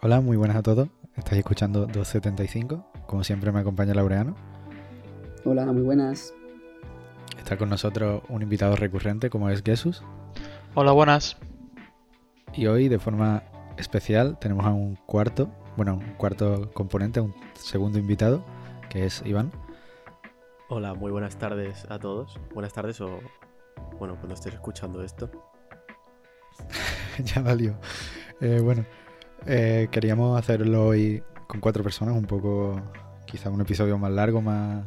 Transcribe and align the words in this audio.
Hola, 0.00 0.20
muy 0.20 0.36
buenas 0.36 0.56
a 0.56 0.62
todos. 0.62 0.88
Estáis 1.16 1.40
escuchando 1.40 1.80
275. 1.80 2.86
Como 3.08 3.24
siempre 3.24 3.50
me 3.50 3.58
acompaña 3.58 3.94
Laureano. 3.94 4.36
Hola, 5.44 5.66
muy 5.66 5.82
buenas. 5.82 6.32
Está 7.36 7.56
con 7.56 7.68
nosotros 7.68 8.22
un 8.28 8.42
invitado 8.42 8.76
recurrente 8.76 9.28
como 9.28 9.50
es 9.50 9.60
Jesús. 9.64 10.04
Hola, 10.76 10.92
buenas. 10.92 11.36
Y 12.54 12.68
hoy 12.68 12.86
de 12.88 13.00
forma 13.00 13.42
especial 13.76 14.38
tenemos 14.38 14.66
a 14.66 14.70
un 14.70 14.94
cuarto, 14.94 15.50
bueno, 15.76 15.94
un 15.94 16.14
cuarto 16.14 16.70
componente, 16.74 17.18
un 17.20 17.34
segundo 17.54 17.98
invitado, 17.98 18.44
que 18.90 19.04
es 19.04 19.24
Iván. 19.26 19.50
Hola, 20.68 20.94
muy 20.94 21.10
buenas 21.10 21.38
tardes 21.38 21.86
a 21.90 21.98
todos. 21.98 22.38
Buenas 22.54 22.72
tardes 22.72 23.00
o, 23.00 23.18
bueno, 23.98 24.14
cuando 24.14 24.34
estés 24.34 24.54
escuchando 24.54 25.02
esto. 25.02 25.28
ya 27.24 27.42
valió. 27.42 27.74
Eh, 28.40 28.60
bueno, 28.62 28.84
eh, 29.46 29.88
queríamos 29.90 30.38
hacerlo 30.38 30.86
hoy 30.86 31.22
con 31.46 31.60
cuatro 31.60 31.82
personas, 31.82 32.14
un 32.14 32.24
poco, 32.24 32.80
quizá 33.26 33.50
un 33.50 33.60
episodio 33.60 33.98
más 33.98 34.10
largo, 34.10 34.42
más, 34.42 34.84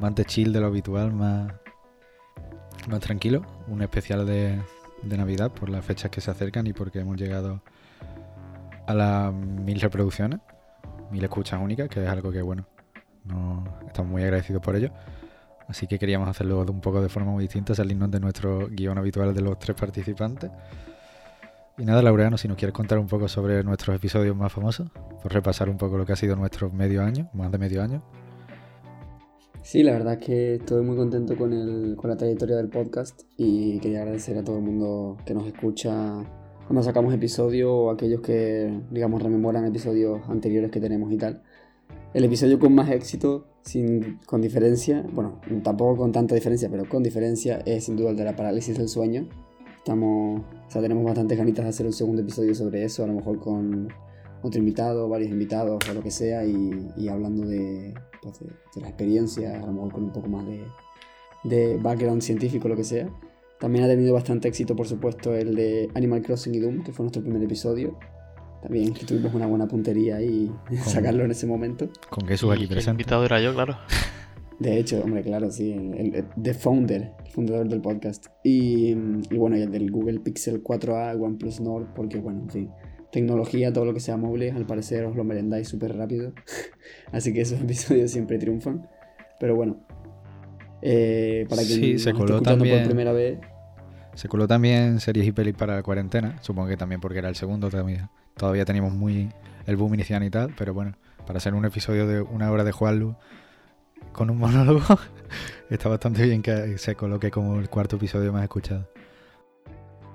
más 0.00 0.14
de 0.14 0.24
chill 0.24 0.52
de 0.52 0.60
lo 0.60 0.66
habitual, 0.66 1.12
más, 1.12 1.52
más 2.88 3.00
tranquilo. 3.00 3.42
Un 3.68 3.82
especial 3.82 4.26
de, 4.26 4.60
de 5.02 5.16
Navidad 5.16 5.50
por 5.52 5.68
las 5.68 5.84
fechas 5.84 6.10
que 6.10 6.20
se 6.20 6.30
acercan 6.30 6.66
y 6.66 6.72
porque 6.72 7.00
hemos 7.00 7.16
llegado 7.16 7.62
a 8.86 8.94
las 8.94 9.32
mil 9.32 9.80
reproducciones, 9.80 10.40
mil 11.10 11.24
escuchas 11.24 11.60
únicas, 11.60 11.88
que 11.88 12.04
es 12.04 12.08
algo 12.08 12.30
que, 12.30 12.42
bueno, 12.42 12.66
no, 13.24 13.64
estamos 13.86 14.10
muy 14.10 14.22
agradecidos 14.22 14.62
por 14.62 14.76
ello. 14.76 14.90
Así 15.68 15.86
que 15.86 15.98
queríamos 15.98 16.28
hacerlo 16.28 16.64
de 16.64 16.70
un 16.70 16.80
poco 16.80 17.02
de 17.02 17.08
forma 17.08 17.32
muy 17.32 17.42
distinta, 17.42 17.74
salirnos 17.74 18.10
de 18.10 18.20
nuestro 18.20 18.68
guion 18.68 18.98
habitual 18.98 19.34
de 19.34 19.40
los 19.40 19.58
tres 19.58 19.76
participantes. 19.76 20.50
Y 21.78 21.84
nada, 21.84 22.00
Laureano, 22.00 22.38
si 22.38 22.48
nos 22.48 22.56
quieres 22.56 22.72
contar 22.72 22.98
un 22.98 23.06
poco 23.06 23.28
sobre 23.28 23.62
nuestros 23.62 23.94
episodios 23.96 24.34
más 24.34 24.50
famosos, 24.50 24.90
por 25.22 25.32
repasar 25.32 25.68
un 25.68 25.76
poco 25.76 25.98
lo 25.98 26.06
que 26.06 26.14
ha 26.14 26.16
sido 26.16 26.34
nuestro 26.34 26.70
medio 26.70 27.02
año, 27.02 27.28
más 27.34 27.52
de 27.52 27.58
medio 27.58 27.82
año. 27.82 28.02
Sí, 29.60 29.82
la 29.82 29.92
verdad 29.92 30.14
es 30.14 30.24
que 30.24 30.54
estoy 30.54 30.82
muy 30.82 30.96
contento 30.96 31.36
con, 31.36 31.52
el, 31.52 31.96
con 31.96 32.08
la 32.08 32.16
trayectoria 32.16 32.56
del 32.56 32.68
podcast 32.68 33.22
y 33.36 33.78
quería 33.80 34.00
agradecer 34.00 34.38
a 34.38 34.44
todo 34.44 34.56
el 34.56 34.62
mundo 34.62 35.18
que 35.26 35.34
nos 35.34 35.46
escucha 35.46 36.24
cuando 36.66 36.82
sacamos 36.82 37.12
episodios 37.12 37.68
o 37.70 37.90
aquellos 37.90 38.22
que, 38.22 38.80
digamos, 38.90 39.22
rememoran 39.22 39.66
episodios 39.66 40.20
anteriores 40.30 40.70
que 40.70 40.80
tenemos 40.80 41.12
y 41.12 41.18
tal. 41.18 41.42
El 42.14 42.24
episodio 42.24 42.58
con 42.58 42.74
más 42.74 42.90
éxito, 42.90 43.48
sin, 43.62 44.18
con 44.24 44.40
diferencia, 44.40 45.04
bueno, 45.12 45.40
tampoco 45.62 45.96
con 45.96 46.12
tanta 46.12 46.34
diferencia, 46.34 46.70
pero 46.70 46.88
con 46.88 47.02
diferencia, 47.02 47.58
es 47.66 47.84
sin 47.84 47.96
duda 47.96 48.10
el 48.10 48.16
de 48.16 48.24
la 48.24 48.34
parálisis 48.34 48.78
del 48.78 48.88
sueño, 48.88 49.28
Estamos, 49.86 50.40
o 50.40 50.68
sea, 50.68 50.82
tenemos 50.82 51.04
bastantes 51.04 51.38
ganitas 51.38 51.64
de 51.64 51.68
hacer 51.68 51.86
un 51.86 51.92
segundo 51.92 52.20
episodio 52.20 52.52
sobre 52.56 52.82
eso, 52.82 53.04
a 53.04 53.06
lo 53.06 53.12
mejor 53.12 53.38
con 53.38 53.86
otro 54.42 54.58
invitado, 54.58 55.08
varios 55.08 55.30
invitados 55.30 55.78
o 55.88 55.94
lo 55.94 56.02
que 56.02 56.10
sea, 56.10 56.44
y, 56.44 57.08
hablando 57.08 57.46
de, 57.46 57.94
pues 58.20 58.40
de, 58.40 58.80
las 58.80 58.90
experiencias, 58.90 59.62
a 59.62 59.64
lo 59.64 59.72
mejor 59.72 59.92
con 59.92 60.02
un 60.02 60.12
poco 60.12 60.26
más 60.26 60.44
de, 60.44 60.64
de 61.44 61.76
background 61.76 62.20
científico, 62.20 62.66
lo 62.66 62.74
que 62.74 62.82
sea. 62.82 63.08
También 63.60 63.84
ha 63.84 63.86
tenido 63.86 64.12
bastante 64.12 64.48
éxito, 64.48 64.74
por 64.74 64.88
supuesto, 64.88 65.36
el 65.36 65.54
de 65.54 65.88
Animal 65.94 66.20
Crossing 66.20 66.56
y 66.56 66.58
Doom, 66.58 66.82
que 66.82 66.90
fue 66.90 67.04
nuestro 67.04 67.22
primer 67.22 67.40
episodio. 67.44 67.96
También 68.62 68.92
que 68.92 69.06
tuvimos 69.06 69.34
una 69.34 69.46
buena 69.46 69.68
puntería 69.68 70.20
y 70.20 70.50
sacarlo 70.84 71.24
en 71.24 71.30
ese 71.30 71.46
momento. 71.46 71.88
Con 72.10 72.26
Jesús 72.26 72.50
aquí 72.52 72.66
presente. 72.66 72.90
El 72.90 72.94
invitado 72.94 73.24
era 73.24 73.40
yo, 73.40 73.54
claro. 73.54 73.76
De 74.58 74.78
hecho, 74.78 75.02
hombre, 75.02 75.22
claro, 75.22 75.50
sí, 75.50 75.72
el, 75.72 76.24
The 76.42 76.54
Founder, 76.54 77.12
el 77.24 77.30
fundador 77.30 77.68
del 77.68 77.80
podcast. 77.82 78.26
Y, 78.42 78.94
bueno, 79.34 79.56
y 79.58 79.62
el 79.62 79.70
del 79.70 79.90
Google 79.90 80.20
Pixel 80.20 80.62
4a, 80.62 81.20
OnePlus 81.20 81.60
Nord, 81.60 81.88
porque 81.94 82.18
bueno, 82.18 82.40
en 82.42 82.50
fin, 82.50 82.70
tecnología, 83.12 83.72
todo 83.72 83.84
lo 83.84 83.92
que 83.92 84.00
sea 84.00 84.16
móvil, 84.16 84.50
al 84.50 84.66
parecer 84.66 85.04
os 85.04 85.14
lo 85.14 85.24
merendáis 85.24 85.68
súper 85.68 85.94
rápido. 85.96 86.32
Así 87.12 87.34
que 87.34 87.42
esos 87.42 87.60
episodios 87.62 88.10
siempre 88.10 88.38
triunfan. 88.38 88.88
Pero 89.38 89.54
bueno, 89.54 89.86
eh, 90.80 91.46
para 91.48 91.62
que 91.62 91.68
sí, 91.68 91.98
se 91.98 92.14
coló 92.14 92.40
también, 92.40 92.78
por 92.78 92.86
primera 92.86 93.12
vez. 93.12 93.38
Se 94.14 94.28
coló 94.28 94.48
también 94.48 95.00
series 95.00 95.26
y 95.26 95.32
pelis 95.32 95.54
para 95.54 95.76
la 95.76 95.82
cuarentena, 95.82 96.38
supongo 96.40 96.68
que 96.68 96.78
también 96.78 97.02
porque 97.02 97.18
era 97.18 97.28
el 97.28 97.34
segundo 97.34 97.68
todavía. 97.68 98.10
Todavía 98.36 98.64
teníamos 98.64 98.94
muy 98.94 99.28
el 99.66 99.76
boom 99.76 99.94
inicial 99.94 100.22
y 100.22 100.30
tal, 100.30 100.54
pero 100.56 100.72
bueno, 100.72 100.96
para 101.26 101.40
ser 101.40 101.52
un 101.52 101.66
episodio 101.66 102.06
de 102.06 102.22
una 102.22 102.50
hora 102.50 102.64
de 102.64 102.72
Juanlu 102.72 103.16
con 104.16 104.30
un 104.30 104.38
monólogo, 104.38 104.80
está 105.70 105.88
bastante 105.88 106.24
bien 106.24 106.42
que 106.42 106.78
se 106.78 106.96
coloque 106.96 107.30
como 107.30 107.60
el 107.60 107.68
cuarto 107.68 107.96
episodio 107.96 108.32
más 108.32 108.42
escuchado. 108.42 108.88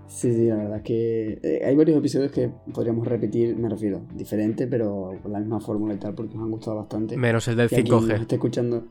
Sí, 0.08 0.34
sí, 0.34 0.48
la 0.48 0.56
verdad 0.56 0.78
es 0.78 0.84
que 0.84 1.40
eh, 1.42 1.62
hay 1.66 1.76
varios 1.76 1.98
episodios 1.98 2.32
que 2.32 2.52
podríamos 2.74 3.08
repetir, 3.08 3.56
me 3.56 3.70
refiero, 3.70 4.02
diferente, 4.14 4.68
pero 4.68 5.18
con 5.22 5.32
la 5.32 5.40
misma 5.40 5.62
fórmula 5.62 5.94
y 5.94 5.98
tal, 5.98 6.14
porque 6.16 6.36
nos 6.36 6.44
han 6.44 6.52
gustado 6.52 6.78
bastante. 6.78 7.16
Menos 7.16 7.48
el 7.48 7.56
del 7.56 7.70
5G. 7.70 8.22
Está 8.22 8.36
escuchando. 8.36 8.88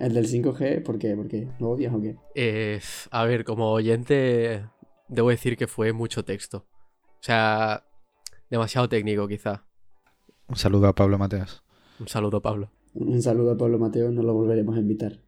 ¿El 0.00 0.14
del 0.14 0.26
5G? 0.26 0.82
¿Por 0.82 0.98
qué? 0.98 1.14
¿Por 1.14 1.28
qué? 1.28 1.46
¿Lo 1.60 1.70
odias 1.70 1.94
o 1.94 2.00
qué? 2.00 2.16
Eh, 2.34 2.80
a 3.10 3.24
ver, 3.24 3.44
como 3.44 3.70
oyente, 3.70 4.64
debo 5.08 5.28
decir 5.28 5.56
que 5.56 5.68
fue 5.68 5.92
mucho 5.92 6.24
texto. 6.24 6.66
O 7.04 7.22
sea, 7.22 7.84
demasiado 8.50 8.88
técnico, 8.88 9.28
quizá. 9.28 9.64
Un 10.48 10.56
saludo 10.56 10.88
a 10.88 10.94
Pablo 10.94 11.18
Mateas. 11.18 11.62
Un 12.00 12.08
saludo, 12.08 12.42
Pablo. 12.42 12.70
Un 12.94 13.20
saludo 13.22 13.52
a 13.52 13.58
Pablo 13.58 13.78
Mateo, 13.78 14.10
no 14.10 14.22
lo 14.22 14.34
volveremos 14.34 14.76
a 14.76 14.80
invitar. 14.80 15.18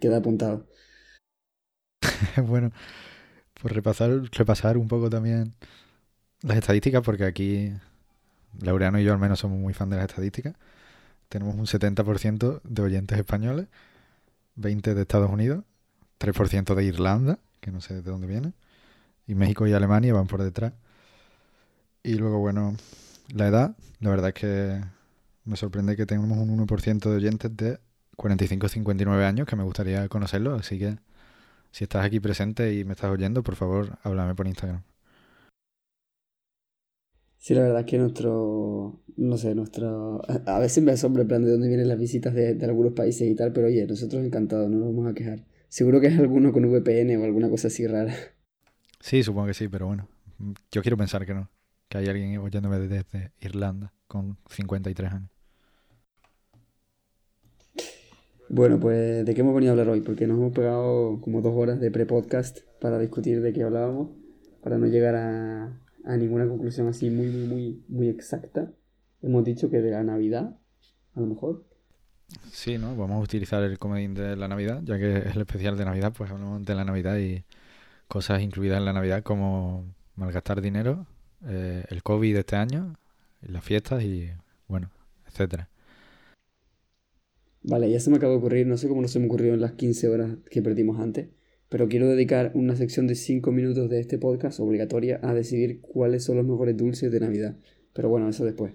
Queda 0.00 0.18
apuntado. 0.18 0.66
bueno, 2.46 2.70
pues 3.60 3.74
repasar, 3.74 4.22
repasar 4.32 4.78
un 4.78 4.88
poco 4.88 5.10
también 5.10 5.54
las 6.42 6.56
estadísticas, 6.56 7.02
porque 7.02 7.24
aquí 7.24 7.72
Laureano 8.60 9.00
y 9.00 9.04
yo 9.04 9.12
al 9.12 9.18
menos 9.18 9.40
somos 9.40 9.58
muy 9.58 9.74
fan 9.74 9.90
de 9.90 9.96
las 9.96 10.08
estadísticas. 10.08 10.54
Tenemos 11.28 11.56
un 11.56 11.66
70% 11.66 12.60
de 12.62 12.82
oyentes 12.82 13.18
españoles, 13.18 13.66
20% 14.56 14.94
de 14.94 15.02
Estados 15.02 15.30
Unidos, 15.30 15.64
3% 16.18 16.74
de 16.74 16.84
Irlanda, 16.84 17.38
que 17.60 17.72
no 17.72 17.80
sé 17.80 17.94
de 17.94 18.02
dónde 18.02 18.28
viene, 18.28 18.52
y 19.26 19.34
México 19.34 19.66
y 19.66 19.72
Alemania 19.72 20.14
van 20.14 20.28
por 20.28 20.42
detrás. 20.42 20.72
Y 22.04 22.14
luego, 22.14 22.38
bueno, 22.38 22.76
la 23.34 23.48
edad, 23.48 23.76
la 24.00 24.10
verdad 24.10 24.28
es 24.28 24.34
que 24.34 24.95
me 25.46 25.56
sorprende 25.56 25.96
que 25.96 26.06
tengamos 26.06 26.38
un 26.38 26.66
1% 26.66 27.10
de 27.10 27.16
oyentes 27.16 27.56
de 27.56 27.78
45-59 28.16 29.24
años, 29.24 29.46
que 29.46 29.56
me 29.56 29.62
gustaría 29.64 30.08
conocerlo, 30.08 30.54
así 30.54 30.78
que 30.78 30.96
si 31.70 31.84
estás 31.84 32.04
aquí 32.04 32.20
presente 32.20 32.74
y 32.74 32.84
me 32.84 32.92
estás 32.92 33.10
oyendo, 33.10 33.42
por 33.42 33.54
favor, 33.56 33.98
háblame 34.02 34.34
por 34.34 34.46
Instagram. 34.46 34.82
Sí, 37.38 37.54
la 37.54 37.60
verdad 37.60 37.80
es 37.80 37.86
que 37.86 37.98
nuestro, 37.98 39.00
no 39.16 39.36
sé, 39.36 39.54
nuestro... 39.54 40.20
A 40.46 40.58
veces 40.58 40.82
me 40.82 40.92
asombra 40.92 41.22
el 41.22 41.28
plan 41.28 41.44
de 41.44 41.52
dónde 41.52 41.68
vienen 41.68 41.86
las 41.86 41.98
visitas 41.98 42.34
de, 42.34 42.58
algunos 42.64 42.92
países 42.92 43.30
y 43.30 43.36
tal, 43.36 43.52
pero 43.52 43.68
oye, 43.68 43.86
nosotros 43.86 44.24
encantados, 44.24 44.68
no 44.68 44.78
nos 44.78 44.88
vamos 44.88 45.10
a 45.10 45.14
quejar. 45.14 45.44
Seguro 45.68 46.00
que 46.00 46.08
es 46.08 46.18
alguno 46.18 46.52
con 46.52 46.64
VPN 46.64 47.16
o 47.18 47.24
alguna 47.24 47.48
cosa 47.48 47.68
así 47.68 47.86
rara. 47.86 48.14
Sí, 48.98 49.22
supongo 49.22 49.46
que 49.46 49.54
sí, 49.54 49.68
pero 49.68 49.86
bueno, 49.86 50.08
yo 50.72 50.82
quiero 50.82 50.96
pensar 50.96 51.24
que 51.24 51.34
no, 51.34 51.48
que 51.88 51.98
hay 51.98 52.06
alguien 52.06 52.38
oyéndome 52.38 52.80
desde 52.80 53.32
Irlanda 53.40 53.92
con 54.08 54.38
53 54.48 55.12
años. 55.12 55.35
Bueno, 58.48 58.78
pues 58.78 59.26
¿de 59.26 59.34
qué 59.34 59.40
hemos 59.40 59.54
venido 59.54 59.72
a 59.72 59.74
hablar 59.74 59.88
hoy? 59.88 60.02
Porque 60.02 60.26
nos 60.26 60.38
hemos 60.38 60.52
pegado 60.52 61.20
como 61.20 61.42
dos 61.42 61.52
horas 61.56 61.80
de 61.80 61.90
pre-podcast 61.90 62.60
para 62.80 62.98
discutir 62.98 63.40
de 63.40 63.52
qué 63.52 63.64
hablábamos, 63.64 64.10
para 64.62 64.78
no 64.78 64.86
llegar 64.86 65.16
a, 65.16 66.16
ninguna 66.16 66.46
conclusión 66.46 66.86
así 66.86 67.10
muy, 67.10 67.26
muy, 67.26 67.46
muy, 67.46 67.84
muy 67.88 68.08
exacta. 68.08 68.70
Hemos 69.20 69.44
dicho 69.44 69.68
que 69.68 69.78
de 69.78 69.90
la 69.90 70.04
Navidad, 70.04 70.56
a 71.14 71.20
lo 71.20 71.26
mejor. 71.26 71.64
Sí, 72.52 72.78
¿no? 72.78 72.94
Vamos 72.96 73.16
a 73.16 73.20
utilizar 73.20 73.64
el 73.64 73.78
comodín 73.80 74.14
de 74.14 74.36
la 74.36 74.46
Navidad, 74.46 74.80
ya 74.84 74.96
que 74.96 75.18
es 75.18 75.34
el 75.34 75.40
especial 75.40 75.76
de 75.76 75.84
Navidad, 75.84 76.12
pues 76.16 76.30
hablamos 76.30 76.64
de 76.64 76.74
la 76.76 76.84
Navidad 76.84 77.18
y 77.18 77.44
cosas 78.06 78.42
incluidas 78.42 78.78
en 78.78 78.84
la 78.84 78.92
Navidad 78.92 79.24
como 79.24 79.84
malgastar 80.14 80.60
dinero, 80.60 81.06
eh, 81.48 81.84
el 81.88 82.04
COVID 82.04 82.34
de 82.34 82.40
este 82.40 82.54
año, 82.54 82.94
las 83.40 83.64
fiestas 83.64 84.04
y, 84.04 84.30
bueno, 84.68 84.90
etcétera. 85.26 85.68
Vale, 87.68 87.90
ya 87.90 87.98
se 87.98 88.10
me 88.10 88.18
acaba 88.18 88.30
de 88.32 88.38
ocurrir, 88.38 88.64
no 88.68 88.76
sé 88.76 88.86
cómo 88.88 89.02
no 89.02 89.08
se 89.08 89.18
me 89.18 89.26
ocurrió 89.26 89.52
en 89.52 89.60
las 89.60 89.72
15 89.72 90.08
horas 90.08 90.36
que 90.48 90.62
perdimos 90.62 91.00
antes, 91.00 91.30
pero 91.68 91.88
quiero 91.88 92.06
dedicar 92.06 92.52
una 92.54 92.76
sección 92.76 93.08
de 93.08 93.16
5 93.16 93.50
minutos 93.50 93.90
de 93.90 93.98
este 93.98 94.18
podcast 94.18 94.60
obligatoria 94.60 95.18
a 95.20 95.34
decidir 95.34 95.80
cuáles 95.80 96.22
son 96.22 96.36
los 96.36 96.46
mejores 96.46 96.76
dulces 96.76 97.10
de 97.10 97.18
Navidad. 97.18 97.56
Pero 97.92 98.08
bueno, 98.08 98.28
eso 98.28 98.44
después. 98.44 98.72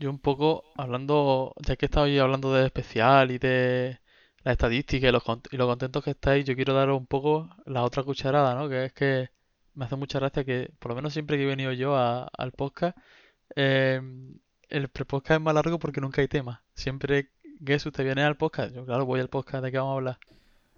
Yo 0.00 0.10
un 0.10 0.18
poco 0.18 0.64
hablando, 0.76 1.54
ya 1.64 1.76
que 1.76 1.86
estaba 1.86 2.06
hablando 2.06 2.52
de 2.52 2.66
especial 2.66 3.30
y 3.30 3.38
de 3.38 4.00
la 4.42 4.50
estadística 4.50 5.08
y 5.08 5.12
los, 5.12 5.22
y 5.52 5.56
lo 5.56 5.68
contentos 5.68 6.02
que 6.02 6.10
estáis, 6.10 6.44
yo 6.44 6.56
quiero 6.56 6.74
daros 6.74 6.98
un 6.98 7.06
poco 7.06 7.48
la 7.66 7.84
otra 7.84 8.02
cucharada, 8.02 8.56
¿no? 8.56 8.68
Que 8.68 8.86
es 8.86 8.92
que 8.92 9.28
me 9.74 9.84
hace 9.84 9.94
mucha 9.94 10.18
gracia 10.18 10.42
que, 10.42 10.72
por 10.80 10.90
lo 10.90 10.96
menos 10.96 11.12
siempre 11.12 11.36
que 11.36 11.44
he 11.44 11.46
venido 11.46 11.72
yo 11.72 11.96
al 11.96 12.50
podcast, 12.50 12.98
eh, 13.54 14.00
el 14.72 14.88
pre-podcast 14.88 15.38
es 15.38 15.40
más 15.40 15.54
largo 15.54 15.78
porque 15.78 16.00
nunca 16.00 16.20
hay 16.22 16.28
tema. 16.28 16.62
Siempre 16.74 17.28
Jesús 17.64 17.92
te 17.92 18.02
viene 18.02 18.22
al 18.22 18.36
podcast. 18.36 18.74
Yo, 18.74 18.84
claro, 18.84 19.04
voy 19.06 19.20
al 19.20 19.28
podcast 19.28 19.62
de 19.64 19.70
qué 19.70 19.78
vamos 19.78 19.92
a 19.92 19.96
hablar. 19.96 20.18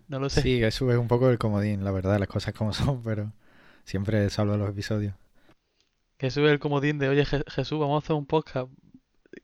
No 0.09 0.19
lo 0.19 0.29
sé. 0.29 0.43
Sí, 0.43 0.59
Jesús 0.59 0.93
es 0.93 0.99
un 0.99 1.09
poco 1.09 1.31
el 1.31 1.39
comodín, 1.39 1.85
la 1.85 1.91
verdad, 1.93 2.19
las 2.19 2.29
cosas 2.29 2.53
como 2.55 2.73
son, 2.75 3.03
pero 3.03 3.33
siempre 3.85 4.29
salvo 4.31 4.57
los 4.57 4.69
episodios. 4.69 5.15
Que 6.19 6.31
sube 6.31 6.51
el 6.51 6.59
comodín 6.59 6.99
de, 6.99 7.09
oye 7.09 7.25
Je- 7.25 7.45
Jesús, 7.51 7.79
vamos 7.79 8.03
a 8.03 8.05
hacer 8.05 8.17
un 8.17 8.27
podcast. 8.27 8.69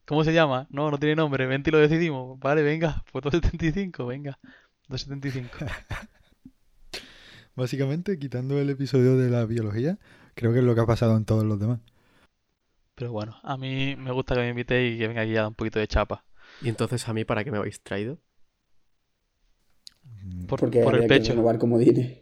¿Cómo 0.06 0.22
se 0.24 0.32
llama? 0.32 0.66
No, 0.70 0.90
no 0.90 0.98
tiene 0.98 1.16
nombre, 1.16 1.46
vente 1.46 1.70
y 1.70 1.72
lo 1.72 1.78
decidimos. 1.78 2.38
Vale, 2.38 2.62
venga, 2.62 3.04
pues 3.12 3.22
275, 3.24 4.06
venga. 4.06 4.38
275. 4.88 5.48
Básicamente, 7.56 8.18
quitando 8.18 8.58
el 8.60 8.70
episodio 8.70 9.16
de 9.16 9.28
la 9.30 9.44
biología, 9.44 9.98
creo 10.34 10.52
que 10.52 10.60
es 10.60 10.64
lo 10.64 10.74
que 10.74 10.80
ha 10.80 10.86
pasado 10.86 11.16
en 11.16 11.24
todos 11.24 11.44
los 11.44 11.58
demás. 11.58 11.80
Pero 13.00 13.12
bueno, 13.12 13.34
a 13.42 13.56
mí 13.56 13.96
me 13.96 14.12
gusta 14.12 14.34
que 14.34 14.42
me 14.42 14.50
invitéis 14.50 14.96
y 14.96 14.98
que 14.98 15.08
venga 15.08 15.22
aquí 15.22 15.34
a 15.34 15.40
dar 15.40 15.48
un 15.48 15.54
poquito 15.54 15.78
de 15.78 15.88
chapa. 15.88 16.22
Y 16.60 16.68
entonces 16.68 17.08
a 17.08 17.14
mí, 17.14 17.24
¿para 17.24 17.42
qué 17.44 17.50
me 17.50 17.56
habéis 17.56 17.80
traído? 17.80 18.18
Mm, 20.04 20.44
Por, 20.44 20.60
Porque 20.60 20.82
por 20.82 20.96
el 20.96 21.00
que 21.00 21.08
pecho. 21.08 21.32
renovar 21.32 21.56
comodines. 21.56 22.18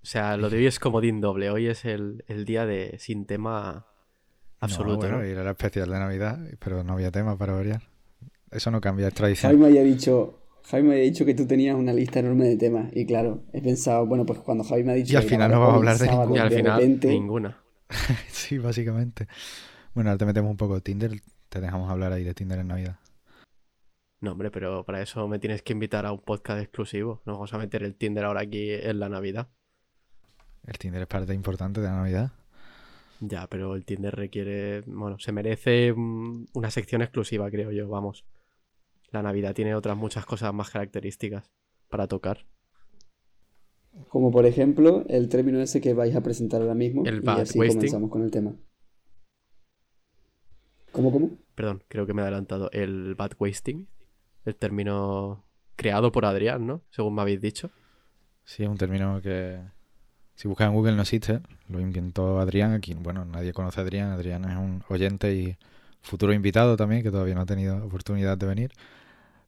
O 0.00 0.06
sea, 0.06 0.36
lo 0.36 0.48
de 0.48 0.58
hoy 0.58 0.66
es 0.66 0.78
comodín 0.78 1.20
doble. 1.20 1.50
Hoy 1.50 1.66
es 1.66 1.84
el, 1.86 2.24
el 2.28 2.44
día 2.44 2.66
de 2.66 3.00
sin 3.00 3.26
tema 3.26 3.88
absoluto. 4.60 5.06
No, 5.08 5.12
¿no? 5.14 5.18
bueno, 5.18 5.28
era 5.28 5.42
la 5.42 5.50
especial 5.50 5.90
de 5.90 5.98
Navidad, 5.98 6.38
pero 6.60 6.84
no 6.84 6.92
había 6.92 7.10
tema 7.10 7.36
para 7.36 7.54
variar. 7.54 7.82
Eso 8.52 8.70
no 8.70 8.80
cambia, 8.80 9.08
es 9.08 9.14
tradición. 9.14 9.50
Javi 9.50 9.60
me 9.60 9.66
había 9.66 9.82
dicho, 9.82 10.38
Javi 10.62 10.84
me 10.84 10.92
había 10.92 11.04
dicho 11.04 11.24
que 11.24 11.34
tú 11.34 11.48
tenías 11.48 11.74
una 11.74 11.92
lista 11.92 12.20
enorme 12.20 12.46
de 12.46 12.56
temas. 12.56 12.92
Y 12.94 13.06
claro, 13.06 13.42
he 13.52 13.60
pensado, 13.60 14.06
bueno, 14.06 14.24
pues 14.24 14.38
cuando 14.38 14.62
Javi 14.62 14.84
me 14.84 14.92
ha 14.92 14.94
dicho 14.94 15.14
Y 15.14 15.16
al 15.16 15.22
que 15.24 15.30
final 15.30 15.50
no 15.50 15.58
vamos 15.58 15.74
a 15.74 15.76
hablar 15.78 15.98
de 15.98 16.06
sábado, 16.06 16.20
ninguno. 16.20 16.36
Y 16.36 16.38
al 16.38 16.50
de 16.50 16.56
final, 16.56 16.80
repente, 16.80 17.08
ninguna. 17.08 17.63
Sí, 18.28 18.58
básicamente. 18.58 19.28
Bueno, 19.94 20.10
ahora 20.10 20.18
te 20.18 20.26
metemos 20.26 20.50
un 20.50 20.56
poco 20.56 20.74
de 20.74 20.80
Tinder, 20.80 21.12
te 21.48 21.60
dejamos 21.60 21.90
hablar 21.90 22.12
ahí 22.12 22.24
de 22.24 22.34
Tinder 22.34 22.58
en 22.58 22.68
Navidad. 22.68 22.98
No, 24.20 24.32
hombre, 24.32 24.50
pero 24.50 24.84
para 24.84 25.02
eso 25.02 25.28
me 25.28 25.38
tienes 25.38 25.62
que 25.62 25.72
invitar 25.72 26.06
a 26.06 26.12
un 26.12 26.20
podcast 26.20 26.60
exclusivo. 26.60 27.22
No 27.26 27.34
vamos 27.34 27.52
a 27.52 27.58
meter 27.58 27.82
el 27.82 27.94
Tinder 27.94 28.24
ahora 28.24 28.40
aquí 28.40 28.72
en 28.72 28.98
la 28.98 29.08
Navidad. 29.08 29.48
El 30.66 30.78
Tinder 30.78 31.02
es 31.02 31.08
parte 31.08 31.34
importante 31.34 31.80
de 31.80 31.88
la 31.88 31.96
Navidad. 31.96 32.32
Ya, 33.20 33.46
pero 33.46 33.74
el 33.74 33.84
Tinder 33.84 34.14
requiere. 34.14 34.82
Bueno, 34.86 35.18
se 35.18 35.32
merece 35.32 35.92
mm, 35.94 36.46
una 36.54 36.70
sección 36.70 37.02
exclusiva, 37.02 37.50
creo 37.50 37.70
yo. 37.70 37.88
Vamos. 37.88 38.24
La 39.10 39.22
Navidad 39.22 39.54
tiene 39.54 39.74
otras 39.74 39.96
muchas 39.96 40.24
cosas 40.26 40.52
más 40.54 40.70
características 40.70 41.52
para 41.88 42.08
tocar. 42.08 42.46
Como 44.08 44.30
por 44.30 44.46
ejemplo 44.46 45.04
el 45.08 45.28
término 45.28 45.60
ese 45.60 45.80
que 45.80 45.94
vais 45.94 46.14
a 46.14 46.22
presentar 46.22 46.60
ahora 46.60 46.74
mismo. 46.74 47.04
El 47.04 47.16
y 47.16 47.20
bad 47.20 47.40
así 47.40 47.58
wasting. 47.58 47.76
comenzamos 47.78 48.10
con 48.10 48.22
el 48.22 48.30
tema. 48.30 48.54
¿Cómo, 50.92 51.10
cómo? 51.10 51.30
Perdón, 51.54 51.82
creo 51.88 52.06
que 52.06 52.14
me 52.14 52.22
he 52.22 52.24
adelantado. 52.24 52.70
El 52.72 53.14
bad 53.14 53.32
wasting. 53.38 53.88
El 54.44 54.56
término 54.56 55.44
creado 55.76 56.12
por 56.12 56.24
Adrián, 56.24 56.66
¿no? 56.66 56.82
Según 56.90 57.14
me 57.14 57.22
habéis 57.22 57.40
dicho. 57.40 57.70
Sí, 58.44 58.62
es 58.62 58.68
un 58.68 58.76
término 58.76 59.20
que 59.22 59.60
si 60.34 60.48
buscas 60.48 60.68
en 60.68 60.74
Google 60.74 60.96
no 60.96 61.02
existe. 61.02 61.40
Lo 61.68 61.80
inventó 61.80 62.38
Adrián, 62.38 62.72
aquí, 62.72 62.94
bueno, 62.94 63.24
nadie 63.24 63.52
conoce 63.52 63.80
a 63.80 63.82
Adrián. 63.84 64.10
Adrián 64.10 64.44
es 64.44 64.56
un 64.56 64.82
oyente 64.88 65.34
y 65.34 65.56
futuro 66.02 66.32
invitado 66.32 66.76
también, 66.76 67.02
que 67.02 67.10
todavía 67.10 67.34
no 67.34 67.42
ha 67.42 67.46
tenido 67.46 67.84
oportunidad 67.84 68.36
de 68.36 68.46
venir. 68.46 68.72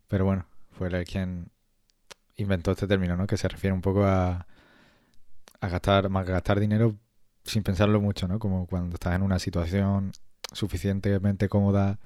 Pero 0.09 0.25
bueno, 0.25 0.47
fue 0.71 0.89
él 0.89 1.05
quien 1.05 1.51
inventó 2.37 2.73
este 2.73 2.87
término, 2.87 3.17
¿no? 3.17 3.27
Que 3.27 3.37
se 3.37 3.49
refiere 3.49 3.75
un 3.75 3.81
poco 3.81 4.05
a, 4.05 4.47
gastar, 5.61 6.09
más 6.09 6.27
gastar 6.27 6.61
dinero 6.61 6.97
sin 7.45 7.63
pensarlo 7.63 8.01
mucho, 8.01 8.29
¿no? 8.29 8.39
Como 8.39 8.67
cuando 8.67 8.95
estás 8.95 9.15
en 9.15 9.23
una 9.23 9.39
situación 9.39 10.13
suficientemente 10.53 11.49
cómoda 11.49 11.99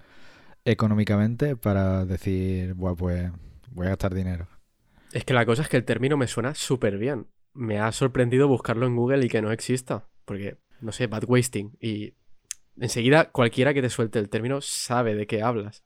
económicamente 0.64 1.56
para 1.56 2.04
decir, 2.04 2.74
bueno, 2.74 2.96
pues 2.96 3.30
voy 3.70 3.86
a 3.86 3.90
gastar 3.90 4.14
dinero. 4.14 4.46
Es 5.12 5.24
que 5.24 5.34
la 5.34 5.46
cosa 5.46 5.62
es 5.62 5.68
que 5.68 5.76
el 5.76 5.84
término 5.84 6.16
me 6.16 6.26
suena 6.26 6.54
súper 6.54 6.98
bien. 6.98 7.26
Me 7.52 7.80
ha 7.80 7.90
sorprendido 7.92 8.48
buscarlo 8.48 8.86
en 8.86 8.96
Google 8.96 9.24
y 9.24 9.28
que 9.28 9.42
no 9.42 9.50
exista. 9.50 10.08
Porque, 10.24 10.58
no 10.80 10.92
sé, 10.92 11.08
bad 11.08 11.24
wasting. 11.26 11.76
Y 11.80 12.14
enseguida 12.78 13.30
cualquiera 13.30 13.74
que 13.74 13.82
te 13.82 13.90
suelte 13.90 14.18
el 14.18 14.28
término 14.28 14.60
sabe 14.60 15.14
de 15.14 15.26
qué 15.26 15.42
hablas. 15.42 15.84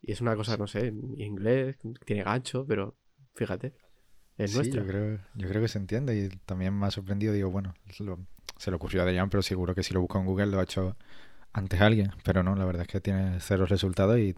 Y 0.00 0.12
es 0.12 0.20
una 0.20 0.36
cosa, 0.36 0.56
no 0.56 0.66
sé, 0.66 0.88
en 0.88 1.20
inglés, 1.20 1.76
tiene 2.04 2.24
gancho, 2.24 2.64
pero 2.66 2.96
fíjate, 3.34 3.74
es 4.38 4.50
Sí, 4.50 4.54
nuestra. 4.54 4.82
yo 4.82 4.86
creo, 4.86 5.18
yo 5.34 5.48
creo 5.48 5.62
que 5.62 5.68
se 5.68 5.78
entiende 5.78 6.16
y 6.16 6.28
también 6.46 6.76
me 6.78 6.86
ha 6.86 6.90
sorprendido, 6.90 7.32
digo, 7.32 7.50
bueno, 7.50 7.74
lo- 8.00 8.18
se 8.58 8.70
le 8.70 8.76
ocurrió 8.76 9.00
a 9.02 9.04
Adrián, 9.04 9.30
pero 9.30 9.42
seguro 9.42 9.74
que 9.74 9.82
si 9.82 9.94
lo 9.94 10.00
busco 10.00 10.18
en 10.18 10.26
Google 10.26 10.46
lo 10.46 10.58
ha 10.60 10.64
hecho 10.64 10.96
antes 11.52 11.80
alguien, 11.80 12.12
pero 12.24 12.42
no, 12.42 12.56
la 12.56 12.64
verdad 12.64 12.82
es 12.82 12.88
que 12.88 13.00
tiene 13.00 13.40
cero 13.40 13.66
resultados 13.66 14.18
y 14.18 14.30
es 14.30 14.36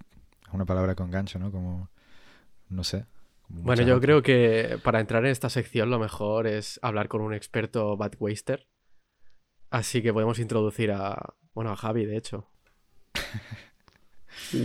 una 0.54 0.66
palabra 0.66 0.94
con 0.94 1.10
gancho, 1.10 1.38
¿no? 1.38 1.52
Como, 1.52 1.90
no 2.70 2.84
sé. 2.84 3.06
como 3.48 3.62
Bueno, 3.64 3.82
yo 3.82 4.00
creo 4.00 4.22
que 4.22 4.78
para 4.82 5.00
entrar 5.00 5.24
en 5.24 5.30
esta 5.32 5.48
sección 5.50 5.90
lo 5.90 5.98
mejor 5.98 6.46
es 6.46 6.78
hablar 6.82 7.08
con 7.08 7.20
un 7.22 7.34
experto 7.34 7.96
bad 7.96 8.12
waster. 8.18 8.68
Así 9.70 10.00
que 10.02 10.12
podemos 10.12 10.38
introducir 10.38 10.90
a, 10.92 11.34
bueno, 11.54 11.70
a 11.70 11.76
Javi, 11.76 12.06
de 12.06 12.16
hecho. 12.16 12.48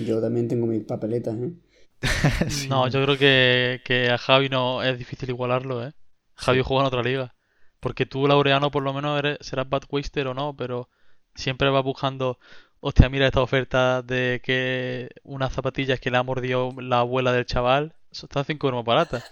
Yo 0.06 0.22
también 0.22 0.48
tengo 0.48 0.66
mis 0.68 0.84
papeletas, 0.86 1.36
¿eh? 1.38 1.52
Sí. 2.50 2.68
No, 2.68 2.88
yo 2.88 3.04
creo 3.04 3.18
que, 3.18 3.81
que 3.84 4.10
a 4.10 4.18
Javi 4.18 4.50
no 4.50 4.84
es 4.84 4.98
difícil 4.98 5.30
igualarlo, 5.30 5.86
¿eh? 5.86 5.94
Javi 6.36 6.62
juega 6.62 6.84
en 6.84 6.88
otra 6.88 7.04
liga. 7.04 7.36
Porque 7.80 8.06
tú, 8.06 8.28
Laureano, 8.28 8.72
por 8.72 8.84
lo 8.84 8.94
menos 8.94 9.18
eres, 9.19 9.38
serás 9.42 9.69
bad 9.69 9.84
waster 9.90 10.28
o 10.28 10.34
no, 10.34 10.56
pero 10.56 10.90
siempre 11.36 11.69
vas 11.69 11.84
buscando, 11.84 12.40
hostia, 12.80 13.10
mira 13.10 13.28
esta 13.28 13.42
oferta 13.42 14.01
de 14.01 14.42
que 14.44 15.10
unas 15.24 15.54
zapatillas 15.54 16.00
que 16.00 16.12
le 16.12 16.18
ha 16.18 16.24
mordido 16.24 16.74
la 16.78 17.00
abuela 17.00 17.31
del 17.31 17.46
chaval, 17.46 17.96
eso 18.12 18.25
está 18.25 18.44
5 18.44 18.68
euros 18.68 18.80
más 18.80 18.86
barata. 18.86 19.24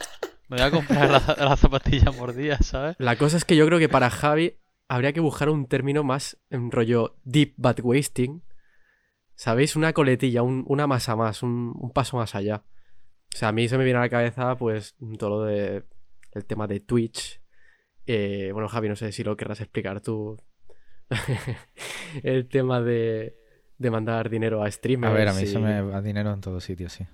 Me 0.48 0.58
voy 0.58 0.66
a 0.66 0.72
comprar 0.72 1.10
las, 1.10 1.28
las 1.38 1.60
zapatillas 1.60 2.16
mordidas, 2.16 2.66
¿sabes? 2.66 2.96
La 3.00 3.18
cosa 3.18 3.38
es 3.38 3.44
que 3.44 3.58
yo 3.58 3.66
creo 3.66 3.80
que 3.80 3.90
para 3.90 4.10
Javi 4.10 4.56
habría 4.88 5.12
que 5.12 5.20
buscar 5.20 5.50
un 5.50 5.68
término 5.68 6.04
más 6.04 6.38
en 6.50 6.72
rollo 6.72 7.16
deep 7.24 7.54
bad 7.58 7.80
wasting. 7.82 8.42
¿Sabéis? 9.38 9.76
Una 9.76 9.94
coletilla, 9.94 10.42
un- 10.42 10.66
una 10.68 10.88
masa 10.88 11.16
más, 11.16 11.44
un, 11.44 11.74
un 11.80 11.92
paso 11.92 12.18
más 12.18 12.34
allá. 12.36 12.64
O 13.34 13.38
sea, 13.38 13.50
a 13.50 13.52
mí 13.52 13.70
se 13.70 13.78
me 13.78 13.84
viene 13.86 14.00
a 14.00 14.02
la 14.02 14.10
cabeza, 14.10 14.58
pues, 14.58 14.96
todo 15.18 15.30
lo 15.30 15.42
de 15.44 15.84
el 16.34 16.46
tema 16.46 16.66
de 16.68 16.80
Twitch. 16.80 17.40
Eh, 18.08 18.50
bueno, 18.52 18.68
Javi, 18.68 18.90
no 18.90 18.96
sé 18.96 19.12
si 19.12 19.24
lo 19.24 19.38
querrás 19.38 19.62
explicar 19.62 20.02
tú. 20.02 20.38
el 22.24 22.48
tema 22.48 22.82
de, 22.82 23.38
de 23.78 23.92
mandar 23.92 24.30
dinero 24.30 24.64
a 24.64 24.72
streamers. 24.72 25.12
A 25.12 25.16
ver, 25.16 25.28
a 25.28 25.34
mí 25.34 25.44
y- 25.44 25.48
se 25.48 25.60
me 25.60 25.82
va 25.82 26.02
dinero 26.02 26.34
en 26.34 26.42
todos 26.42 26.64
sitios, 26.64 26.94
sí. 26.94 27.06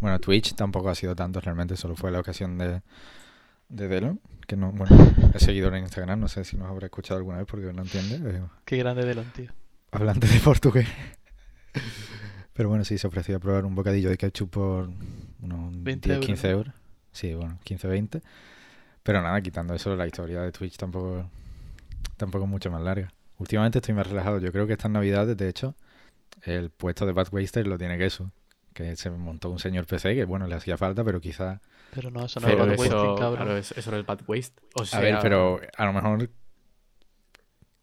Bueno, 0.00 0.20
Twitch 0.20 0.54
tampoco 0.54 0.90
ha 0.90 0.94
sido 0.94 1.16
tanto 1.16 1.40
realmente, 1.40 1.76
solo 1.76 1.96
fue 1.96 2.10
la 2.12 2.20
ocasión 2.20 2.58
de, 2.58 2.82
de 3.68 3.88
Delon, 3.88 4.20
que 4.46 4.56
no, 4.56 4.70
bueno, 4.72 4.94
es 5.34 5.42
seguidor 5.42 5.74
en 5.74 5.84
Instagram, 5.84 6.20
no 6.20 6.28
sé 6.28 6.44
si 6.44 6.56
nos 6.56 6.68
habrá 6.68 6.86
escuchado 6.86 7.18
alguna 7.18 7.38
vez 7.38 7.46
porque 7.46 7.72
no 7.72 7.82
entiende. 7.82 8.36
eh, 8.38 8.42
Qué 8.64 8.76
grande 8.76 9.04
Delon, 9.04 9.24
tío. 9.34 9.50
hablante 9.90 10.26
de 10.28 10.38
portugués. 10.40 10.86
Pero 12.52 12.68
bueno, 12.68 12.84
sí, 12.84 12.98
se 12.98 13.06
ofreció 13.06 13.36
a 13.36 13.40
probar 13.40 13.64
un 13.64 13.74
bocadillo 13.74 14.08
de 14.10 14.16
ketchup 14.16 14.50
por 14.50 14.88
unos 15.42 15.72
20 15.82 16.08
10, 16.08 16.14
euros, 16.16 16.26
15 16.26 16.46
¿no? 16.48 16.52
euros. 16.58 16.74
Sí, 17.12 17.34
bueno, 17.34 17.58
15, 17.64 17.88
20. 17.88 18.22
Pero 19.02 19.22
nada, 19.22 19.40
quitando 19.40 19.74
eso, 19.74 19.94
la 19.96 20.06
historia 20.06 20.40
de 20.40 20.52
Twitch 20.52 20.76
tampoco, 20.76 21.28
tampoco 22.16 22.44
es 22.44 22.50
mucho 22.50 22.70
más 22.70 22.80
larga. 22.82 23.12
Últimamente 23.38 23.78
estoy 23.78 23.94
más 23.94 24.06
relajado. 24.06 24.38
Yo 24.38 24.52
creo 24.52 24.66
que 24.66 24.72
estas 24.72 24.90
navidades, 24.90 25.36
de 25.36 25.48
hecho, 25.48 25.74
el 26.42 26.70
puesto 26.70 27.06
de 27.06 27.12
Bad 27.12 27.28
Waster 27.32 27.66
lo 27.66 27.76
tiene 27.76 27.98
Queso. 27.98 28.30
Que 28.72 28.96
se 28.96 29.10
montó 29.10 29.50
un 29.50 29.58
señor 29.58 29.86
PC 29.86 30.14
que, 30.14 30.24
bueno, 30.24 30.46
le 30.46 30.54
hacía 30.56 30.76
falta, 30.76 31.04
pero 31.04 31.20
quizá... 31.20 31.60
Pero 31.90 32.10
no, 32.10 32.24
eso 32.24 32.40
no 32.40 32.48
es 32.48 32.52
Pero 32.54 32.66
bad 32.66 32.74
eso, 32.74 33.14
claro, 33.16 33.56
es- 33.56 33.72
eso 33.72 33.90
no 33.92 33.96
es 33.98 34.06
bad 34.06 34.20
waste. 34.26 34.60
O 34.74 34.84
sea, 34.84 34.98
A 34.98 35.02
ver, 35.02 35.18
pero 35.22 35.60
a 35.76 35.84
lo 35.86 35.92
mejor 35.92 36.28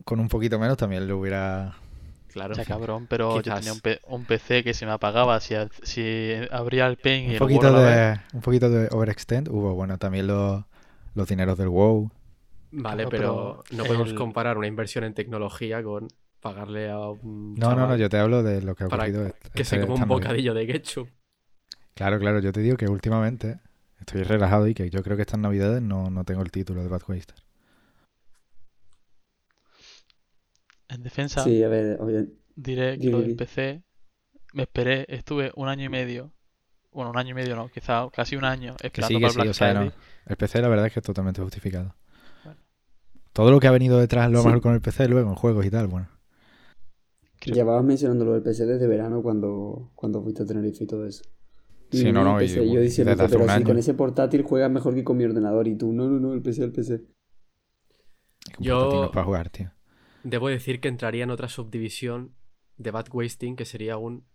con 0.04 0.20
un 0.20 0.28
poquito 0.28 0.60
menos 0.60 0.78
también 0.78 1.08
lo 1.08 1.18
hubiera... 1.20 1.76
Claro. 2.34 2.56
Ya 2.56 2.66
cabrón, 2.66 3.08
pero 3.08 3.42
yo 3.42 3.54
tenía 3.54 3.74
un, 3.74 3.80
P- 3.82 4.00
un 4.08 4.26
PC 4.26 4.64
que 4.64 4.74
se 4.74 4.86
me 4.86 4.92
apagaba 4.94 5.40
si, 5.40 5.56
si 5.84 6.34
abría 6.52 6.88
el 6.88 6.98
pen 6.98 7.24
y 7.24 7.28
Un 7.28 7.34
el 7.34 7.40
poquito, 7.40 7.74
vez. 7.74 7.86
de, 7.86 8.20
un 8.34 8.42
poquito 8.42 8.70
de 8.70 8.88
overextend. 8.92 9.48
Hubo, 9.50 9.74
bueno, 9.76 9.98
también 9.98 10.28
los, 10.28 10.64
los 11.16 11.28
dineros 11.28 11.58
del 11.58 11.70
WoW. 11.70 12.10
Vale, 12.72 13.04
Claro, 13.04 13.10
pero, 13.10 13.64
pero 13.68 13.78
no 13.78 13.84
podemos 13.86 14.10
el- 14.10 14.16
comparar 14.16 14.58
una 14.58 14.68
inversión 14.68 15.04
en 15.04 15.14
tecnología 15.14 15.84
con 15.84 16.08
pagarle 16.40 16.90
a 16.90 17.00
un 17.10 17.56
No, 17.56 17.76
no, 17.76 17.88
no, 17.88 17.96
yo 17.98 18.10
te 18.10 18.18
hablo 18.18 18.44
de 18.44 18.62
lo 18.62 18.76
que 18.76 18.86
ha 18.86 18.88
ocurrido. 18.88 19.26
que 19.26 19.64
este- 19.64 19.64
se 19.66 19.80
coma 19.82 19.94
esta 19.94 20.04
un 20.06 20.10
bocadillo 20.10 20.54
de 20.54 20.68
ketchup. 20.68 21.10
Claro, 21.94 22.20
claro, 22.20 22.40
yo 22.40 22.52
te 22.52 22.62
digo 22.62 22.76
que 22.78 22.88
últimamente 22.88 23.60
estoy 24.00 24.24
relajado 24.24 24.68
y 24.68 24.74
que 24.74 24.90
yo 24.90 25.04
creo 25.04 25.16
que 25.16 25.22
estas 25.24 25.40
navidades 25.40 25.82
no, 25.82 26.10
no 26.10 26.24
tengo 26.26 26.42
el 26.42 26.52
título 26.52 26.82
de 26.82 26.90
Bad 26.90 27.02
Waster. 27.08 27.36
En 30.94 31.04
defensa, 31.04 31.44
Sí, 31.44 31.64
a 31.64 31.70
ver, 31.70 31.98
diré 32.56 32.98
que 33.00 33.10
lo 33.10 33.22
del. 33.22 33.36
PC 33.36 33.82
me 34.54 34.64
esperé, 34.64 35.06
estuve 35.08 35.52
un 35.56 35.68
año 35.70 35.86
y 35.86 35.90
medio. 35.90 36.32
Bueno, 36.92 37.12
un 37.12 37.18
año 37.18 37.30
y 37.32 37.34
medio 37.34 37.56
no, 37.56 37.70
quizá 37.70 38.10
casi 38.14 38.36
un 38.36 38.44
año 38.44 38.76
Que 38.76 38.88
esperando 38.88 39.08
sí, 39.08 39.14
que 39.16 39.22
para 39.22 39.28
el 39.28 39.32
sí, 39.32 39.38
Black 39.40 39.50
o 39.50 39.54
sea, 39.54 39.70
Friday. 39.72 39.88
no. 39.88 39.94
El 40.26 40.36
PC 40.38 40.62
la 40.62 40.68
verdad 40.68 40.88
es 40.88 40.94
que 40.94 41.00
es 41.00 41.06
totalmente 41.06 41.42
justificado. 41.42 41.96
Bueno. 42.44 42.60
Todo 43.32 43.52
lo 43.52 43.60
que 43.62 43.68
ha 43.68 43.72
venido 43.72 43.98
detrás, 43.98 44.30
lo 44.30 44.42
Sí. 44.42 44.46
mejor 44.48 44.62
con 44.62 44.74
el 44.74 44.82
PC, 44.82 45.08
luego 45.08 45.30
en 45.30 45.36
juegos 45.36 45.66
y 45.66 45.70
tal, 45.72 45.88
bueno. 45.88 46.10
Creo- 47.40 47.56
llevabas 47.56 47.84
mencionando 47.86 48.26
lo 48.26 48.34
del 48.34 48.44
PC 48.44 48.66
desde 48.66 48.86
verano 48.88 49.24
cuando, 49.24 49.92
cuando 49.96 50.22
fuiste 50.22 50.44
a 50.44 50.46
Tenerife 50.46 50.84
y 50.84 50.88
todo 50.88 51.08
eso. 51.08 51.24
Sí, 51.92 52.12
no, 52.12 52.24
no, 52.26 52.38
PC, 52.38 52.56
yo 52.58 52.62
desde 52.64 52.82
diciéndote, 52.82 53.24
hace 53.24 53.32
pero 53.32 53.44
un 53.44 53.50
si 53.50 53.56
año. 53.56 53.66
con 53.66 53.78
ese 53.78 53.94
portátil 53.94 54.44
juegas 54.44 54.70
mejor 54.72 54.94
que 54.94 55.04
con 55.04 55.18
mi 55.18 55.24
ordenador 55.24 55.68
y 55.68 55.76
tú, 55.76 55.92
no, 55.94 56.08
no, 56.10 56.20
no, 56.20 56.34
el 56.34 56.42
PC, 56.42 56.64
el 56.66 56.72
PC. 56.74 56.96
Es 56.96 57.02
que 58.52 58.58
un 58.60 58.64
Yo- 58.66 58.76
portátil 58.80 59.00
no 59.00 59.06
es 59.06 59.12
para 59.12 59.26
jugar, 59.26 59.50
tío. 59.50 59.72
Debo 60.24 60.50
decir 60.50 60.80
que 60.80 60.88
entraría 60.88 61.24
en 61.24 61.32
otra 61.32 61.50
subdivisión 61.50 62.36
de 62.78 62.92
bad 62.92 63.08
wasting 63.12 63.56
que 63.56 63.66
sería 63.66 63.98
un 63.98 64.26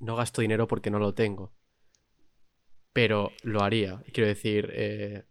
no 0.00 0.16
gasto 0.16 0.42
dinero 0.42 0.66
porque 0.66 0.90
no 0.90 0.98
lo 0.98 1.14
tengo. 1.14 1.52
Pero 2.92 3.30
lo 3.42 3.62
haría. 3.62 4.02
Quiero 4.12 4.28
decir, 4.28 4.70
eh, 4.72 5.24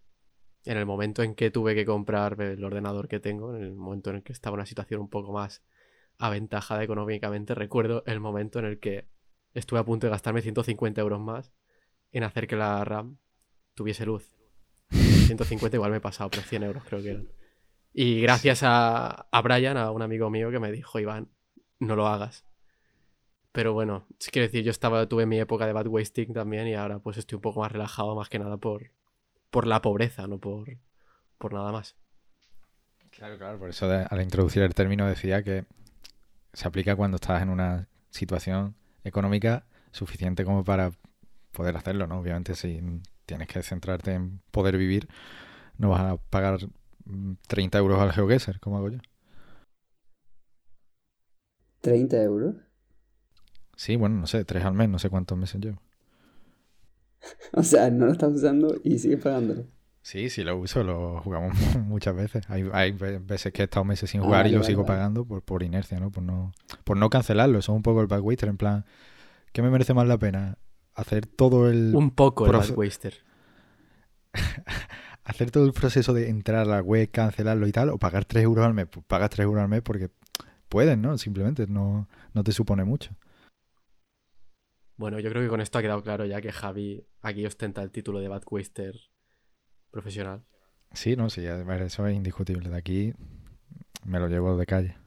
en 0.66 0.78
el 0.78 0.86
momento 0.86 1.24
en 1.24 1.36
que 1.36 1.52
tuve 1.52 1.76
que 1.76 1.86
comprar 1.86 2.42
el 2.42 2.64
ordenador 2.64 3.08
que 3.08 3.20
tengo, 3.20 3.56
en 3.56 3.64
el 3.64 3.74
momento 3.74 4.10
en 4.10 4.18
el 4.18 4.24
que 4.24 4.34
estaba 4.34 4.56
en 4.56 4.60
una 4.60 4.66
situación 4.66 5.02
un 5.02 5.10
poco 5.10 5.32
más 5.32 5.64
aventajada 6.18 6.84
económicamente, 6.84 7.54
recuerdo 7.54 8.04
el 8.06 8.20
momento 8.20 8.60
en 8.60 8.66
el 8.66 8.80
que 8.80 9.08
estuve 9.54 9.80
a 9.80 9.86
punto 9.86 10.08
de 10.08 10.12
gastarme 10.12 10.42
150 10.42 11.02
euros 11.02 11.20
más 11.20 11.52
en 12.12 12.24
hacer 12.24 12.48
que 12.48 12.56
la 12.56 12.84
RAM 12.84 13.18
tuviese 13.76 14.06
luz. 14.06 14.36
150 14.90 15.78
igual 15.78 15.92
me 15.92 15.98
he 15.98 16.02
pasado, 16.02 16.30
pero 16.30 16.44
100 16.44 16.64
euros 16.64 16.84
creo 16.84 17.02
que 17.02 17.10
eran. 17.12 17.41
Y 17.94 18.22
gracias 18.22 18.64
a, 18.64 19.28
a 19.32 19.42
Brian, 19.42 19.78
a 19.78 19.92
un 19.92 20.02
amigo 20.02 20.30
mío 20.30 20.50
que 20.52 20.60
me 20.60 20.72
dijo, 20.72 21.00
Iván, 21.00 21.28
no 21.80 21.96
lo 21.96 22.08
hagas. 22.08 22.46
Pero 23.52 23.74
bueno, 23.74 24.08
quiero 24.32 24.48
decir, 24.48 24.64
yo 24.64 24.72
estaba, 24.72 25.06
tuve 25.08 25.26
mi 25.26 25.40
época 25.40 25.66
de 25.66 25.74
bad 25.74 25.88
wasting 25.88 26.34
también 26.34 26.68
y 26.68 26.76
ahora 26.76 27.00
pues 27.00 27.18
estoy 27.18 27.36
un 27.36 27.42
poco 27.42 27.60
más 27.60 27.72
relajado, 27.72 28.16
más 28.16 28.30
que 28.30 28.40
nada 28.40 28.58
por, 28.58 28.92
por 29.50 29.68
la 29.68 29.82
pobreza, 29.82 30.26
no 30.28 30.38
por, 30.38 30.78
por 31.38 31.54
nada 31.54 31.72
más. 31.74 31.96
Claro, 33.12 33.38
claro, 33.38 33.60
por 33.60 33.70
eso 33.70 33.92
al 33.92 34.22
introducir 34.22 34.64
el 34.64 34.74
término 34.74 35.06
decía 35.06 35.44
que 35.44 35.66
se 36.54 36.68
aplica 36.68 36.96
cuando 36.96 37.16
estás 37.16 37.42
en 37.42 37.50
una 37.50 37.90
situación 38.10 38.76
económica 39.04 39.66
suficiente 39.92 40.46
como 40.46 40.64
para 40.64 40.92
poder 41.52 41.76
hacerlo, 41.76 42.08
¿no? 42.08 42.20
Obviamente 42.20 42.56
si 42.56 42.82
tienes 43.26 43.50
que 43.50 43.62
centrarte 43.64 44.14
en 44.14 44.42
poder 44.52 44.78
vivir, 44.78 45.10
no 45.78 45.90
vas 45.90 46.02
a 46.02 46.18
pagar 46.18 46.60
30 47.48 47.78
euros 47.78 48.00
al 48.00 48.12
GeoGuessr, 48.12 48.60
como 48.60 48.78
hago 48.78 48.90
yo. 48.90 49.00
¿30 51.84 52.24
euros? 52.24 52.56
Sí, 53.76 53.96
bueno, 53.96 54.20
no 54.20 54.28
sé, 54.28 54.46
tres 54.46 54.64
al 54.64 54.74
mes, 54.74 54.90
no 54.90 55.00
sé 55.00 55.10
cuántos 55.10 55.38
meses 55.38 55.60
llevo. 55.60 55.82
o 57.54 57.64
sea, 57.64 57.90
no 57.90 58.06
lo 58.06 58.12
estás 58.12 58.32
usando 58.32 58.76
y 58.84 59.00
sigues 59.00 59.22
pagándolo. 59.22 59.66
Sí, 60.04 60.30
sí 60.30 60.44
lo 60.44 60.58
uso, 60.58 60.84
lo 60.84 61.22
jugamos 61.22 61.56
muchas 61.86 62.16
veces. 62.16 62.44
Hay, 62.50 62.68
hay 62.74 62.92
veces 62.92 63.54
que 63.54 63.62
he 63.62 63.66
estado 63.66 63.86
meses 63.86 64.10
sin 64.10 64.22
jugar 64.22 64.48
y 64.48 64.52
lo 64.52 64.64
sigo 64.64 64.86
pagando 64.86 65.26
por, 65.26 65.44
por 65.44 65.64
inercia, 65.64 66.00
¿no? 66.00 66.12
Por 66.12 66.24
no 66.24 66.52
por 66.84 66.98
no 66.98 67.10
cancelarlo. 67.10 67.60
Eso 67.60 67.72
es 67.72 67.76
un 67.76 67.84
poco 67.84 68.02
el 68.02 68.08
backwaster, 68.08 68.50
en 68.50 68.58
plan, 68.58 68.86
¿qué 69.52 69.62
me 69.62 69.70
merece 69.70 69.94
más 69.94 70.08
la 70.08 70.18
pena? 70.18 70.58
Hacer 70.94 71.26
todo 71.26 71.70
el... 71.70 71.96
Un 71.96 72.12
poco 72.12 72.48
el 72.48 72.52
backwaster. 72.52 73.24
hacer 75.24 75.52
todo 75.52 75.66
el 75.66 75.74
proceso 75.74 76.14
de 76.14 76.30
entrar 76.30 76.62
a 76.62 76.66
la 76.66 76.82
web, 76.82 77.10
cancelarlo 77.12 77.68
y 77.68 77.72
tal, 77.72 77.90
o 77.90 77.98
pagar 77.98 78.26
3 78.26 78.44
euros 78.44 78.66
al 78.66 78.74
mes. 78.74 78.88
Pues 78.88 79.06
pagas 79.06 79.30
3 79.30 79.46
euros 79.46 79.62
al 79.62 79.70
mes 79.70 79.82
porque 79.82 80.10
puedes, 80.70 80.98
¿no? 80.98 81.18
Simplemente 81.18 81.68
no, 81.68 82.08
no 82.34 82.44
te 82.44 82.52
supone 82.52 82.84
mucho. 82.84 83.16
Bueno, 84.98 85.20
yo 85.20 85.30
creo 85.30 85.42
que 85.42 85.50
con 85.50 85.62
esto 85.62 85.80
ha 85.80 85.82
quedado 85.82 86.04
claro 86.04 86.26
ya 86.26 86.42
que 86.42 86.52
Javi 86.52 87.06
aquí 87.22 87.46
ostenta 87.46 87.82
el 87.82 87.92
título 87.92 88.20
de 88.20 88.28
Badwaster 88.28 88.96
profesional. 89.90 90.44
Sí, 90.94 91.16
no, 91.16 91.30
sí, 91.30 91.46
eso 91.46 92.08
es 92.08 92.16
indiscutible. 92.16 92.70
De 92.70 92.78
aquí 92.78 93.14
me 94.06 94.20
lo 94.20 94.28
llevo 94.28 94.58
de 94.58 94.66
calle. 94.66 94.98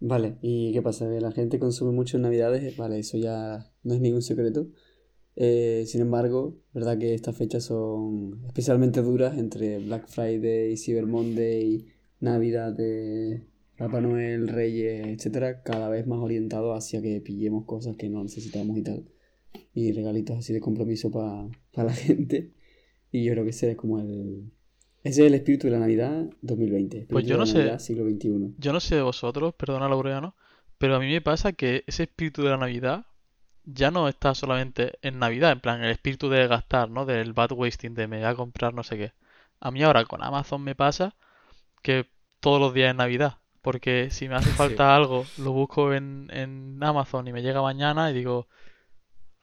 Vale, 0.00 0.36
¿y 0.42 0.72
qué 0.72 0.82
pasa? 0.82 1.06
La 1.06 1.32
gente 1.32 1.58
consume 1.58 1.92
mucho 1.92 2.18
en 2.18 2.24
Navidades, 2.24 2.76
vale, 2.76 2.98
eso 2.98 3.16
ya 3.16 3.72
no 3.84 3.94
es 3.94 4.00
ningún 4.00 4.20
secreto. 4.20 4.66
Eh, 5.36 5.84
sin 5.86 6.00
embargo, 6.00 6.56
verdad 6.72 6.98
que 6.98 7.14
estas 7.14 7.36
fechas 7.36 7.64
son 7.64 8.44
especialmente 8.46 9.02
duras 9.02 9.36
entre 9.36 9.78
Black 9.78 10.06
Friday, 10.06 10.76
Cyber 10.76 11.06
Monday, 11.06 11.86
Navidad 12.20 12.72
de 12.72 13.42
Papá 13.76 14.00
Noel, 14.00 14.48
Reyes, 14.48 15.06
etcétera, 15.06 15.62
cada 15.62 15.88
vez 15.88 16.06
más 16.06 16.20
orientado 16.20 16.74
hacia 16.74 17.02
que 17.02 17.20
pillemos 17.20 17.64
cosas 17.64 17.96
que 17.96 18.08
no 18.08 18.22
necesitamos 18.22 18.78
y 18.78 18.82
tal. 18.82 19.04
Y 19.72 19.92
regalitos 19.92 20.38
así 20.38 20.52
de 20.52 20.60
compromiso 20.60 21.10
para 21.10 21.48
la 21.84 21.92
gente. 21.92 22.52
Y 23.10 23.24
yo 23.24 23.32
creo 23.32 23.44
que 23.44 23.50
ese 23.50 23.72
es 23.72 23.76
como 23.76 23.98
el. 23.98 24.52
Ese 25.02 25.22
es 25.22 25.26
el 25.26 25.34
espíritu 25.34 25.66
de 25.66 25.72
la 25.72 25.80
Navidad 25.80 26.30
2020. 26.42 27.08
Pues 27.10 27.26
yo 27.26 27.36
no 27.36 27.46
sé. 27.46 27.78
Siglo 27.78 28.08
XXI. 28.08 28.54
Yo 28.58 28.72
no 28.72 28.80
sé 28.80 28.94
de 28.94 29.02
vosotros, 29.02 29.54
perdona 29.54 29.88
Laureano, 29.88 30.34
pero 30.78 30.96
a 30.96 31.00
mí 31.00 31.08
me 31.08 31.20
pasa 31.20 31.52
que 31.52 31.84
ese 31.86 32.04
espíritu 32.04 32.42
de 32.42 32.50
la 32.50 32.56
Navidad 32.56 33.06
ya 33.64 33.90
no 33.90 34.08
está 34.08 34.34
solamente 34.34 34.98
en 35.02 35.18
Navidad, 35.18 35.52
en 35.52 35.60
plan 35.60 35.82
el 35.82 35.90
espíritu 35.90 36.28
de 36.28 36.46
gastar, 36.46 36.90
¿no? 36.90 37.06
Del 37.06 37.32
bad 37.32 37.52
wasting, 37.52 37.94
de 37.94 38.06
me 38.06 38.18
voy 38.18 38.26
a 38.26 38.34
comprar 38.34 38.74
no 38.74 38.82
sé 38.82 38.96
qué. 38.96 39.12
A 39.60 39.70
mí 39.70 39.82
ahora 39.82 40.04
con 40.04 40.22
Amazon 40.22 40.62
me 40.62 40.74
pasa 40.74 41.14
que 41.82 42.08
todos 42.40 42.60
los 42.60 42.74
días 42.74 42.90
es 42.90 42.96
Navidad. 42.96 43.38
Porque 43.62 44.10
si 44.10 44.28
me 44.28 44.34
hace 44.34 44.50
falta 44.50 44.94
algo, 44.94 45.24
lo 45.38 45.52
busco 45.52 45.94
en, 45.94 46.28
en, 46.30 46.78
Amazon 46.82 47.26
y 47.26 47.32
me 47.32 47.40
llega 47.40 47.62
mañana 47.62 48.10
y 48.10 48.14
digo, 48.14 48.46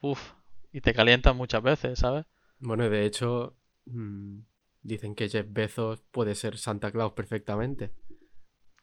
uff, 0.00 0.34
y 0.72 0.80
te 0.80 0.94
calientan 0.94 1.36
muchas 1.36 1.60
veces, 1.60 1.98
¿sabes? 1.98 2.24
Bueno, 2.60 2.88
de 2.88 3.04
hecho, 3.04 3.56
mmm, 3.86 4.38
dicen 4.82 5.16
que 5.16 5.28
Jeff 5.28 5.46
Bezos 5.50 6.04
puede 6.12 6.36
ser 6.36 6.56
Santa 6.56 6.92
Claus 6.92 7.14
perfectamente. 7.14 7.90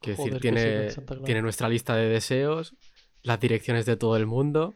Que 0.01 0.12
decir, 0.12 0.39
tiene, 0.41 0.89
tiene 1.24 1.41
nuestra 1.41 1.69
lista 1.69 1.96
de 1.96 2.10
deseos, 2.10 2.75
las 3.22 3.39
direcciones 3.39 3.86
de 3.86 3.96
todo 3.96 4.17
el 4.17 4.25
mundo, 4.25 4.75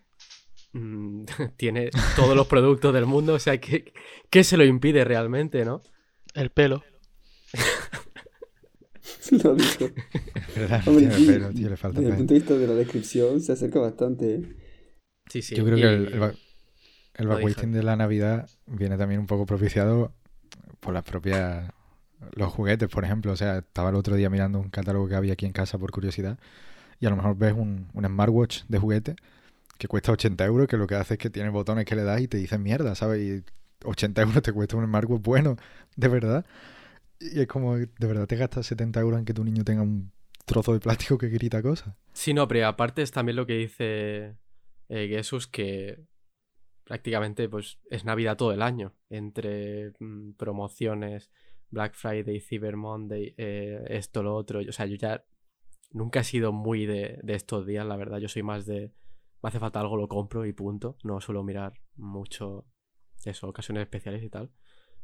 mmm, 0.74 1.24
tiene 1.58 1.90
todos 2.16 2.36
los 2.36 2.48
productos 2.48 2.94
del 2.94 3.06
mundo, 3.06 3.36
o 3.36 3.40
sea, 3.40 3.60
¿qué, 3.60 3.94
¿qué 4.30 4.44
se 4.44 4.58
lo 4.58 4.66
impide 4.66 5.04
realmente, 5.06 5.66
no? 5.66 5.82
El 6.34 6.50
pelo. 6.50 6.84
lo 9.32 9.56
dijo. 9.56 9.90
tío, 11.54 11.70
le 11.70 11.78
falta 11.78 12.00
Desde 12.00 12.12
el 12.12 12.18
punto 12.18 12.34
de 12.34 12.40
vista 12.40 12.54
de 12.56 12.68
la 12.68 12.74
descripción 12.74 13.42
se 13.42 13.52
acerca 13.54 13.80
bastante. 13.80 14.36
¿eh? 14.36 14.42
Sí, 15.30 15.42
sí. 15.42 15.56
Yo 15.56 15.64
creo 15.66 15.78
que 15.78 15.84
el, 15.84 16.36
el, 17.16 17.28
backwasting 17.28 17.72
de 17.72 17.84
la 17.84 17.96
Navidad 17.96 18.50
viene 18.66 18.98
también 18.98 19.22
un 19.22 19.28
poco 19.28 19.46
propiciado 19.46 20.14
por 20.80 20.94
las 20.94 21.04
propias... 21.04 21.72
Los 22.36 22.54
juguetes, 22.54 22.88
por 22.88 23.04
ejemplo. 23.04 23.34
O 23.34 23.36
sea, 23.36 23.58
estaba 23.58 23.90
el 23.90 23.96
otro 23.96 24.16
día 24.16 24.30
mirando 24.30 24.58
un 24.58 24.70
catálogo 24.70 25.10
que 25.10 25.16
había 25.16 25.34
aquí 25.34 25.46
en 25.46 25.52
casa 25.52 25.78
por 25.78 25.92
curiosidad 25.92 26.40
y 27.00 27.06
a 27.06 27.10
lo 27.10 27.18
mejor 27.18 27.38
ves 27.38 27.54
un, 27.54 27.90
un 27.94 28.06
smartwatch 28.06 28.64
de 28.70 28.78
juguete 28.78 29.16
cuesta 29.88 30.12
80 30.12 30.46
euros, 30.46 30.68
que 30.68 30.78
lo 30.78 30.88
que 30.88 30.96
hace 30.96 31.16
es 31.16 31.18
que 31.18 31.30
tiene 31.30 31.50
botones 31.50 31.86
que 31.86 31.96
le 31.96 32.04
das 32.04 32.22
y 32.22 32.28
te 32.28 32.38
dicen 32.38 32.64
mierda, 32.64 32.96
¿sabes? 32.96 33.22
Y 33.22 33.44
80 33.86 34.22
euros 34.22 34.42
te 34.42 34.54
cuesta 34.54 34.78
un 34.78 34.86
smartwatch 34.86 35.22
bueno, 35.22 35.56
de 35.96 36.08
verdad. 36.08 36.46
Y 37.20 37.42
es 37.42 37.48
como, 37.48 37.78
¿de 37.78 37.88
verdad 38.00 38.28
te 38.28 38.36
gastas 38.36 38.66
70 38.68 39.00
euros 39.00 39.20
en 39.20 39.26
que 39.26 39.34
tu 39.34 39.44
niño 39.44 39.64
tenga 39.64 39.82
un 39.82 40.12
trozo 40.46 40.74
de 40.74 40.80
plástico 40.80 41.18
que 41.18 41.30
grita 41.30 41.62
cosas? 41.62 41.96
Sí, 42.14 42.34
no, 42.34 42.48
pero 42.48 42.68
aparte 42.68 43.02
es 43.02 43.12
también 43.12 43.36
lo 43.36 43.46
que 43.46 43.58
dice 43.58 44.36
eh, 44.90 45.08
Jesús, 45.08 45.48
que 45.48 46.06
prácticamente 46.84 47.48
pues 47.50 47.80
es 47.90 48.06
Navidad 48.06 48.38
todo 48.38 48.52
el 48.52 48.62
año, 48.62 48.94
entre 49.10 49.94
mm, 50.00 50.34
promociones, 50.34 51.32
Black 51.70 51.96
Friday, 51.96 52.40
Cyber 52.40 52.76
Monday, 52.76 53.34
eh, 53.38 53.84
esto, 53.88 54.22
lo 54.22 54.36
otro. 54.36 54.60
O 54.60 54.72
sea, 54.72 54.86
yo 54.86 54.96
ya 54.96 55.24
nunca 55.92 56.20
he 56.20 56.24
sido 56.24 56.52
muy 56.52 56.86
de, 56.86 57.20
de, 57.24 57.36
estos 57.36 57.66
días, 57.66 57.86
la 57.86 57.96
verdad. 57.96 58.20
Yo 58.20 58.28
soy 58.28 58.44
más 58.44 58.66
de, 58.66 58.92
me 59.44 59.50
hace 59.50 59.60
falta 59.60 59.82
algo, 59.82 59.98
lo 59.98 60.08
compro 60.08 60.46
y 60.46 60.54
punto. 60.54 60.98
No 61.04 61.20
suelo 61.20 61.44
mirar 61.44 61.74
mucho 61.98 62.66
eso, 63.26 63.48
ocasiones 63.48 63.82
especiales 63.82 64.24
y 64.24 64.30
tal. 64.30 64.50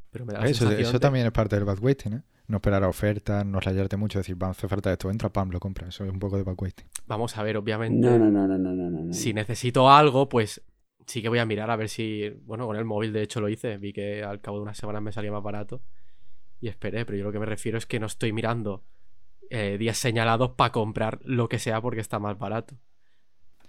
Pero 0.10 0.26
me 0.26 0.34
da 0.34 0.44
eso, 0.46 0.72
eso 0.72 1.00
también 1.00 1.26
es 1.26 1.32
parte 1.32 1.56
del 1.56 1.66
bad 1.66 1.80
wasting, 1.80 2.14
¿eh? 2.14 2.24
No 2.48 2.58
esperar 2.58 2.84
a 2.84 2.88
ofertas, 2.88 3.46
no 3.46 3.60
rayarte 3.60 3.96
mucho, 3.96 4.18
decir, 4.18 4.36
vamos 4.36 4.58
a 4.58 4.58
hacer 4.58 4.66
oferta 4.66 4.90
de 4.90 4.94
esto, 4.94 5.12
entra, 5.12 5.30
pam, 5.32 5.52
lo 5.52 5.60
compra. 5.60 5.90
Eso 5.90 6.04
es 6.04 6.12
un 6.12 6.18
poco 6.18 6.38
de 6.38 6.44
bad 6.44 6.56
wasting. 6.58 6.88
Vamos 7.06 7.38
a 7.38 7.44
ver, 7.44 7.58
obviamente. 7.58 8.00
No, 8.00 8.18
no, 8.18 8.32
no, 8.32 8.48
no, 8.48 8.58
no, 8.58 8.74
no, 8.74 8.90
no. 8.90 9.14
Si 9.14 9.34
necesito 9.34 9.92
algo, 9.92 10.30
pues 10.30 10.64
sí 11.06 11.22
que 11.22 11.30
voy 11.30 11.40
a 11.40 11.46
mirar 11.46 11.70
a 11.70 11.76
ver 11.76 11.90
si. 11.90 12.30
Bueno, 12.46 12.66
con 12.66 12.76
el 12.76 12.86
móvil 12.86 13.14
de 13.14 13.22
hecho 13.22 13.40
lo 13.42 13.50
hice. 13.50 13.78
Vi 13.78 13.94
que 13.94 14.24
al 14.24 14.42
cabo 14.42 14.58
de 14.58 14.64
unas 14.64 14.78
semanas 14.78 15.04
me 15.04 15.12
salía 15.12 15.32
más 15.32 15.44
barato. 15.44 15.84
Y 16.60 16.70
esperé, 16.70 17.06
pero 17.06 17.18
yo 17.20 17.24
lo 17.26 17.32
que 17.32 17.40
me 17.40 17.46
refiero 17.46 17.78
es 17.78 17.86
que 17.86 18.00
no 18.00 18.08
estoy 18.08 18.34
mirando 18.34 18.84
eh, 19.50 19.78
días 19.78 19.98
señalados 19.98 20.52
para 20.52 20.72
comprar 20.72 21.20
lo 21.24 21.50
que 21.50 21.60
sea 21.60 21.82
porque 21.82 22.02
está 22.02 22.18
más 22.18 22.38
barato. 22.38 22.78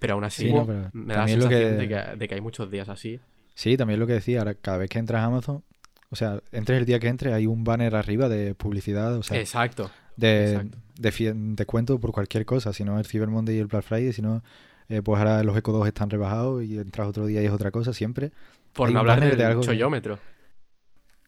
Pero 0.01 0.15
aún 0.15 0.25
así, 0.25 0.53
me 0.93 1.15
da 1.15 1.21
la 1.21 1.29
sensación 1.29 1.79
de, 1.79 1.89
que, 1.89 2.17
de 2.17 2.29
que 2.29 2.35
hay 2.35 2.41
muchos 2.41 2.69
días 2.71 2.89
así. 2.89 3.21
Sí, 3.55 3.77
también 3.77 4.01
lo 4.01 4.07
que 4.07 4.15
decía, 4.15 4.41
ahora 4.41 4.55
cada 4.55 4.79
vez 4.79 4.89
que 4.89 4.99
entras 4.99 5.21
a 5.21 5.27
Amazon, 5.27 5.63
o 6.11 6.17
sea, 6.17 6.41
entres 6.51 6.79
el 6.79 6.87
día 6.87 6.99
que 6.99 7.09
entre, 7.09 7.33
hay 7.33 7.47
un 7.47 7.63
banner 7.63 7.95
arriba 7.95 8.29
de 8.29 8.55
publicidad, 8.55 9.15
o 9.15 9.23
sea, 9.23 9.39
exacto, 9.39 9.91
de, 10.17 10.71
descuento 10.97 12.01
por 12.01 12.13
cualquier 12.13 12.45
cosa, 12.45 12.73
si 12.73 12.85
no 12.85 12.99
el 12.99 13.05
Cyber 13.05 13.29
Monday 13.29 13.57
y 13.57 13.59
el 13.61 13.67
Black 13.67 13.83
Friday, 13.85 14.13
si 14.13 14.23
no, 14.23 14.43
eh, 14.89 15.03
pues 15.03 15.19
ahora 15.19 15.43
los 15.45 15.57
Eco 15.57 15.73
2 15.73 15.87
están 15.87 16.11
rebajados 16.11 16.65
y 16.65 16.79
entras 16.79 17.07
otro 17.07 17.27
día 17.27 17.43
y 17.43 17.47
es 17.47 17.53
otra 17.53 17.71
cosa, 17.71 17.93
siempre. 17.93 18.33
Por 18.73 18.91
no 18.91 19.01
hablar 19.01 19.21
del 19.21 19.37
de 19.37 19.45
algo 19.45 19.63
chollómetro. 19.63 20.19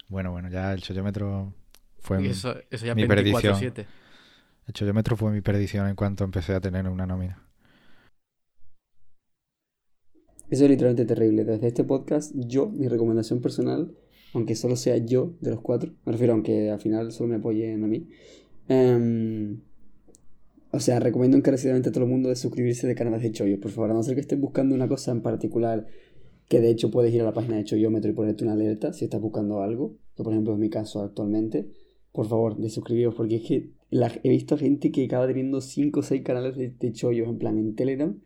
Bueno, 0.08 0.30
bueno, 0.30 0.48
ya 0.48 0.72
el 0.72 0.82
chollómetro 0.82 1.54
fue 2.00 2.26
eso, 2.26 2.56
eso 2.70 2.86
ya 2.86 2.94
mi 2.94 3.06
perdición. 3.06 3.56
El 4.66 4.72
chollómetro 4.74 5.16
fue 5.16 5.30
mi 5.32 5.40
perdición 5.40 5.88
en 5.88 5.96
cuanto 5.96 6.24
empecé 6.24 6.54
a 6.54 6.60
tener 6.60 6.88
una 6.88 7.06
nómina. 7.06 7.38
Eso 10.50 10.64
es 10.64 10.70
literalmente 10.70 11.04
terrible. 11.06 11.44
Desde 11.44 11.66
este 11.68 11.84
podcast, 11.84 12.32
yo, 12.36 12.68
mi 12.68 12.88
recomendación 12.88 13.40
personal 13.40 13.92
aunque 14.34 14.54
solo 14.54 14.76
sea 14.76 14.96
yo 14.96 15.34
de 15.42 15.50
los 15.50 15.60
cuatro, 15.60 15.92
me 16.06 16.12
refiero 16.12 16.32
aunque 16.32 16.70
al 16.70 16.80
final 16.80 17.12
solo 17.12 17.28
me 17.28 17.36
apoyen 17.36 17.84
a 17.84 17.86
mí, 17.86 18.08
Em, 18.68 19.60
o 20.70 20.80
sea, 20.80 21.00
recomiendo 21.00 21.36
encarecidamente 21.36 21.90
a 21.90 21.92
todo 21.92 22.04
el 22.04 22.10
mundo 22.10 22.30
de 22.30 22.36
suscribirse 22.36 22.86
de 22.86 22.94
canales 22.94 23.20
de 23.22 23.30
chollo, 23.32 23.60
por 23.60 23.72
favor. 23.72 23.90
A 23.90 23.94
no 23.94 24.02
ser 24.02 24.14
que 24.14 24.22
estés 24.22 24.40
buscando 24.40 24.74
una 24.74 24.88
cosa 24.88 25.10
en 25.12 25.20
particular, 25.20 25.86
que 26.48 26.60
de 26.60 26.70
hecho 26.70 26.90
puedes 26.90 27.12
ir 27.12 27.20
a 27.20 27.24
la 27.24 27.34
página 27.34 27.56
de 27.56 27.64
Chollómetro 27.64 28.10
y 28.10 28.14
ponerte 28.14 28.44
una 28.44 28.54
alerta 28.54 28.94
si 28.94 29.04
estás 29.04 29.20
buscando 29.20 29.60
algo, 29.60 29.96
que 30.16 30.22
por 30.22 30.32
ejemplo 30.32 30.54
es 30.54 30.58
mi 30.60 30.70
caso 30.70 31.02
actualmente. 31.02 31.68
Por 32.12 32.26
favor, 32.26 32.56
de 32.56 32.70
suscribiros, 32.70 33.14
porque 33.14 33.36
es 33.36 33.42
que 33.42 33.70
la- 33.90 34.12
he 34.22 34.30
visto 34.30 34.56
gente 34.56 34.90
que 34.92 35.04
acaba 35.04 35.26
teniendo 35.26 35.60
5 35.60 36.00
o 36.00 36.02
6 36.02 36.22
canales 36.22 36.56
de, 36.56 36.70
de 36.70 36.92
chollos 36.92 37.28
en 37.28 37.36
plan 37.38 37.58
en 37.58 37.74
Telegram. 37.74 38.18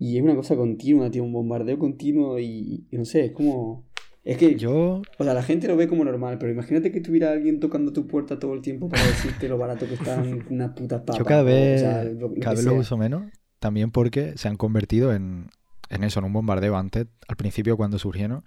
Y 0.00 0.16
es 0.16 0.22
una 0.24 0.34
cosa 0.34 0.56
continua, 0.56 1.10
tío, 1.10 1.22
un 1.22 1.32
bombardeo 1.32 1.78
continuo 1.78 2.40
y, 2.40 2.86
y 2.90 2.96
no 2.98 3.04
sé, 3.04 3.26
es 3.26 3.32
como... 3.32 3.84
Es 4.24 4.36
que 4.36 4.56
Yo, 4.56 5.00
o 5.18 5.24
sea, 5.24 5.32
la 5.32 5.42
gente 5.42 5.68
lo 5.68 5.76
ve 5.76 5.88
como 5.88 6.04
normal, 6.04 6.38
pero 6.38 6.52
imagínate 6.52 6.90
que 6.92 7.00
tuviera 7.00 7.30
alguien 7.30 7.60
tocando 7.60 7.92
tu 7.92 8.06
puerta 8.06 8.38
todo 8.38 8.52
el 8.54 8.60
tiempo 8.60 8.88
para 8.88 9.06
decirte 9.06 9.48
lo 9.48 9.56
barato 9.58 9.86
que 9.86 9.94
están 9.94 10.44
unas 10.50 10.72
putas 10.72 11.00
papas. 11.02 11.18
yo 11.18 11.24
cada 11.24 11.42
vez, 11.42 11.76
o 11.82 11.84
sea, 11.86 12.04
lo- 12.04 12.28
lo 12.28 12.34
cada 12.40 12.54
vez 12.56 12.64
lo 12.64 12.74
uso 12.74 12.96
menos, 12.98 13.22
también 13.60 13.90
porque 13.90 14.36
se 14.36 14.48
han 14.48 14.56
convertido 14.56 15.14
en, 15.14 15.46
en 15.88 16.04
eso, 16.04 16.18
en 16.20 16.26
un 16.26 16.32
bombardeo. 16.34 16.76
Antes, 16.76 17.06
al 17.28 17.36
principio, 17.36 17.76
cuando 17.78 17.98
surgieron, 17.98 18.44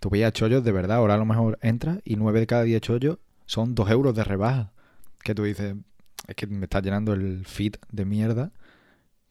tú 0.00 0.10
veías 0.10 0.32
chollos 0.32 0.64
de 0.64 0.72
verdad. 0.72 0.96
Ahora 0.98 1.14
a 1.14 1.18
lo 1.18 1.24
mejor 1.26 1.58
entras 1.62 2.00
y 2.04 2.16
9 2.16 2.40
de 2.40 2.46
cada 2.48 2.64
10 2.64 2.80
chollos 2.80 3.18
son 3.46 3.74
2 3.76 3.90
euros 3.90 4.14
de 4.16 4.24
rebaja. 4.24 4.72
Que 5.22 5.34
tú 5.34 5.44
dices, 5.44 5.76
es 6.26 6.34
que 6.34 6.46
me 6.48 6.64
está 6.64 6.80
llenando 6.80 7.12
el 7.12 7.44
feed 7.46 7.74
de 7.92 8.04
mierda. 8.04 8.52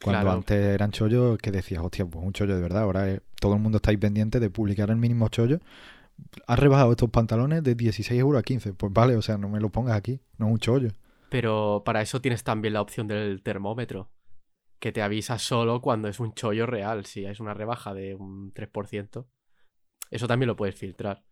Cuando 0.04 0.22
Claro. 0.22 0.38
antes 0.38 0.58
eran 0.58 0.92
chollos 0.92 1.38
que 1.38 1.50
decías, 1.52 1.82
hostia, 1.82 2.06
pues 2.06 2.26
un 2.26 2.34
chollo 2.34 2.56
de 2.56 2.62
verdad. 2.62 2.84
Ahora 2.84 3.20
todo 3.40 3.56
el 3.56 3.62
mundo 3.62 3.78
está 3.78 3.92
ahí 3.92 3.98
pendiente 3.98 4.40
de 4.40 4.50
publicar 4.50 4.90
el 4.90 4.98
mínimo 4.98 5.30
chollo. 5.30 5.60
Has 6.46 6.60
rebajado 6.60 6.92
estos 6.92 7.10
pantalones 7.10 7.64
de 7.64 7.74
16 7.74 8.20
euros 8.20 8.40
a 8.40 8.44
15. 8.44 8.74
Pues 8.74 8.92
vale, 8.92 9.16
o 9.16 9.22
sea, 9.22 9.38
no 9.38 9.48
me 9.48 9.60
lo 9.62 9.70
pongas 9.70 9.96
aquí. 9.96 10.20
No 10.38 10.48
es 10.48 10.52
un 10.52 10.60
chollo. 10.60 10.90
Pero 11.30 11.84
para 11.86 12.02
eso 12.02 12.22
tienes 12.22 12.44
también 12.44 12.74
la 12.74 12.82
opción 12.82 13.08
del 13.08 13.42
termómetro, 13.42 14.12
que 14.80 14.92
te 14.92 15.02
avisa 15.02 15.40
solo 15.40 15.82
cuando 15.82 16.10
es 16.10 16.20
un 16.20 16.34
chollo 16.34 16.66
real, 16.66 17.06
si 17.06 17.26
es 17.26 17.40
una 17.40 17.54
rebaja 17.54 17.94
de 17.94 18.14
un 18.16 18.54
3%. 18.54 19.26
Eso 20.12 20.28
también 20.28 20.48
lo 20.48 20.56
puedes 20.56 20.76
filtrar. 20.76 21.24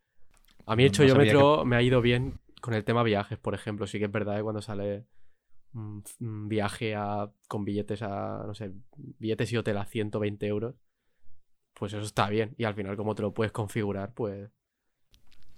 A 0.66 0.76
mí 0.76 0.86
el 0.86 1.34
No 1.34 1.66
me 1.66 1.76
ha 1.76 1.82
ido 1.82 2.02
bien 2.02 2.40
con 2.62 2.74
el 2.74 2.84
tema 2.84 3.04
viajes, 3.04 3.38
por 3.38 3.54
ejemplo. 3.54 3.86
Sí 3.86 4.00
que 4.00 4.06
es 4.06 4.12
verdad 4.12 4.38
que 4.38 4.44
cuando 4.44 4.62
sale 4.62 5.06
un, 5.74 6.04
un 6.20 6.48
viaje 6.50 6.96
a, 6.96 7.32
con 7.48 7.66
billetes 7.66 8.02
a, 8.02 8.44
no 8.46 8.54
sé, 8.54 8.72
billetes 8.96 9.52
y 9.54 9.58
hotel 9.58 9.78
a 9.78 9.86
120 9.86 10.46
euros, 10.48 10.76
pues 11.74 11.94
eso 11.94 12.04
está 12.04 12.30
bien. 12.30 12.54
Y 12.58 12.64
al 12.64 12.76
final, 12.76 12.96
como 12.98 13.16
te 13.16 13.22
lo 13.22 13.34
puedes 13.34 13.52
configurar, 13.52 14.14
pues... 14.14 14.50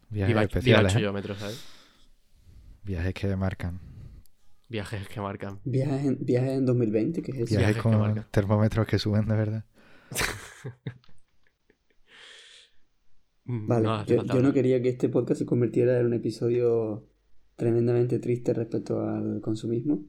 Viajes 0.10 0.38
especiales. 0.38 0.94
¿eh? 0.94 0.96
chollómetro, 0.98 1.36
¿sabes? 1.36 1.64
Viajes 2.84 3.14
que 3.14 3.36
marcan. 3.36 3.80
Viajes 4.70 5.08
que 5.08 5.22
marcan. 5.22 5.60
Viajes 5.64 6.06
en, 6.06 6.18
viajes 6.26 6.52
en 6.52 6.66
2020, 6.66 7.22
¿qué 7.22 7.32
es 7.32 7.38
eso? 7.38 7.58
Viajes 7.58 7.76
Viajes 7.76 7.76
que 7.76 7.82
con 7.82 8.26
termómetros 8.32 8.88
que 8.88 9.00
suben 9.00 9.28
de 9.28 9.36
verdad. 9.36 9.66
Mm, 13.46 13.68
Vale, 13.68 13.84
no 13.84 14.06
yo, 14.06 14.42
no 14.42 14.54
quería 14.54 14.82
que 14.82 14.90
este 14.90 15.10
podcast 15.10 15.40
se 15.40 15.46
convirtiera 15.46 16.00
en 16.00 16.06
un 16.06 16.14
episodio 16.14 17.10
tremendamente 17.64 18.20
triste 18.20 18.54
respecto 18.54 19.08
al 19.08 19.40
consumismo. 19.42 20.04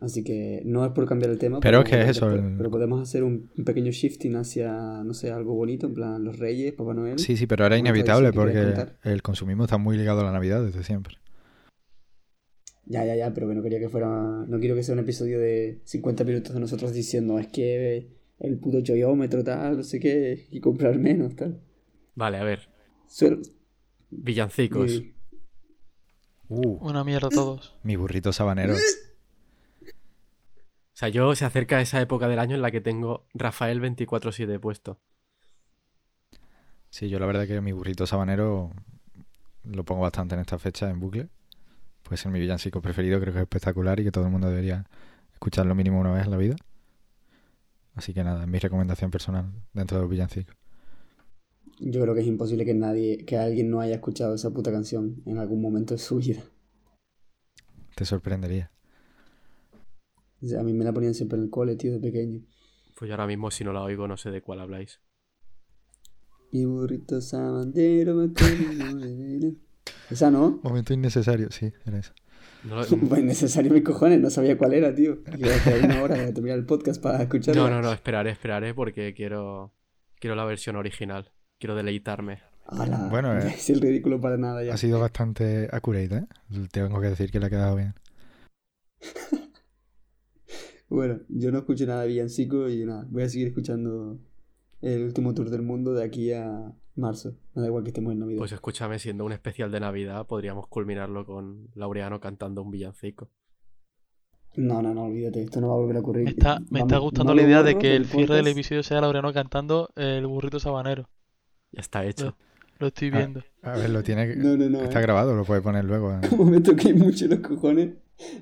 Así 0.00 0.22
que 0.22 0.62
no 0.64 0.84
es 0.84 0.92
por 0.92 1.06
cambiar 1.06 1.30
el 1.30 1.38
tema. 1.38 1.60
Pero 1.60 1.82
que 1.84 2.00
es 2.00 2.08
eso, 2.10 2.28
Pero 2.56 2.70
podemos 2.70 3.00
hacer 3.00 3.22
un, 3.24 3.50
un 3.56 3.64
pequeño 3.64 3.90
shifting 3.90 4.36
hacia, 4.36 5.02
no 5.04 5.14
sé, 5.14 5.30
algo 5.30 5.54
bonito, 5.54 5.86
en 5.86 5.94
plan 5.94 6.24
los 6.24 6.38
Reyes, 6.38 6.72
Papá 6.72 6.94
Noel. 6.94 7.18
Sí, 7.18 7.36
sí, 7.36 7.46
pero 7.46 7.66
era 7.66 7.76
¿Alguna 7.76 7.90
inevitable 7.90 8.32
porque 8.32 8.84
el 9.02 9.22
consumismo 9.22 9.64
está 9.64 9.78
muy 9.78 9.96
ligado 9.96 10.20
a 10.20 10.24
la 10.24 10.32
Navidad 10.32 10.64
desde 10.64 10.82
siempre. 10.84 11.16
Ya, 12.86 13.04
ya, 13.04 13.16
ya, 13.16 13.34
pero 13.34 13.48
que 13.48 13.54
no 13.54 13.62
quería 13.62 13.78
que 13.80 13.88
fuera. 13.88 14.08
No 14.08 14.58
quiero 14.60 14.74
que 14.74 14.82
sea 14.82 14.94
un 14.94 15.00
episodio 15.00 15.38
de 15.38 15.80
50 15.84 16.24
minutos 16.24 16.54
de 16.54 16.60
nosotros 16.60 16.92
diciendo 16.92 17.38
es 17.38 17.48
que 17.48 18.08
el 18.38 18.58
puto 18.58 18.80
choyómetro, 18.80 19.42
tal, 19.44 19.78
no 19.78 19.82
sé 19.82 19.98
qué, 20.00 20.46
y 20.50 20.60
comprar 20.60 20.98
menos, 20.98 21.34
tal. 21.36 21.60
Vale, 22.14 22.38
a 22.38 22.44
ver. 22.44 22.68
Villancicos. 24.10 24.90
y- 24.90 25.17
Uh, 26.48 26.78
Una 26.86 27.04
mierda 27.04 27.28
todos. 27.28 27.74
mi 27.82 27.96
burrito 27.96 28.32
sabanero. 28.32 28.74
O 28.74 28.76
sea, 30.94 31.08
yo 31.08 31.34
se 31.36 31.44
acerca 31.44 31.80
esa 31.80 32.00
época 32.00 32.26
del 32.26 32.38
año 32.38 32.56
en 32.56 32.62
la 32.62 32.70
que 32.70 32.80
tengo 32.80 33.26
Rafael 33.34 33.80
24-7 33.80 34.58
puesto. 34.58 34.98
Sí, 36.90 37.08
yo 37.08 37.18
la 37.18 37.26
verdad 37.26 37.46
que 37.46 37.60
mi 37.60 37.72
burrito 37.72 38.06
sabanero 38.06 38.72
lo 39.62 39.84
pongo 39.84 40.00
bastante 40.02 40.34
en 40.34 40.40
esta 40.40 40.58
fecha 40.58 40.88
en 40.90 40.98
bucle. 40.98 41.28
Puede 42.02 42.16
ser 42.16 42.32
mi 42.32 42.40
villancico 42.40 42.80
preferido, 42.80 43.20
creo 43.20 43.32
que 43.32 43.38
es 43.40 43.42
espectacular 43.42 44.00
y 44.00 44.04
que 44.04 44.10
todo 44.10 44.24
el 44.24 44.30
mundo 44.30 44.48
debería 44.48 44.86
escucharlo 45.34 45.74
mínimo 45.74 46.00
una 46.00 46.12
vez 46.12 46.24
en 46.24 46.30
la 46.30 46.36
vida. 46.38 46.56
Así 47.94 48.14
que 48.14 48.24
nada, 48.24 48.42
es 48.42 48.48
mi 48.48 48.58
recomendación 48.58 49.10
personal 49.10 49.52
dentro 49.72 49.98
de 49.98 50.02
los 50.02 50.10
villancicos. 50.10 50.56
Yo 51.80 52.02
creo 52.02 52.14
que 52.14 52.22
es 52.22 52.26
imposible 52.26 52.64
que 52.64 52.74
nadie, 52.74 53.24
que 53.24 53.36
alguien 53.36 53.70
no 53.70 53.80
haya 53.80 53.94
escuchado 53.96 54.34
esa 54.34 54.50
puta 54.50 54.72
canción 54.72 55.22
en 55.26 55.38
algún 55.38 55.60
momento 55.62 55.94
de 55.94 55.98
su 55.98 56.16
vida. 56.16 56.42
Te 57.94 58.04
sorprendería. 58.04 58.70
O 60.42 60.46
sea, 60.46 60.60
a 60.60 60.62
mí 60.64 60.72
me 60.72 60.84
la 60.84 60.92
ponían 60.92 61.14
siempre 61.14 61.38
en 61.38 61.44
el 61.44 61.50
cole, 61.50 61.76
tío, 61.76 61.92
de 61.92 62.00
pequeño. 62.00 62.40
Pues 62.96 63.08
yo 63.08 63.14
ahora 63.14 63.26
mismo, 63.26 63.50
si 63.50 63.64
no 63.64 63.72
la 63.72 63.82
oigo, 63.82 64.08
no 64.08 64.16
sé 64.16 64.30
de 64.30 64.42
cuál 64.42 64.60
habláis. 64.60 65.00
Mi 66.52 66.64
burrito 66.64 67.20
sabanero 67.20 68.14
me. 68.14 68.32
Esa 70.10 70.30
no. 70.30 70.60
Momento 70.62 70.94
innecesario, 70.94 71.50
sí, 71.50 71.72
era 71.84 71.98
eso. 71.98 72.12
No, 72.64 72.76
lo- 72.76 72.86
Pues 73.08 73.22
necesario 73.22 73.72
mis 73.72 73.82
cojones, 73.84 74.20
no 74.20 74.30
sabía 74.30 74.56
cuál 74.58 74.74
era, 74.74 74.94
tío. 74.94 75.18
Iba 75.36 75.50
a 75.54 75.84
una 75.84 76.02
hora 76.02 76.16
de 76.16 76.32
terminar 76.32 76.58
el 76.58 76.66
podcast 76.66 77.00
para 77.02 77.22
escucharla. 77.22 77.62
no, 77.62 77.70
no, 77.70 77.82
no, 77.82 77.92
esperaré, 77.92 78.30
esperaré 78.30 78.74
porque 78.74 79.12
quiero, 79.14 79.74
quiero 80.18 80.34
la 80.36 80.44
versión 80.44 80.76
original. 80.76 81.30
Quiero 81.58 81.74
deleitarme. 81.74 82.38
Ala, 82.66 83.08
Bueno, 83.10 83.36
eh. 83.38 83.48
Es 83.56 83.70
el 83.70 83.80
ridículo 83.80 84.20
para 84.20 84.36
nada 84.36 84.62
ya. 84.62 84.74
Ha 84.74 84.76
sido 84.76 85.00
bastante 85.00 85.68
accurate, 85.72 86.16
¿eh? 86.16 86.26
Tengo 86.70 87.00
que 87.00 87.08
decir 87.08 87.30
que 87.30 87.40
le 87.40 87.46
ha 87.46 87.50
quedado 87.50 87.76
bien. 87.76 87.94
Bueno, 90.90 91.20
yo 91.28 91.52
no 91.52 91.58
escucho 91.58 91.84
nada 91.84 92.00
de 92.00 92.08
villancico 92.08 92.66
y 92.70 92.86
nada, 92.86 93.06
voy 93.10 93.22
a 93.22 93.28
seguir 93.28 93.48
escuchando 93.48 94.18
el 94.80 95.04
último 95.04 95.34
tour 95.34 95.50
del 95.50 95.60
mundo 95.60 95.92
de 95.92 96.02
aquí 96.02 96.32
a 96.32 96.72
marzo. 96.94 97.34
Me 97.54 97.60
da 97.60 97.68
igual 97.68 97.84
que 97.84 97.90
estemos 97.90 98.12
en 98.14 98.20
Navidad. 98.20 98.38
Pues 98.38 98.52
escúchame, 98.52 98.98
siendo 98.98 99.26
un 99.26 99.32
especial 99.32 99.70
de 99.70 99.80
Navidad, 99.80 100.26
podríamos 100.26 100.66
culminarlo 100.68 101.26
con 101.26 101.68
Laureano 101.74 102.20
cantando 102.20 102.62
un 102.62 102.70
villancico. 102.70 103.28
No, 104.56 104.80
no, 104.80 104.94
no, 104.94 105.04
olvídate, 105.04 105.42
esto 105.42 105.60
no 105.60 105.68
va 105.68 105.74
a 105.74 105.76
volver 105.76 105.96
a 105.98 106.00
ocurrir. 106.00 106.24
Me 106.24 106.30
está, 106.30 106.58
me 106.70 106.80
está 106.80 106.94
Vamos, 106.94 107.10
gustando 107.10 107.34
no 107.34 107.40
la 107.42 107.46
idea 107.46 107.62
de 107.62 107.76
que 107.76 107.94
el 107.94 108.06
cierre 108.06 108.36
del 108.36 108.48
episodio 108.48 108.82
sea 108.82 109.02
Laureano 109.02 109.30
cantando 109.34 109.90
el 109.94 110.26
burrito 110.26 110.58
sabanero. 110.58 111.10
Ya 111.72 111.80
está 111.80 112.04
hecho. 112.04 112.36
Lo 112.78 112.88
estoy 112.88 113.08
Ah. 113.12 113.16
viendo. 113.18 113.42
A 113.62 113.72
ver, 113.72 113.90
lo 113.90 114.02
tiene 114.02 114.28
que... 114.28 114.36
No, 114.36 114.56
no, 114.56 114.68
no. 114.70 114.80
Está 114.82 115.00
eh. 115.00 115.02
grabado, 115.02 115.34
lo 115.34 115.44
puedes 115.44 115.62
poner 115.62 115.84
luego. 115.84 116.12
¿eh? 116.14 116.20
Como 116.30 116.44
me 116.44 116.60
toqué 116.60 116.94
mucho 116.94 117.26
los 117.26 117.40
cojones, 117.40 117.94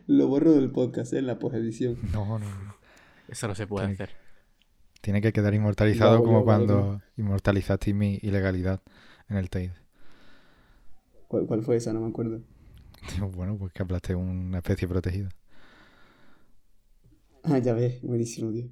lo 0.06 0.28
borro 0.28 0.52
del 0.52 0.70
podcast, 0.70 1.12
eh, 1.14 1.18
en 1.18 1.26
la 1.26 1.38
posedición. 1.38 1.98
No, 2.12 2.38
no, 2.38 2.48
no. 2.48 2.76
Eso 3.28 3.48
no 3.48 3.54
se 3.54 3.66
puede 3.66 3.86
Tiene 3.86 3.96
que- 3.96 4.02
hacer. 4.04 4.16
Tiene 5.00 5.20
que 5.20 5.32
quedar 5.32 5.54
inmortalizado 5.54 6.22
como 6.22 6.44
cuando 6.44 7.00
inmortalizaste 7.16 7.94
mi 7.94 8.18
ilegalidad 8.22 8.82
en 9.28 9.36
el 9.36 9.48
TAID. 9.50 9.70
¿Cuál, 11.28 11.46
cuál 11.46 11.62
fue 11.62 11.76
esa? 11.76 11.92
No 11.92 12.00
me 12.00 12.08
acuerdo. 12.08 12.40
Bueno, 13.36 13.56
pues 13.56 13.72
que 13.72 13.82
hablaste 13.82 14.14
de 14.14 14.16
una 14.16 14.58
especie 14.58 14.88
protegida. 14.88 15.28
Ah, 17.44 17.58
ya 17.58 17.72
ves, 17.74 18.02
buenísimo, 18.02 18.50
tío. 18.50 18.68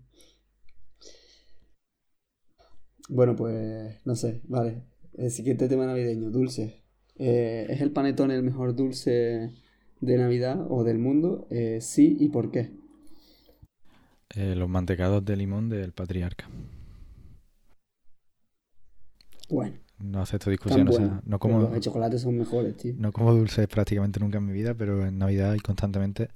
Bueno, 3.09 3.37
pues 3.37 4.01
no 4.05 4.17
sé, 4.17 4.41
vale. 4.49 4.83
El 5.15 5.31
siguiente 5.31 5.69
tema 5.69 5.87
navideño, 5.87 6.31
dulce. 6.31 6.83
Eh, 7.17 7.67
¿Es 7.69 7.81
el 7.81 7.93
panetone 7.93 8.35
el 8.35 8.43
mejor 8.43 8.75
dulce 8.75 9.53
de 10.01 10.19
Navidad 10.19 10.67
o 10.69 10.85
del 10.85 10.99
mundo? 10.99 11.47
Eh, 11.51 11.79
sí, 11.81 12.17
¿y 12.19 12.29
por 12.29 12.51
qué? 12.51 12.73
Eh, 14.35 14.55
los 14.57 14.69
mantecados 14.69 15.25
de 15.25 15.37
limón 15.37 15.69
del 15.69 15.93
patriarca. 15.93 16.47
Bueno, 19.49 19.77
No 19.99 20.21
acepto 20.21 20.51
discusión, 20.51 20.89
o 20.89 20.93
sea, 20.93 21.23
no 21.25 21.39
como, 21.39 21.61
Los 21.61 21.73
de 21.73 21.81
chocolate 21.81 22.19
son 22.19 22.37
mejores, 22.39 22.77
tío. 22.77 22.95
no 22.99 23.13
como 23.13 23.33
dulces 23.35 23.67
prácticamente 23.69 24.19
nunca 24.21 24.39
en 24.39 24.47
mi 24.47 24.53
vida, 24.53 24.75
pero 24.75 25.07
en 25.07 25.19
Navidad 25.19 25.53
hay 25.53 25.61
constantemente 25.61 26.31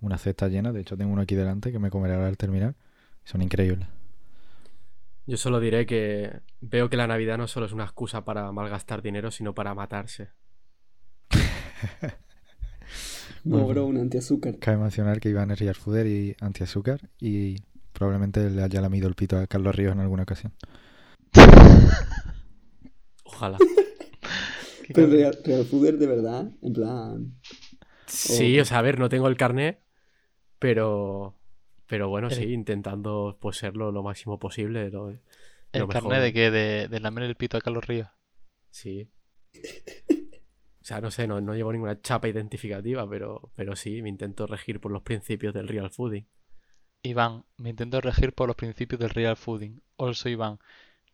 una 0.00 0.18
cesta 0.18 0.48
llena. 0.48 0.72
De 0.72 0.80
hecho, 0.80 0.96
tengo 0.96 1.12
uno 1.12 1.22
aquí 1.22 1.34
delante 1.34 1.72
que 1.72 1.78
me 1.78 1.90
comeré 1.90 2.14
ahora 2.14 2.28
al 2.28 2.36
terminar. 2.36 2.74
Son 3.24 3.42
increíbles. 3.42 3.88
Yo 5.26 5.36
solo 5.36 5.58
diré 5.60 5.86
que 5.86 6.40
veo 6.60 6.88
que 6.88 6.96
la 6.96 7.06
Navidad 7.06 7.36
no 7.38 7.48
solo 7.48 7.66
es 7.66 7.72
una 7.72 7.84
excusa 7.84 8.24
para 8.24 8.50
malgastar 8.52 9.02
dinero, 9.02 9.30
sino 9.30 9.54
para 9.54 9.74
matarse. 9.74 10.30
No, 13.44 13.58
Bueno. 13.58 13.68
bro, 13.68 13.86
un 13.86 13.98
antiazúcar. 13.98 14.58
Cabe 14.58 14.78
mencionar 14.78 15.20
que 15.20 15.28
Iván 15.28 15.52
es 15.52 15.60
real 15.60 15.74
fooder 15.76 16.06
y 16.08 16.36
antiazúcar 16.40 17.10
y 17.20 17.56
probablemente 17.92 18.50
le 18.50 18.60
haya 18.62 18.80
lamido 18.80 19.06
el 19.08 19.14
pito 19.14 19.38
a 19.38 19.46
Carlos 19.46 19.74
Ríos 19.74 19.92
en 19.92 20.00
alguna 20.00 20.24
ocasión. 20.24 20.52
Ojalá. 23.24 23.58
Pero 24.94 25.06
real, 25.08 25.38
real 25.44 25.64
fooder 25.64 25.96
de 25.98 26.06
verdad, 26.06 26.50
en 26.62 26.72
plan... 26.72 27.34
Sí, 28.06 28.58
O- 28.58 28.62
o 28.62 28.64
sea, 28.64 28.78
a 28.78 28.82
ver, 28.82 28.98
no 28.98 29.08
tengo 29.08 29.28
el 29.28 29.36
carnet, 29.36 29.80
pero. 30.58 31.35
Pero 31.88 32.08
bueno, 32.08 32.30
sí, 32.30 32.52
intentando 32.52 33.36
pues 33.40 33.58
serlo 33.58 33.92
lo 33.92 34.02
máximo 34.02 34.38
posible. 34.38 34.90
lo- 34.90 35.10
¿El 35.10 35.20
lo 35.72 35.86
mejor. 35.86 36.02
carnet 36.02 36.22
de 36.22 36.32
qué? 36.32 36.50
De, 36.50 36.88
de 36.88 37.00
lamer 37.00 37.24
el 37.24 37.36
pito 37.36 37.56
a 37.56 37.60
Carlos 37.60 37.86
Ríos. 37.86 38.08
Sí. 38.70 39.08
O 40.80 40.84
sea, 40.88 41.00
no 41.00 41.10
sé, 41.10 41.26
no, 41.26 41.40
no 41.40 41.54
llevo 41.54 41.72
ninguna 41.72 42.00
chapa 42.00 42.28
identificativa, 42.28 43.08
pero, 43.08 43.50
pero 43.56 43.74
sí, 43.74 44.02
me 44.02 44.08
intento 44.08 44.46
regir 44.46 44.80
por 44.80 44.92
los 44.92 45.02
principios 45.02 45.52
del 45.52 45.66
real 45.68 45.90
fooding. 45.90 46.26
Iván, 47.02 47.44
me 47.56 47.70
intento 47.70 48.00
regir 48.00 48.32
por 48.32 48.46
los 48.46 48.56
principios 48.56 49.00
del 49.00 49.10
real 49.10 49.36
fooding. 49.36 49.82
Also 49.98 50.28
Iván. 50.28 50.58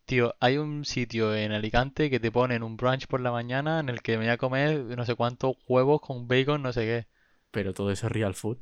Tío, 0.05 0.35
hay 0.39 0.57
un 0.57 0.85
sitio 0.85 1.33
en 1.35 1.51
Alicante 1.53 2.09
que 2.09 2.19
te 2.19 2.31
ponen 2.31 2.61
un 2.63 2.77
brunch 2.77 3.07
por 3.07 3.21
la 3.21 3.31
mañana 3.31 3.79
en 3.79 3.89
el 3.89 4.01
que 4.01 4.13
me 4.17 4.25
voy 4.25 4.33
a 4.33 4.37
comer 4.37 4.81
no 4.97 5.05
sé 5.05 5.15
cuántos 5.15 5.55
huevos 5.67 6.01
con 6.01 6.27
bacon, 6.27 6.61
no 6.61 6.73
sé 6.73 6.81
qué. 6.81 7.07
Pero 7.51 7.73
todo 7.73 7.91
eso 7.91 8.07
es 8.07 8.11
real 8.13 8.35
food. 8.35 8.57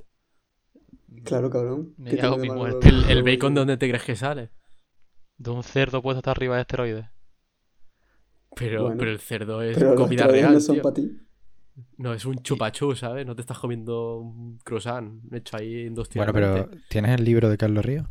Claro, 1.24 1.50
cabrón. 1.50 1.94
Me 1.98 2.12
¿Qué 2.12 2.18
cago 2.18 2.36
tiene 2.36 2.36
en 2.36 2.42
de 2.42 2.56
mi 2.56 2.62
malo 2.62 2.80
muerte. 2.82 2.92
lo- 2.92 3.08
¿El, 3.10 3.24
bacon 3.24 3.54
de 3.54 3.60
dónde 3.62 3.78
te 3.78 3.88
crees 3.90 4.04
que 4.04 4.16
sale? 4.16 4.50
De 5.38 5.50
un 5.52 5.64
cerdo 5.64 6.02
puesto 6.02 6.20
hasta 6.20 6.32
arriba 6.32 6.56
de 6.56 6.62
esteroides. 6.62 7.06
Pero, 8.56 8.84
Bueno, 8.84 8.98
pero 9.00 9.12
el 9.12 9.20
cerdo 9.20 9.62
es 9.62 9.78
Pero 9.78 9.96
comida 9.96 10.28
real, 10.28 10.54
no 10.54 10.60
son 10.60 10.76
tío. 10.76 10.84
para 10.84 10.94
ti. 10.96 11.18
No, 11.98 12.14
es 12.14 12.26
un 12.26 12.36
chupachú, 12.44 12.96
¿sabes? 12.96 13.26
No 13.26 13.34
te 13.36 13.42
estás 13.42 13.58
comiendo 13.58 14.18
un 14.18 14.58
croissant 14.60 15.22
hecho 15.34 15.58
ahí 15.58 15.74
Bueno, 15.74 15.88
industrialmente. 15.88 16.42
pero 16.64 16.70
¿tienes 16.90 17.18
el 17.18 17.24
libro 17.24 17.50
de 17.50 17.58
Carlos 17.58 17.86
Ríos? 17.86 18.08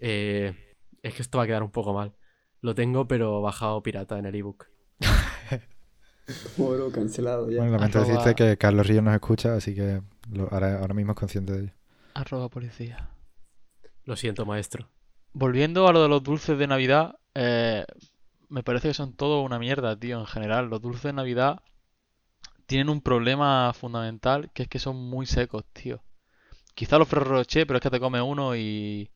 Eh, 0.00 0.54
es 1.02 1.14
que 1.14 1.22
esto 1.22 1.38
va 1.38 1.44
a 1.44 1.46
quedar 1.46 1.62
un 1.62 1.70
poco 1.70 1.94
mal. 1.94 2.12
Lo 2.60 2.74
tengo, 2.74 3.06
pero 3.06 3.40
bajado 3.40 3.82
pirata 3.82 4.18
en 4.18 4.26
el 4.26 4.34
ebook. 4.34 4.66
Oro 6.58 6.90
cancelado 6.90 7.48
ya. 7.50 7.58
Bueno, 7.58 7.72
lamento 7.76 8.00
Arroba- 8.00 8.18
decirte 8.24 8.34
que 8.34 8.56
Carlos 8.56 8.86
Ríos 8.86 9.04
nos 9.04 9.14
escucha, 9.14 9.54
así 9.54 9.74
que 9.74 10.02
lo- 10.32 10.52
ahora, 10.52 10.80
ahora 10.80 10.94
mismo 10.94 11.12
es 11.12 11.18
consciente 11.18 11.52
de 11.52 11.58
ello. 11.60 11.72
Arroba 12.16 12.48
policía. 12.48 13.10
Lo 14.04 14.16
siento, 14.16 14.46
maestro. 14.46 14.88
Volviendo 15.34 15.86
a 15.86 15.92
lo 15.92 16.02
de 16.02 16.08
los 16.08 16.22
dulces 16.22 16.58
de 16.58 16.66
Navidad, 16.66 17.18
eh, 17.34 17.84
me 18.48 18.62
parece 18.62 18.88
que 18.88 18.94
son 18.94 19.14
todo 19.14 19.42
una 19.42 19.58
mierda, 19.58 19.98
tío, 19.98 20.18
en 20.18 20.26
general. 20.26 20.70
Los 20.70 20.80
dulces 20.80 21.02
de 21.02 21.12
Navidad 21.12 21.60
tienen 22.64 22.88
un 22.88 23.02
problema 23.02 23.70
fundamental, 23.74 24.50
que 24.54 24.62
es 24.62 24.68
que 24.68 24.78
son 24.78 24.96
muy 24.96 25.26
secos, 25.26 25.66
tío. 25.74 26.02
Quizá 26.74 26.96
los 26.96 27.06
Ferrero 27.06 27.32
Rocher, 27.32 27.66
pero 27.66 27.76
es 27.76 27.82
que 27.82 27.90
te 27.90 28.00
comes 28.00 28.22
uno 28.22 28.56
y... 28.56 29.10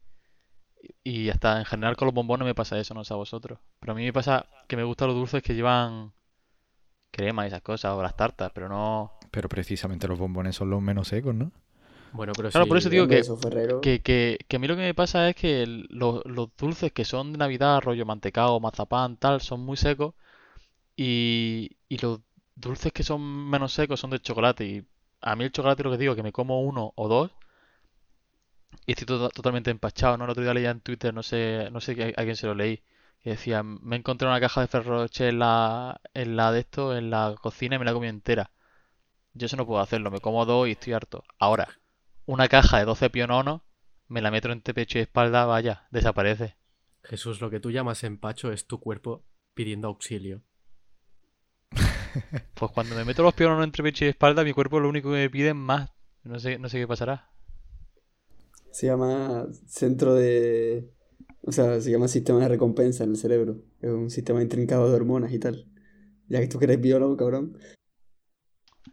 Y 1.03 1.31
hasta 1.31 1.59
en 1.59 1.65
general 1.65 1.97
con 1.97 2.05
los 2.05 2.15
bombones 2.15 2.45
me 2.45 2.55
pasa 2.55 2.79
eso, 2.79 2.93
no 2.93 3.05
sé 3.05 3.15
a 3.15 3.17
vosotros. 3.17 3.61
Pero 3.79 3.93
a 3.95 3.97
mí 3.97 4.05
me 4.05 4.13
pasa 4.13 4.47
que 4.69 4.77
me 4.77 4.85
gustan 4.85 5.09
los 5.09 5.17
dulces 5.17 5.43
que 5.43 5.55
llevan 5.55 6.13
crema 7.11 7.45
y 7.45 7.49
esas 7.49 7.63
cosas, 7.63 7.93
o 7.93 8.03
las 8.03 8.15
tartas, 8.15 8.53
pero 8.55 8.69
no... 8.69 9.13
Pero 9.31 9.49
precisamente 9.49 10.07
los 10.07 10.19
bombones 10.19 10.57
son 10.57 10.69
los 10.69 10.83
menos 10.83 11.09
secos, 11.09 11.35
¿no? 11.35 11.51
Bueno, 12.13 12.33
pero 12.37 12.51
Claro, 12.51 12.65
sí, 12.65 12.69
por 12.69 12.79
eso 12.79 12.91
digo 12.91 13.07
que- 13.07 13.23
Ferrero. 13.23 13.81
Que, 13.81 14.01
que, 14.01 14.39
que 14.49 14.57
a 14.57 14.59
mí 14.59 14.67
lo 14.67 14.77
que 14.77 14.83
me 14.83 14.95
pasa 14.95 15.29
es 15.29 15.37
que 15.37 15.63
el- 15.63 15.87
los, 15.91 16.25
los 16.27 16.49
dulces 16.57 16.93
que 16.93 17.05
son 17.05 17.33
de 17.33 17.39
Navidad, 17.39 17.81
rollo 17.81 18.05
mantecado, 18.07 18.59
mazapán, 18.61 19.17
tal, 19.17 19.41
son 19.41 19.61
muy 19.61 19.77
secos. 19.77 20.15
Y, 20.97 21.77
y 21.89 21.99
los 21.99 22.21
dulces 22.57 22.93
que 22.93 23.03
son 23.05 23.23
menos 23.51 23.73
secos 23.73 24.01
son 24.01 24.11
de 24.11 24.21
chocolate. 24.21 24.65
Y 24.67 24.85
a 25.21 25.37
mí 25.37 25.45
el 25.45 25.53
chocolate 25.53 25.83
lo 25.85 25.91
que 25.93 25.99
digo, 25.99 26.17
que 26.17 26.23
me 26.23 26.33
como 26.33 26.63
uno 26.63 26.93
o 26.97 27.09
dos. 27.09 27.31
Y 28.87 28.93
estoy 28.93 29.07
to- 29.07 29.29
totalmente 29.31 29.71
empachado, 29.71 30.17
¿no? 30.17 30.25
El 30.25 30.31
otro 30.31 30.43
día 30.43 30.55
leía 30.55 30.71
en 30.71 30.81
Twitter, 30.81 31.13
no 31.15 31.23
sé, 31.23 31.69
no 31.73 31.81
sé 31.81 32.15
a 32.17 32.23
quién 32.25 32.37
se 32.37 32.47
lo 32.47 32.55
leí. 32.55 32.83
Que 33.23 33.31
decía, 33.31 33.63
me 33.63 33.97
encontré 33.97 34.27
una 34.29 34.41
caja 34.41 34.63
de 34.63 34.67
Ferrero 34.69 34.99
Rocher 35.03 35.29
en 35.29 35.39
la, 35.41 36.01
en 36.15 36.37
la 36.37 36.53
de 36.53 36.61
esto, 36.61 36.97
en 36.97 37.11
la 37.11 37.35
cocina 37.41 37.77
y 37.77 37.79
me 37.79 37.85
la 37.85 37.93
comí 37.93 38.09
entera. 38.09 38.51
Yo 39.35 39.47
eso 39.47 39.57
no 39.57 39.67
puedo 39.67 39.81
hacerlo, 39.81 40.11
me 40.13 40.21
como 40.21 40.47
dos 40.47 40.69
y 40.69 40.73
estoy 40.73 40.95
harto. 40.95 41.25
Ahora, 41.39 41.80
una 42.31 42.47
caja 42.47 42.79
de 42.79 42.85
12 42.85 43.11
piononos, 43.11 43.63
me 44.07 44.23
la 44.23 44.31
meto 44.31 44.53
entre 44.53 44.73
pecho 44.73 44.99
y 44.99 45.01
espalda, 45.01 45.47
vaya, 45.47 45.89
desaparece. 45.91 46.55
Jesús, 47.03 47.41
lo 47.41 47.51
que 47.51 47.59
tú 47.59 47.73
llamas 47.73 48.05
empacho 48.05 48.53
es 48.53 48.69
tu 48.69 48.79
cuerpo 48.79 49.25
pidiendo 49.53 49.89
auxilio. 49.89 50.43
Pues 52.55 52.73
cuando 52.73 52.95
me 52.97 53.05
meto 53.05 53.23
los 53.23 53.35
piononos 53.35 53.65
entre 53.65 53.83
pecho 53.83 54.05
y 54.05 54.09
espalda, 54.09 54.45
mi 54.45 54.53
cuerpo 54.53 54.81
lo 54.81 54.89
único 54.89 55.11
que 55.11 55.17
me 55.17 55.31
pide 55.31 55.51
es 55.51 55.55
más. 55.55 55.91
No 56.23 56.39
sé, 56.39 56.59
no 56.59 56.69
sé 56.69 56.79
qué 56.79 56.87
pasará. 56.87 57.31
Se 58.71 58.87
llama 58.87 59.47
centro 59.67 60.15
de... 60.15 60.91
O 61.43 61.53
sea, 61.53 61.81
se 61.81 61.91
llama 61.91 62.09
sistema 62.09 62.41
de 62.41 62.49
recompensa 62.49 63.05
en 63.05 63.11
el 63.11 63.17
cerebro. 63.17 63.63
Es 63.81 63.91
un 63.91 64.11
sistema 64.11 64.43
intrincado 64.43 64.89
de 64.89 64.95
hormonas 64.95 65.33
y 65.33 65.39
tal. 65.39 65.67
Ya 66.29 66.41
que 66.41 66.49
tú 66.49 66.59
que 66.59 66.67
eres 66.67 66.81
biólogo, 66.81 67.17
cabrón. 67.17 67.57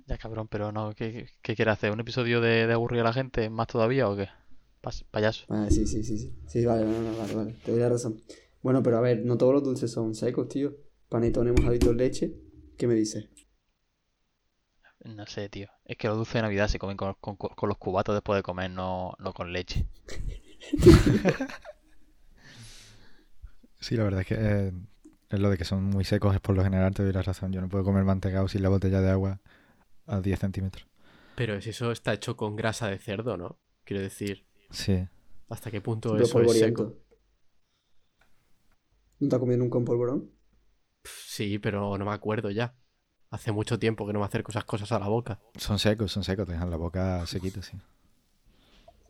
Ya 0.08 0.18
cabrón, 0.18 0.48
pero 0.48 0.72
no, 0.72 0.94
¿qué, 0.96 1.28
qué 1.42 1.56
quiere 1.56 1.72
hacer? 1.72 1.92
¿Un 1.92 2.00
episodio 2.00 2.40
de, 2.42 2.66
de 2.66 2.74
aburrir 2.74 3.02
a 3.02 3.04
la 3.06 3.14
gente 3.14 3.50
más 3.50 3.68
todavía 3.68 4.10
o 4.10 4.16
qué? 4.16 4.30
Pas- 4.82 5.04
payaso. 5.12 5.46
Ah, 5.50 5.68
sí, 5.70 5.86
sí, 5.86 6.04
sí, 6.04 6.18
sí. 6.18 6.34
Sí, 6.48 6.66
vale, 6.66 6.86
no, 6.86 6.92
no, 7.02 7.18
vale, 7.18 7.36
vale. 7.36 7.54
Te 7.64 7.72
doy 7.72 7.80
la 7.82 7.90
razón. 7.90 8.22
Bueno, 8.62 8.82
pero 8.82 8.98
a 8.98 9.02
ver, 9.02 9.26
no 9.26 9.38
todos 9.38 9.54
los 9.54 9.64
dulces 9.64 9.92
son 9.92 10.16
secos, 10.16 10.48
tío. 10.50 10.76
Panetone 11.10 11.52
mojadito 11.52 11.92
en 11.92 11.98
leche. 11.98 12.34
¿Qué 12.78 12.88
me 12.88 12.96
dices? 12.96 13.30
No 15.06 15.26
sé, 15.26 15.50
tío. 15.50 15.70
Es 15.86 15.98
que 15.98 16.08
los 16.08 16.18
dulces 16.18 16.36
de 16.36 16.42
Navidad 16.44 16.68
se 16.68 16.78
comen 16.80 16.98
con, 16.98 17.14
con- 17.16 17.36
con 17.38 17.70
los 17.70 17.78
cubatos 17.78 18.16
después 18.16 18.38
de 18.38 18.44
comer, 18.44 18.70
no, 18.72 19.14
no 19.20 19.34
con 19.34 19.52
leche. 19.52 19.88
Sí, 23.80 23.96
la 23.96 24.04
verdad 24.04 24.22
es 24.22 24.28
que 24.28 24.36
eh, 24.40 24.72
es 25.30 25.40
lo 25.40 25.50
de 25.50 25.58
que 25.58 25.66
son 25.66 25.84
muy 25.84 26.04
secos, 26.04 26.34
es 26.36 26.42
por 26.42 26.56
lo 26.56 26.64
general, 26.64 26.94
te 26.94 27.04
doy 27.04 27.14
la 27.14 27.22
razón. 27.22 27.52
Yo 27.52 27.62
no 27.62 27.70
puedo 27.70 27.84
comer 27.84 28.04
mantecado 28.04 28.48
sin 28.48 28.64
la 28.64 28.70
botella 28.70 29.02
de 29.02 29.10
agua 29.12 29.40
a 30.08 30.22
10 30.22 30.40
centímetros. 30.40 30.88
Pero 31.36 31.62
si 31.62 31.70
eso 31.70 31.92
está 31.92 32.14
hecho 32.14 32.36
con 32.36 32.56
grasa 32.56 32.88
de 32.88 32.98
cerdo, 32.98 33.38
¿no? 33.38 33.60
Quiero 33.84 34.02
decir, 34.02 34.46
Sí. 34.70 35.08
¿hasta 35.50 35.70
qué 35.72 35.82
punto 35.82 36.14
Pero 36.14 36.26
eso 36.26 36.42
es 36.42 36.60
seco? 36.60 36.98
¿No 39.20 39.30
te 39.30 39.36
has 39.36 39.40
comido 39.40 39.60
nunca 39.60 39.78
un 39.78 39.86
polvorón? 39.86 40.32
Sí, 41.04 41.60
pero 41.60 41.98
no 41.98 42.06
me 42.06 42.12
acuerdo 42.12 42.50
ya. 42.52 42.76
Hace 43.30 43.52
mucho 43.52 43.78
tiempo 43.78 44.06
que 44.08 44.14
no 44.14 44.20
me 44.20 44.26
acerco 44.26 44.52
esas 44.52 44.66
cosas 44.66 44.92
a 44.92 45.00
la 45.00 45.08
boca. 45.08 45.40
Son 45.58 45.80
secos, 45.80 46.12
son 46.12 46.24
secos, 46.24 46.46
te 46.46 46.54
dejan 46.54 46.70
la 46.70 46.78
boca 46.78 47.26
sequita, 47.26 47.62
sí. 47.62 47.78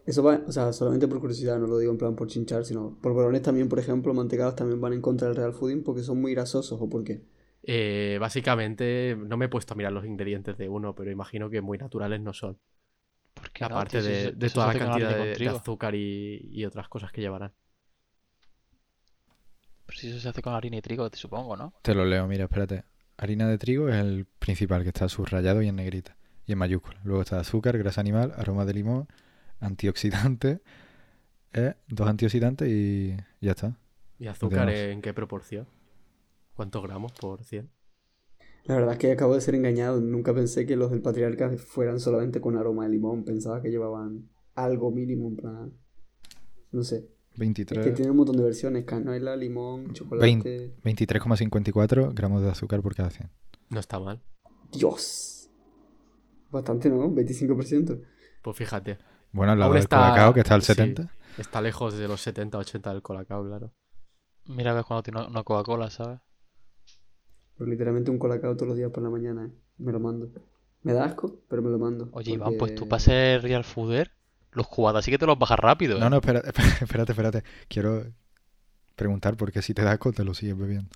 Eso 0.06 0.24
va, 0.24 0.42
o 0.48 0.52
sea, 0.52 0.72
solamente 0.72 1.08
por 1.08 1.20
curiosidad, 1.20 1.60
no 1.60 1.68
lo 1.68 1.78
digo 1.78 1.92
en 1.92 1.98
plan 1.98 2.16
por 2.16 2.28
chinchar, 2.28 2.64
sino 2.66 2.98
polvorones 3.02 3.42
también, 3.42 3.68
por 3.68 3.78
ejemplo, 3.80 4.14
mantecados 4.14 4.56
también 4.56 4.80
van 4.80 4.94
en 4.94 5.02
contra 5.02 5.28
del 5.28 5.36
real 5.36 5.54
fooding 5.54 5.84
porque 5.84 6.02
son 6.02 6.22
muy 6.22 6.34
grasosos 6.34 6.80
o 6.82 6.90
porque 6.90 7.22
Eh, 7.70 8.18
básicamente, 8.20 9.16
no 9.18 9.36
me 9.38 9.46
he 9.46 9.50
puesto 9.50 9.74
a 9.74 9.78
mirar 9.78 9.92
los 9.92 10.06
ingredientes 10.06 10.58
de 10.58 10.70
uno, 10.70 10.96
pero 10.96 11.12
imagino 11.12 11.50
que 11.50 11.62
muy 11.62 11.78
naturales 11.78 12.22
no 12.22 12.34
son. 12.34 12.58
¿Por 13.34 13.52
qué 13.52 13.66
no, 13.66 13.76
Aparte 13.76 14.00
tío? 14.00 14.04
De, 14.04 14.22
eso- 14.28 14.32
de 14.32 14.46
eso 14.48 14.56
toda 14.56 14.68
la 14.68 14.74
cantidad 14.80 15.10
de, 15.10 15.48
azúcar 15.50 15.94
y, 15.96 16.50
y 16.52 16.66
otras 16.66 16.88
cosas 16.88 17.12
que 17.12 17.22
llevarán. 17.22 17.54
Pero 19.86 20.00
si 20.00 20.10
eso 20.10 20.20
se 20.20 20.30
hace 20.30 20.42
con 20.42 20.54
harina 20.54 20.78
y 20.78 20.82
trigo, 20.82 21.10
te 21.10 21.18
supongo, 21.18 21.56
¿no? 21.56 21.74
Te 21.82 21.94
lo 21.94 22.06
leo, 22.06 22.28
mira, 22.28 22.46
espérate. 22.46 22.84
Harina 23.18 23.48
de 23.48 23.58
trigo 23.58 23.90
es 23.90 23.96
el 23.96 24.26
principal, 24.40 24.84
que 24.84 24.90
está 24.90 25.10
subrayado 25.10 25.62
y 25.62 25.68
en 25.68 25.76
negrita. 25.76 26.16
Y 26.46 26.54
en 26.54 26.58
mayúscula. 26.60 27.00
Luego 27.04 27.22
está 27.22 27.40
azúcar, 27.40 27.78
grasa 27.78 28.02
animal, 28.02 28.34
aroma 28.38 28.66
de 28.66 28.74
limón, 28.74 29.08
antioxidante, 29.60 30.62
eh, 31.54 31.76
dos 31.88 32.08
antioxidantes 32.08 32.70
y 32.70 33.18
ya 33.42 33.52
está. 33.52 33.78
¿Y 34.20 34.28
azúcar 34.28 34.70
en 34.70 35.02
qué 35.02 35.14
proporción? 35.14 35.68
¿Cuántos 36.58 36.84
gramos 36.84 37.14
por 37.14 37.44
100? 37.46 37.70
la 38.66 38.76
verdad 38.76 38.94
es 38.94 39.00
que 39.00 39.12
acabo 39.14 39.34
de 39.34 39.40
ser 39.40 39.56
engañado. 39.56 40.02
Nunca 40.02 40.34
pensé 40.34 40.66
que 40.66 40.76
los 40.76 40.92
del 40.92 41.02
patriarca 41.02 41.50
fueran 41.58 42.02
solamente 42.02 42.42
con 42.42 42.58
aroma 42.58 42.84
de 42.84 42.90
limón. 42.90 43.24
Pensaba 43.24 43.62
que 43.62 43.70
llevaban 43.70 44.28
algo 44.56 44.92
mínimo, 44.92 45.30
en 45.30 45.36
plan. 45.38 45.74
No 46.74 46.84
sé. 46.84 47.08
Es 47.32 47.40
23, 47.40 47.86
que 47.86 47.92
tiene 47.94 48.12
un 48.12 48.18
montón 48.18 48.36
de 48.36 48.44
versiones: 48.44 48.84
canela, 48.84 49.38
limón, 49.38 49.94
chocolate. 49.94 50.74
23,54 50.84 52.14
gramos 52.14 52.42
de 52.42 52.50
azúcar 52.50 52.82
por 52.82 52.94
cada 52.94 53.10
100. 53.10 53.30
No 53.70 53.80
está 53.80 54.00
mal. 54.02 54.22
Dios. 54.74 55.50
Bastante, 56.52 56.90
¿no? 56.90 57.10
25%. 57.10 58.02
Pues 58.42 58.58
fíjate, 58.58 58.98
Bueno, 59.32 59.52
al 59.54 59.60
lado 59.60 59.74
del 59.74 59.84
está- 59.84 59.98
colacao, 59.98 60.34
que 60.34 60.40
está 60.42 60.56
al 60.56 60.62
sí. 60.62 60.74
70. 60.74 61.10
está 61.38 61.62
lejos 61.62 61.98
de 61.98 62.08
los 62.08 62.20
70-80 62.26 62.92
del 62.92 63.02
colacao, 63.02 63.46
claro. 63.46 63.72
Mira, 64.46 64.74
ves 64.74 64.84
cuando 64.86 65.04
tiene 65.04 65.26
una 65.26 65.44
Coca-Cola, 65.44 65.90
¿sabes? 65.90 66.20
Pero 67.58 67.70
literalmente 67.70 68.12
un 68.12 68.20
colacao 68.20 68.56
todos 68.56 68.70
los 68.70 68.78
días 68.78 68.92
por 68.92 69.04
la 69.04 69.10
mañana, 69.10 69.46
¿eh? 69.46 69.52
Me 69.78 69.92
lo 69.92 70.00
mando. 70.00 70.30
Me 70.84 70.94
da 70.94 71.06
asco, 71.06 71.40
pero 71.48 71.62
me 71.62 71.70
lo 71.70 71.80
mando. 71.80 72.10
Oye, 72.12 72.34
Iván, 72.34 72.54
pues 72.58 72.76
tú 72.76 72.88
para 72.88 73.00
ser 73.00 73.42
real 73.42 73.64
fooder, 73.64 74.12
los 74.52 74.68
cubatas 74.68 75.04
sí 75.06 75.12
que 75.12 75.18
te 75.18 75.26
los 75.26 75.38
bajas 75.38 75.60
rápido, 75.60 75.98
¿eh? 75.98 76.00
No, 76.00 76.10
no, 76.10 76.18
espera, 76.18 76.40
espérate, 76.82 77.12
espérate. 77.12 77.44
Quiero 77.68 78.06
preguntar 78.96 79.38
por 79.38 79.52
qué 79.52 79.62
si 79.62 79.74
te 79.74 79.84
da 79.84 79.92
asco 79.92 80.12
te 80.12 80.24
lo 80.24 80.34
sigues 80.34 80.58
bebiendo. 80.58 80.90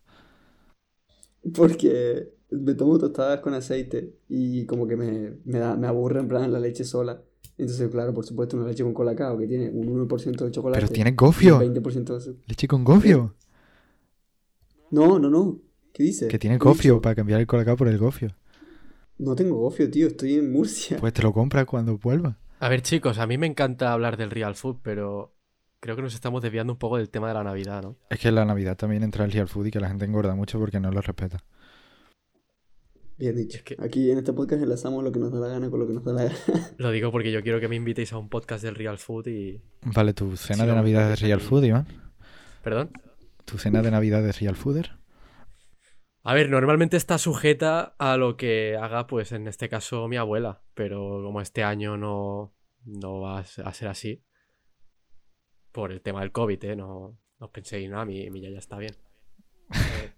Porque 1.54 2.34
me 2.52 2.74
tomo 2.76 3.00
tostadas 3.00 3.40
con 3.40 3.54
aceite 3.54 4.20
y 4.30 4.66
como 4.66 4.88
que 4.88 4.96
me, 4.96 5.38
me, 5.46 5.60
da, 5.60 5.76
me 5.76 5.88
aburre 5.88 6.20
en 6.20 6.28
plan 6.28 6.52
la 6.52 6.60
leche 6.60 6.84
sola. 6.84 7.22
Entonces, 7.58 7.90
claro, 7.90 8.14
por 8.14 8.26
supuesto, 8.26 8.58
una 8.58 8.68
leche 8.68 8.84
con 8.84 8.94
colacao 8.94 9.38
que 9.38 9.48
tiene 9.48 9.70
un 9.70 10.08
1% 10.08 10.46
de 10.46 10.52
chocolate. 10.52 10.82
Pero 10.82 10.94
tiene 10.94 11.12
gofio. 11.12 11.58
un 11.58 11.74
20% 11.74 12.06
de 12.06 12.16
azúcar. 12.16 12.44
Leche 12.48 12.68
con 12.68 12.84
gofio. 12.84 13.36
No, 14.90 15.20
no, 15.20 15.30
no. 15.30 15.60
¿Qué 15.94 16.04
dices? 16.04 16.28
Que 16.30 16.40
tiene 16.40 16.58
¿Qué 16.58 16.64
he 16.64 16.68
gofio 16.70 16.94
dicho? 16.94 17.02
para 17.02 17.16
cambiar 17.16 17.40
el 17.40 17.48
colacao 17.48 17.76
por 17.78 17.88
el 17.88 17.98
gofio. 17.98 18.36
No 19.18 19.36
tengo 19.36 19.58
gofio, 19.58 19.90
tío, 19.92 20.08
estoy 20.08 20.36
en 20.36 20.52
Murcia. 20.52 20.98
Pues 20.98 21.14
te 21.14 21.22
lo 21.22 21.32
compras 21.34 21.66
cuando 21.66 21.98
vuelva. 21.98 22.40
A 22.60 22.70
ver, 22.70 22.82
chicos, 22.82 23.18
a 23.20 23.28
mí 23.28 23.38
me 23.38 23.48
encanta 23.48 23.92
hablar 23.94 24.18
del 24.18 24.32
real 24.32 24.56
food, 24.56 24.78
pero 24.82 25.36
creo 25.80 25.96
que 25.96 26.02
nos 26.02 26.14
estamos 26.14 26.42
desviando 26.42 26.74
un 26.74 26.80
poco 26.80 26.98
del 26.98 27.10
tema 27.10 27.28
de 27.28 27.34
la 27.36 27.44
Navidad, 27.44 27.82
¿no? 27.84 27.98
Es 28.10 28.20
que 28.20 28.30
en 28.30 28.36
la 28.36 28.46
Navidad 28.46 28.78
también 28.78 29.04
entra 29.04 29.26
el 29.26 29.32
real 29.32 29.48
food 29.48 29.68
y 29.68 29.72
que 29.72 29.80
la 29.80 29.90
gente 29.90 30.06
engorda 30.06 30.34
mucho 30.36 30.60
porque 30.60 30.80
no 30.80 30.92
lo 30.92 31.02
respeta. 31.02 31.44
Bien 33.18 33.36
dicho. 33.36 33.58
Es 33.58 33.64
que- 33.64 33.76
Aquí 33.80 34.10
en 34.10 34.18
este 34.18 34.34
podcast 34.34 34.64
enlazamos 34.64 35.04
lo 35.04 35.12
que 35.12 35.20
nos 35.20 35.32
da 35.32 35.40
la 35.40 35.48
gana 35.48 35.70
con 35.70 35.80
lo 35.80 35.88
que 35.88 35.94
nos 35.94 36.04
da 36.04 36.14
la 36.14 36.24
gana. 36.24 36.36
Lo 36.78 36.90
digo 36.92 37.12
porque 37.12 37.32
yo 37.32 37.44
quiero 37.44 37.60
que 37.60 37.68
me 37.68 37.76
invitéis 37.76 38.14
a 38.14 38.18
un 38.18 38.30
podcast 38.30 38.64
del 38.64 38.74
real 38.76 38.98
food 38.98 39.28
y... 39.28 39.62
Vale, 39.84 40.14
tu 40.14 40.36
cena 40.38 40.64
Sí, 40.64 40.70
de 40.70 40.76
Navidad 40.76 41.12
es 41.12 41.20
real 41.22 41.40
food, 41.42 41.64
Iván. 41.66 41.86
¿Perdón? 42.64 42.90
Tu 43.46 43.58
cena 43.60 43.82
de 43.84 43.92
Navidad 43.92 44.28
es 44.28 44.40
real 44.40 44.56
fooder. 44.56 44.92
A 46.24 46.34
ver, 46.36 46.50
normalmente 46.50 46.98
está 46.98 47.18
sujeta 47.18 47.96
a 47.98 48.16
lo 48.18 48.38
que 48.38 48.78
haga, 48.80 49.08
pues 49.08 49.32
en 49.32 49.48
este 49.48 49.70
caso, 49.70 50.08
mi 50.08 50.18
abuela. 50.18 50.62
Pero 50.76 51.22
como 51.24 51.42
este 51.42 51.64
año 51.64 51.98
no, 51.98 52.54
no 52.86 53.22
va 53.22 53.40
a 53.40 53.44
se- 53.44 53.64
a 53.64 53.74
ser 53.74 53.88
así, 53.88 54.24
por 55.72 55.92
el 55.92 56.02
tema 56.02 56.20
del 56.22 56.32
COVID, 56.32 56.64
¿eh? 56.66 56.76
No, 56.76 57.18
no 57.40 57.52
penséis 57.52 57.90
nada, 57.90 58.06
mi, 58.06 58.30
mi 58.30 58.40
ya 58.42 58.50
está 58.50 58.78
bien. 58.78 58.94
Eh, 59.74 60.12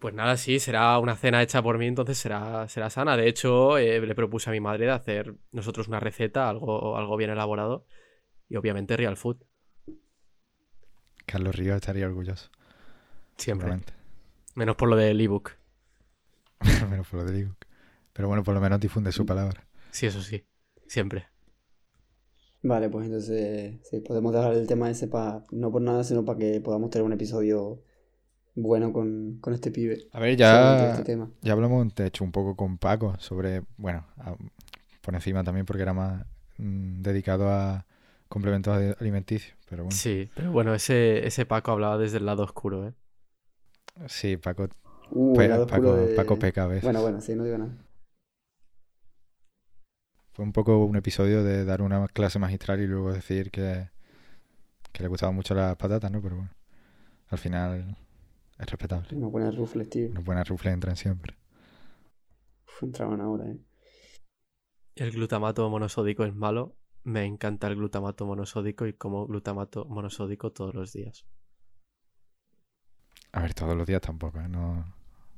pues 0.00 0.14
nada, 0.14 0.36
sí, 0.36 0.58
será 0.58 0.98
una 0.98 1.14
cena 1.16 1.42
hecha 1.42 1.62
por 1.62 1.78
mí, 1.78 1.86
entonces 1.86 2.18
será, 2.18 2.66
será 2.68 2.90
sana. 2.90 3.16
De 3.16 3.28
hecho, 3.28 3.78
eh, 3.78 4.00
le 4.00 4.14
propuse 4.16 4.50
a 4.50 4.52
mi 4.52 4.60
madre 4.60 4.86
de 4.86 4.92
hacer 4.92 5.34
nosotros 5.52 5.86
una 5.86 6.00
receta, 6.00 6.48
algo, 6.48 6.96
algo 6.96 7.16
bien 7.16 7.30
elaborado. 7.30 7.86
Y 8.48 8.56
obviamente 8.56 8.96
real 8.96 9.16
food, 9.16 9.36
Carlos 11.26 11.54
Ríos 11.54 11.76
estaría 11.76 12.06
orgulloso. 12.06 12.50
siempre. 13.36 13.80
Menos 14.56 14.76
por 14.76 14.88
lo 14.88 14.96
del 14.96 15.20
ebook. 15.20 15.52
menos 16.90 17.06
por 17.08 17.20
lo 17.20 17.26
del 17.26 17.42
ebook. 17.42 17.56
Pero 18.12 18.28
bueno, 18.28 18.42
por 18.44 18.54
lo 18.54 18.60
menos 18.60 18.80
difunde 18.80 19.12
su 19.12 19.26
palabra. 19.26 19.64
Sí, 19.90 20.06
eso 20.06 20.22
sí, 20.22 20.44
siempre. 20.86 21.26
Vale, 22.62 22.88
pues 22.88 23.06
entonces 23.06 23.74
sí, 23.90 24.00
podemos 24.00 24.32
dejar 24.32 24.54
el 24.54 24.66
tema 24.66 24.88
ese 24.90 25.06
para, 25.06 25.44
no 25.50 25.70
por 25.70 25.82
nada, 25.82 26.02
sino 26.02 26.24
para 26.24 26.38
que 26.38 26.60
podamos 26.62 26.88
tener 26.90 27.04
un 27.04 27.12
episodio 27.12 27.82
bueno 28.54 28.92
con, 28.92 29.38
con 29.40 29.54
este 29.54 29.70
pibe. 29.70 30.08
A 30.12 30.20
ver, 30.20 30.36
ya, 30.36 30.88
este 30.90 31.04
tema. 31.04 31.30
ya 31.42 31.52
hablamos, 31.52 31.94
de 31.94 32.06
hecho, 32.06 32.24
un 32.24 32.32
poco 32.32 32.56
con 32.56 32.78
Paco 32.78 33.16
sobre, 33.18 33.62
bueno, 33.76 34.06
a- 34.18 34.36
por 35.02 35.14
encima 35.14 35.44
también 35.44 35.66
porque 35.66 35.82
era 35.82 35.94
más 35.94 36.24
mm, 36.58 37.02
dedicado 37.02 37.50
a 37.50 37.86
complementos 38.28 38.74
ali- 38.76 38.94
alimenticios. 39.00 39.56
Pero 39.68 39.84
bueno, 39.84 40.00
sí, 40.00 40.24
Sí, 40.24 40.30
pero 40.34 40.52
bueno, 40.52 40.74
ese, 40.74 41.26
ese 41.26 41.46
Paco 41.46 41.72
hablaba 41.72 41.98
desde 41.98 42.18
el 42.18 42.26
lado 42.26 42.44
oscuro, 42.44 42.88
¿eh? 42.88 42.94
Paco, 44.42 44.68
Uh, 45.10 45.34
pe- 45.36 45.44
el 45.44 45.48
lado 45.50 45.64
oscuro 45.64 45.88
Paco, 45.88 46.06
de- 46.06 46.16
Paco 46.16 46.36
peca 46.36 46.64
a 46.64 46.66
veces. 46.66 46.84
Bueno, 46.84 47.00
bueno, 47.02 47.20
sí, 47.20 47.34
no 47.34 47.44
digo 47.44 47.58
nada. 47.58 47.72
Fue 50.32 50.44
un 50.44 50.52
poco 50.52 50.84
un 50.84 50.96
episodio 50.96 51.42
de 51.42 51.64
dar 51.64 51.80
una 51.80 52.06
clase 52.08 52.38
magistral 52.38 52.80
y 52.80 52.86
luego 52.86 53.10
decir 53.12 53.50
que, 53.50 53.88
que 54.92 55.02
le 55.02 55.08
gustaban 55.08 55.34
mucho 55.34 55.54
las 55.54 55.76
patatas, 55.76 56.10
¿no? 56.10 56.22
Pero 56.22 56.36
bueno, 56.36 56.50
al 57.30 57.38
final 57.38 57.96
es 58.58 58.66
respetable. 58.70 59.08
Unos 59.16 59.30
buenos 59.32 59.56
rufles, 59.56 59.88
tío. 59.90 60.08
Unas 60.10 60.24
buenas 60.24 60.48
rufles 60.48 60.74
entran 60.74 60.96
siempre. 60.96 61.36
Uf, 62.68 62.82
entraban 62.82 63.20
ahora, 63.22 63.46
eh. 63.50 63.58
El 64.96 65.12
glutamato 65.12 65.70
monosódico 65.70 66.24
es 66.24 66.34
malo. 66.34 66.74
Me 67.04 67.24
encanta 67.26 67.68
el 67.68 67.76
glutamato 67.76 68.26
monosódico 68.26 68.88
y 68.88 68.94
como 68.94 69.24
glutamato 69.24 69.84
monosódico 69.84 70.50
todos 70.50 70.74
los 70.74 70.92
días. 70.92 71.24
A 73.34 73.42
ver, 73.42 73.52
todos 73.52 73.76
los 73.76 73.84
días 73.84 74.00
tampoco, 74.00 74.38
¿eh? 74.38 74.48
No 74.48 74.84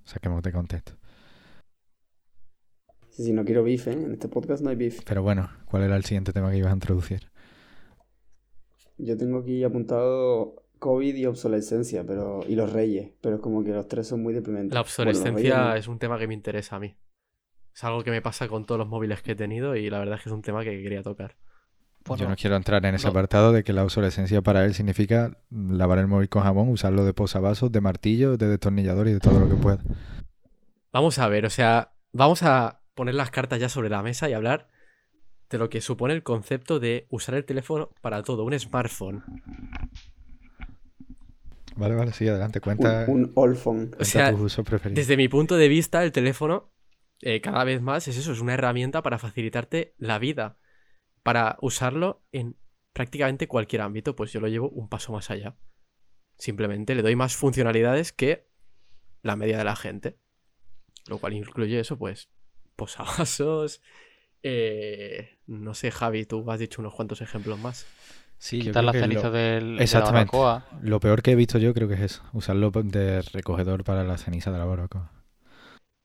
saquemos 0.04 0.42
de 0.42 0.52
contexto. 0.52 0.92
Sí, 3.09 3.24
sí, 3.24 3.32
no 3.32 3.42
quiero 3.46 3.64
beef, 3.64 3.87
¿eh? 3.88 3.92
En 3.92 4.12
este 4.12 4.28
podcast 4.28 4.62
no 4.62 4.68
hay 4.68 4.76
beef. 4.76 5.02
Pero 5.06 5.22
bueno, 5.22 5.48
¿cuál 5.64 5.85
era 5.85 5.96
el 5.96 6.04
siguiente 6.04 6.35
tema 6.35 6.50
que 6.50 6.59
ibas 6.59 6.72
a 6.72 6.74
introducir? 6.74 7.30
Yo 8.98 9.16
tengo 9.16 9.38
aquí 9.38 9.64
apuntado 9.64 10.56
COVID 10.78 11.14
y 11.14 11.24
obsolescencia, 11.24 12.04
pero 12.04 12.40
y 12.46 12.54
los 12.54 12.70
reyes, 12.70 13.12
pero 13.22 13.37
es 13.37 13.40
como 13.40 13.64
que 13.64 13.70
los 13.70 13.88
tres 13.88 14.06
son 14.06 14.22
muy 14.22 14.35
deprimentes. 14.35 14.74
La 14.74 14.80
Bueno, 14.80 14.82
obsolescencia 14.82 15.70
reyes 15.70 15.85
es 15.85 15.88
un 15.88 15.98
tema 15.98 16.18
que 16.18 16.26
me 16.26 16.35
interesa 16.35 16.76
a 16.76 16.80
mí. 16.80 16.98
Es 17.74 17.82
algo 17.82 18.04
que 18.04 18.11
me 18.11 18.20
pasa 18.20 18.46
con 18.46 18.66
todos 18.66 18.78
los 18.78 18.88
móviles 18.88 19.22
que 19.22 19.32
he 19.32 19.37
tenido 19.37 19.74
y 19.74 19.88
la 19.88 20.00
verdad 20.00 20.16
es 20.16 20.22
que 20.22 20.28
es 20.28 20.35
un 20.35 20.42
tema 20.42 20.64
que 20.64 20.82
quería 20.82 21.02
tocar. 21.02 21.37
Yo 22.16 22.29
no 22.29 22.37
quiero 22.37 22.57
entrar 22.57 22.85
en 22.87 22.95
ese 22.95 23.07
no. 23.07 23.11
apartado 23.11 23.53
de 23.53 23.64
que 23.64 23.73
la 23.73 23.83
obsolescencia 23.83 24.42
para 24.42 24.64
él 24.64 24.75
significa 24.75 25.37
lavar 25.51 25.99
el 25.99 26.07
móvil 26.07 26.29
con 26.29 26.42
jabón, 26.42 26.69
usarlo 26.69 27.05
de 27.05 27.12
posavasos, 27.12 27.73
de 27.73 27.81
martillo, 27.81 28.37
de 28.37 28.49
destornillador 28.49 29.09
y 29.09 29.12
de 29.12 29.21
todo 29.21 29.40
lo 29.40 29.49
que 29.49 29.57
pueda. 29.57 29.79
Vamos 30.92 31.19
a 31.19 31.29
ver, 31.29 31.45
o 31.47 31.51
sea, 31.51 31.92
vamos 32.12 32.42
a 32.42 32.81
poner 32.95 33.14
las 33.14 33.31
cartas 33.31 33.59
ya 33.61 33.69
sobre 33.69 33.88
la 33.88 34.03
mesa 34.03 34.29
y 34.31 34.33
hablar 34.35 34.69
de 35.51 35.59
lo 35.59 35.69
que 35.69 35.81
supone 35.81 36.14
el 36.14 36.23
concepto 36.23 36.79
de 36.81 37.07
usar 37.11 37.35
el 37.35 37.45
teléfono 37.45 37.90
para 38.01 38.23
todo, 38.23 38.45
un 38.45 38.59
smartphone. 38.59 39.23
Vale, 41.77 41.95
vale, 41.95 42.12
sí, 42.12 42.27
adelante. 42.27 42.61
Cuenta, 42.61 43.05
Un, 43.07 43.25
un 43.25 43.33
Olfon. 43.35 43.77
cuenta 43.88 44.05
sea, 44.05 44.31
tus 44.31 44.40
usos 44.40 44.64
preferidos. 44.64 44.97
Desde 44.97 45.16
mi 45.16 45.29
punto 45.29 45.57
de 45.57 45.69
vista, 45.69 46.03
el 46.05 46.12
teléfono 46.12 46.71
eh, 47.21 47.40
cada 47.40 47.64
vez 47.64 47.83
más 47.83 48.09
es 48.09 48.16
eso, 48.16 48.33
es 48.33 48.40
una 48.40 48.55
herramienta 48.55 49.03
para 49.03 49.19
facilitarte 49.19 49.95
la 49.99 50.19
vida, 50.19 50.57
para 51.26 51.56
usarlo 51.60 52.22
en 52.30 52.56
prácticamente 52.92 53.48
cualquier 53.48 53.82
ámbito, 53.82 54.14
pues 54.14 54.32
yo 54.32 54.38
lo 54.38 54.46
llevo 54.46 54.68
un 54.70 54.88
paso 54.88 55.12
más 55.12 55.28
allá. 55.28 55.56
Simplemente 56.38 56.94
le 56.94 57.02
doy 57.02 57.16
más 57.16 57.34
funcionalidades 57.34 58.12
que 58.12 58.46
la 59.22 59.34
media 59.34 59.58
de 59.58 59.64
la 59.64 59.74
gente, 59.74 60.18
lo 61.08 61.18
cual 61.18 61.32
incluye 61.32 61.80
eso, 61.80 61.98
pues 61.98 62.28
posavasos, 62.76 63.82
eh, 64.44 65.40
no 65.48 65.74
sé, 65.74 65.90
Javi, 65.90 66.26
tú 66.26 66.48
has 66.48 66.60
dicho 66.60 66.80
unos 66.80 66.94
cuantos 66.94 67.20
ejemplos 67.20 67.58
más. 67.58 67.88
Sí, 68.38 68.60
quitar 68.60 68.84
las 68.84 68.94
cenizas 68.94 69.24
lo, 69.24 69.32
del, 69.32 69.64
de 69.64 69.76
la 69.78 69.82
Exactamente. 69.82 70.36
barbacoa. 70.36 70.78
lo 70.80 71.00
peor 71.00 71.22
que 71.22 71.32
he 71.32 71.34
visto 71.34 71.58
yo 71.58 71.74
creo 71.74 71.88
que 71.88 71.94
es 71.94 72.02
eso, 72.02 72.22
usarlo 72.34 72.70
de 72.70 73.22
recogedor 73.22 73.82
para 73.82 74.04
la 74.04 74.16
ceniza 74.16 74.52
de 74.52 74.58
la 74.58 74.64
barbacoa. 74.64 75.10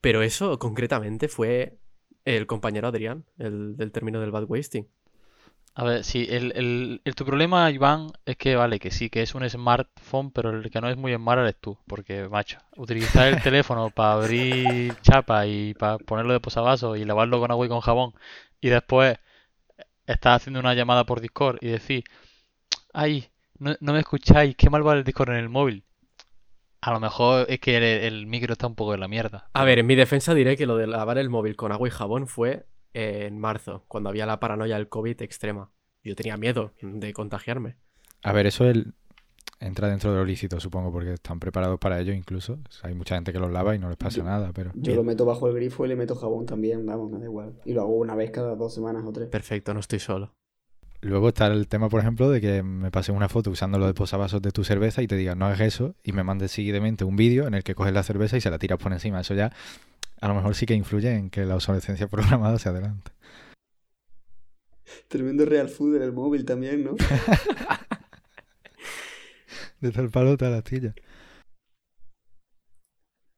Pero 0.00 0.22
eso 0.22 0.58
concretamente 0.58 1.28
fue 1.28 1.78
el 2.24 2.48
compañero 2.48 2.88
Adrián, 2.88 3.24
el 3.38 3.76
del 3.76 3.92
término 3.92 4.18
del 4.18 4.32
bad 4.32 4.46
wasting. 4.48 4.88
A 5.74 5.84
ver, 5.84 6.04
sí, 6.04 6.26
el, 6.28 6.52
el- 6.54 7.00
el- 7.04 7.14
tu 7.14 7.24
problema, 7.24 7.70
Iván, 7.70 8.12
es 8.26 8.36
que 8.36 8.56
vale, 8.56 8.78
que 8.78 8.90
sí, 8.90 9.08
que 9.08 9.22
es 9.22 9.34
un 9.34 9.48
smartphone, 9.48 10.30
pero 10.30 10.50
el 10.50 10.70
que 10.70 10.80
no 10.82 10.88
es 10.90 10.96
muy 10.98 11.14
smart 11.14 11.40
eres 11.40 11.56
tú, 11.58 11.78
porque, 11.86 12.28
macho, 12.28 12.58
utilizar 12.76 13.28
el 13.28 13.42
teléfono 13.42 13.88
para 13.90 14.12
abrir 14.14 14.94
chapa 15.02 15.46
y 15.46 15.72
para 15.74 15.96
ponerlo 15.98 16.34
de 16.34 16.40
posavasos 16.40 16.98
y 16.98 17.04
lavarlo 17.06 17.40
con 17.40 17.50
agua 17.50 17.64
y 17.66 17.68
con 17.70 17.80
jabón, 17.80 18.12
y 18.60 18.68
después 18.68 19.18
estás 20.06 20.36
haciendo 20.42 20.60
una 20.60 20.74
llamada 20.74 21.04
por 21.06 21.20
Discord 21.20 21.58
y 21.62 21.68
decir, 21.68 22.04
ay, 22.92 23.28
no, 23.58 23.76
no 23.80 23.92
me 23.94 24.00
escucháis, 24.00 24.56
qué 24.56 24.70
mal 24.70 24.86
va 24.86 24.94
el 24.94 25.04
Discord 25.04 25.30
en 25.30 25.36
el 25.36 25.48
móvil. 25.50 25.84
A 26.80 26.92
lo 26.92 27.00
mejor 27.00 27.46
es 27.48 27.60
que 27.60 27.76
el, 27.76 27.82
el 27.84 28.26
micro 28.26 28.52
está 28.52 28.66
un 28.66 28.74
poco 28.74 28.94
en 28.94 29.00
la 29.00 29.08
mierda. 29.08 29.48
A 29.54 29.64
ver, 29.64 29.78
en 29.78 29.86
mi 29.86 29.94
defensa 29.94 30.34
diré 30.34 30.56
que 30.56 30.66
lo 30.66 30.76
de 30.76 30.86
lavar 30.88 31.18
el 31.18 31.30
móvil 31.30 31.56
con 31.56 31.72
agua 31.72 31.88
y 31.88 31.92
jabón 31.92 32.26
fue 32.26 32.66
en 32.94 33.38
marzo, 33.38 33.84
cuando 33.88 34.08
había 34.10 34.26
la 34.26 34.40
paranoia 34.40 34.76
del 34.76 34.88
COVID 34.88 35.20
extrema. 35.22 35.70
Yo 36.02 36.14
tenía 36.16 36.36
miedo 36.36 36.72
de 36.82 37.12
contagiarme. 37.12 37.76
A 38.22 38.32
ver, 38.32 38.46
eso 38.46 38.64
el- 38.68 38.94
entra 39.60 39.88
dentro 39.88 40.10
de 40.12 40.18
lo 40.18 40.24
lícito, 40.24 40.58
supongo, 40.58 40.90
porque 40.90 41.12
están 41.14 41.38
preparados 41.38 41.78
para 41.78 42.00
ello 42.00 42.12
incluso. 42.12 42.54
O 42.68 42.72
sea, 42.72 42.88
hay 42.90 42.94
mucha 42.96 43.14
gente 43.14 43.32
que 43.32 43.38
los 43.38 43.50
lava 43.52 43.74
y 43.76 43.78
no 43.78 43.88
les 43.88 43.96
pasa 43.96 44.16
Yo- 44.18 44.24
nada, 44.24 44.50
pero... 44.52 44.72
Yo 44.74 44.94
lo 44.96 45.04
meto 45.04 45.24
bajo 45.24 45.46
el 45.48 45.54
grifo 45.54 45.84
y 45.84 45.88
le 45.88 45.96
meto 45.96 46.16
jabón 46.16 46.46
también, 46.46 46.84
vamos, 46.84 47.10
me 47.10 47.18
da 47.18 47.24
igual. 47.24 47.52
Y 47.64 47.72
lo 47.72 47.82
hago 47.82 47.92
una 47.96 48.14
vez 48.16 48.30
cada 48.32 48.56
dos 48.56 48.74
semanas 48.74 49.04
o 49.06 49.12
tres. 49.12 49.28
Perfecto, 49.28 49.72
no 49.72 49.80
estoy 49.80 50.00
solo. 50.00 50.32
Luego 51.00 51.28
está 51.28 51.48
el 51.48 51.66
tema, 51.66 51.88
por 51.88 52.00
ejemplo, 52.00 52.30
de 52.30 52.40
que 52.40 52.62
me 52.62 52.90
pases 52.92 53.14
una 53.14 53.28
foto 53.28 53.50
usando 53.50 53.76
lo 53.78 53.86
de 53.86 53.94
posavasos 53.94 54.40
de 54.40 54.52
tu 54.52 54.62
cerveza 54.62 55.02
y 55.02 55.08
te 55.08 55.16
digan 55.16 55.36
no 55.38 55.46
hagas 55.46 55.60
eso 55.60 55.96
y 56.04 56.12
me 56.12 56.22
mandes 56.22 56.52
seguidamente 56.52 57.04
un 57.04 57.16
vídeo 57.16 57.46
en 57.48 57.54
el 57.54 57.64
que 57.64 57.74
coges 57.74 57.92
la 57.92 58.04
cerveza 58.04 58.36
y 58.36 58.40
se 58.40 58.50
la 58.50 58.58
tiras 58.58 58.78
por 58.78 58.92
encima. 58.92 59.20
Eso 59.20 59.34
ya 59.34 59.52
a 60.22 60.28
lo 60.28 60.34
mejor 60.34 60.54
sí 60.54 60.66
que 60.66 60.74
influye 60.74 61.12
en 61.12 61.30
que 61.30 61.44
la 61.44 61.56
obsolescencia 61.56 62.06
programada 62.08 62.56
se 62.58 62.68
adelante. 62.68 63.10
Tremendo 65.08 65.44
real 65.44 65.68
food 65.68 65.96
en 65.96 66.02
el 66.02 66.12
móvil 66.12 66.44
también, 66.44 66.84
¿no? 66.84 66.92
Desde 69.80 70.00
el 70.00 70.10
palo 70.10 70.30
hasta 70.30 70.48
la 70.48 70.58
astilla. 70.58 70.94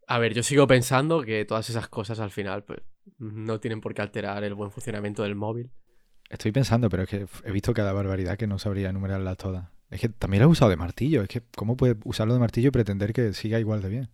A 0.06 0.18
ver, 0.18 0.34
yo 0.34 0.42
sigo 0.42 0.66
pensando 0.66 1.22
que 1.22 1.46
todas 1.46 1.70
esas 1.70 1.88
cosas 1.88 2.20
al 2.20 2.30
final 2.30 2.64
pues, 2.64 2.80
no 3.18 3.60
tienen 3.60 3.80
por 3.80 3.94
qué 3.94 4.02
alterar 4.02 4.44
el 4.44 4.52
buen 4.52 4.70
funcionamiento 4.70 5.22
del 5.22 5.36
móvil. 5.36 5.70
Estoy 6.28 6.52
pensando, 6.52 6.90
pero 6.90 7.04
es 7.04 7.08
que 7.08 7.26
he 7.44 7.52
visto 7.52 7.72
cada 7.72 7.94
barbaridad 7.94 8.36
que 8.36 8.46
no 8.46 8.58
sabría 8.58 8.90
enumerarlas 8.90 9.38
todas. 9.38 9.70
Es 9.88 10.02
que 10.02 10.10
también 10.10 10.42
lo 10.42 10.50
he 10.50 10.52
usado 10.52 10.70
de 10.70 10.76
martillo. 10.76 11.22
Es 11.22 11.28
que, 11.28 11.40
¿cómo 11.56 11.78
puedes 11.78 11.96
usarlo 12.04 12.34
de 12.34 12.40
martillo 12.40 12.68
y 12.68 12.72
pretender 12.72 13.14
que 13.14 13.32
siga 13.32 13.58
igual 13.58 13.80
de 13.80 13.88
bien? 13.88 14.10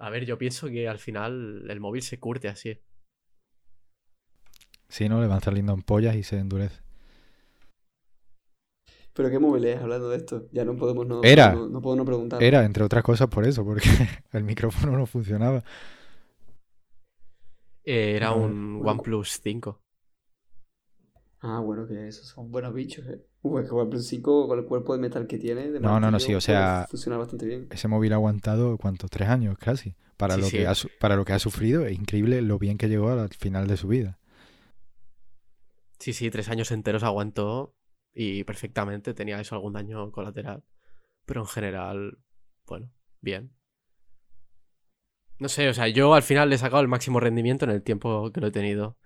A 0.00 0.08
ver, 0.08 0.24
yo 0.24 0.38
pienso 0.38 0.68
que 0.68 0.88
al 0.88 0.98
final 0.98 1.70
el 1.70 1.78
móvil 1.78 2.02
se 2.02 2.18
curte 2.18 2.48
así. 2.48 2.78
Si 4.88 5.08
no, 5.08 5.20
le 5.20 5.26
van 5.28 5.40
saliendo 5.42 5.72
ampollas 5.72 6.16
y 6.16 6.22
se 6.22 6.38
endurece. 6.38 6.80
Pero 9.12 9.28
qué 9.28 9.38
móvil 9.38 9.64
es, 9.66 9.78
hablando 9.78 10.08
de 10.08 10.16
esto. 10.16 10.48
Ya 10.52 10.64
no 10.64 10.74
podemos 10.76 11.06
no, 11.06 11.22
Era. 11.22 11.52
no, 11.52 11.68
no 11.68 11.82
puedo 11.82 11.96
no 11.96 12.04
preguntar. 12.04 12.42
Era, 12.42 12.64
entre 12.64 12.82
otras 12.82 13.04
cosas, 13.04 13.28
por 13.28 13.44
eso, 13.44 13.64
porque 13.64 13.88
el 14.32 14.44
micrófono 14.44 14.96
no 14.96 15.04
funcionaba. 15.06 15.62
Eh, 17.84 18.14
era 18.16 18.28
A 18.28 18.34
ver. 18.34 18.44
un 18.44 18.80
OnePlus 18.84 19.40
5. 19.42 19.80
Ah, 21.42 21.60
bueno, 21.60 21.86
que 21.86 22.08
esos 22.08 22.26
son 22.26 22.50
buenos 22.50 22.74
bichos, 22.74 23.06
eh. 23.06 23.20
Es 23.42 23.68
que 23.68 23.74
OnePlus 23.74 24.06
5 24.06 24.46
con 24.46 24.58
el 24.58 24.66
cuerpo 24.66 24.92
de 24.92 25.00
metal 25.00 25.26
que 25.26 25.38
tiene, 25.38 25.70
de 25.70 25.80
No, 25.80 25.98
no, 25.98 26.10
no, 26.10 26.20
sí, 26.20 26.34
o 26.34 26.40
sea- 26.40 26.74
puede 26.80 26.88
funcionar 26.88 27.18
bastante 27.18 27.46
bien. 27.46 27.66
Ese 27.70 27.88
móvil 27.88 28.12
ha 28.12 28.16
aguantado, 28.16 28.76
¿cuántos? 28.76 29.10
Tres 29.10 29.28
años 29.28 29.56
casi. 29.58 29.94
Para, 30.18 30.34
Sí, 30.34 30.40
lo 30.42 30.46
sí. 30.48 30.56
Que 30.58 30.66
ha, 30.66 30.74
para 31.00 31.16
lo 31.16 31.24
que 31.24 31.32
ha 31.32 31.38
sufrido, 31.38 31.86
es 31.86 31.98
increíble 31.98 32.42
lo 32.42 32.58
bien 32.58 32.76
que 32.76 32.88
llegó 32.90 33.08
al 33.10 33.30
final 33.30 33.66
de 33.66 33.78
su 33.78 33.88
vida. 33.88 34.18
Sí, 35.98 36.12
sí, 36.12 36.30
tres 36.30 36.48
años 36.50 36.70
enteros 36.72 37.02
aguantó 37.02 37.74
y 38.12 38.44
perfectamente. 38.44 39.14
Tenía 39.14 39.40
eso 39.40 39.54
algún 39.54 39.72
daño 39.72 40.10
colateral. 40.12 40.62
Pero 41.24 41.40
en 41.42 41.46
general, 41.46 42.18
bueno, 42.66 42.90
bien. 43.22 43.52
No 45.38 45.48
sé, 45.48 45.68
o 45.70 45.74
sea, 45.74 45.88
yo 45.88 46.12
al 46.14 46.22
final 46.22 46.50
le 46.50 46.56
he 46.56 46.58
sacado 46.58 46.82
el 46.82 46.88
máximo 46.88 47.18
rendimiento 47.18 47.64
en 47.64 47.70
el 47.70 47.82
tiempo 47.82 48.30
que 48.30 48.40
lo 48.40 48.48
he 48.48 48.52
tenido. 48.52 48.98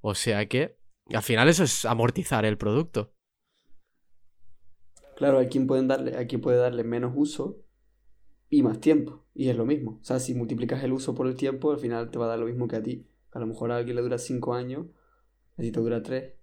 O 0.00 0.14
sea 0.14 0.46
que, 0.46 0.76
al 1.12 1.22
final 1.22 1.48
eso 1.48 1.64
es 1.64 1.84
amortizar 1.84 2.44
el 2.44 2.56
producto. 2.56 3.12
Claro, 5.16 5.38
hay 5.38 5.48
quien, 5.48 5.66
pueden 5.66 5.86
darle, 5.86 6.12
puede 6.38 6.58
darle 6.58 6.84
menos 6.84 7.12
uso 7.14 7.62
y 8.48 8.62
más 8.62 8.80
tiempo. 8.80 9.24
Y 9.34 9.48
es 9.48 9.56
lo 9.56 9.66
mismo. 9.66 9.98
O 10.00 10.04
sea, 10.04 10.18
si 10.18 10.34
multiplicas 10.34 10.82
el 10.82 10.92
uso 10.92 11.14
por 11.14 11.26
el 11.26 11.36
tiempo, 11.36 11.72
al 11.72 11.78
final 11.78 12.10
te 12.10 12.18
va 12.18 12.26
a 12.26 12.28
dar 12.28 12.38
lo 12.38 12.46
mismo 12.46 12.68
que 12.68 12.76
a 12.76 12.82
ti. 12.82 13.06
A 13.32 13.38
lo 13.38 13.46
mejor 13.46 13.72
a 13.72 13.76
alguien 13.76 13.96
le 13.96 14.02
dura 14.02 14.18
5 14.18 14.54
años, 14.54 14.86
a 15.58 15.62
ti 15.62 15.72
te 15.72 15.80
dura 15.80 16.02
3. 16.02 16.34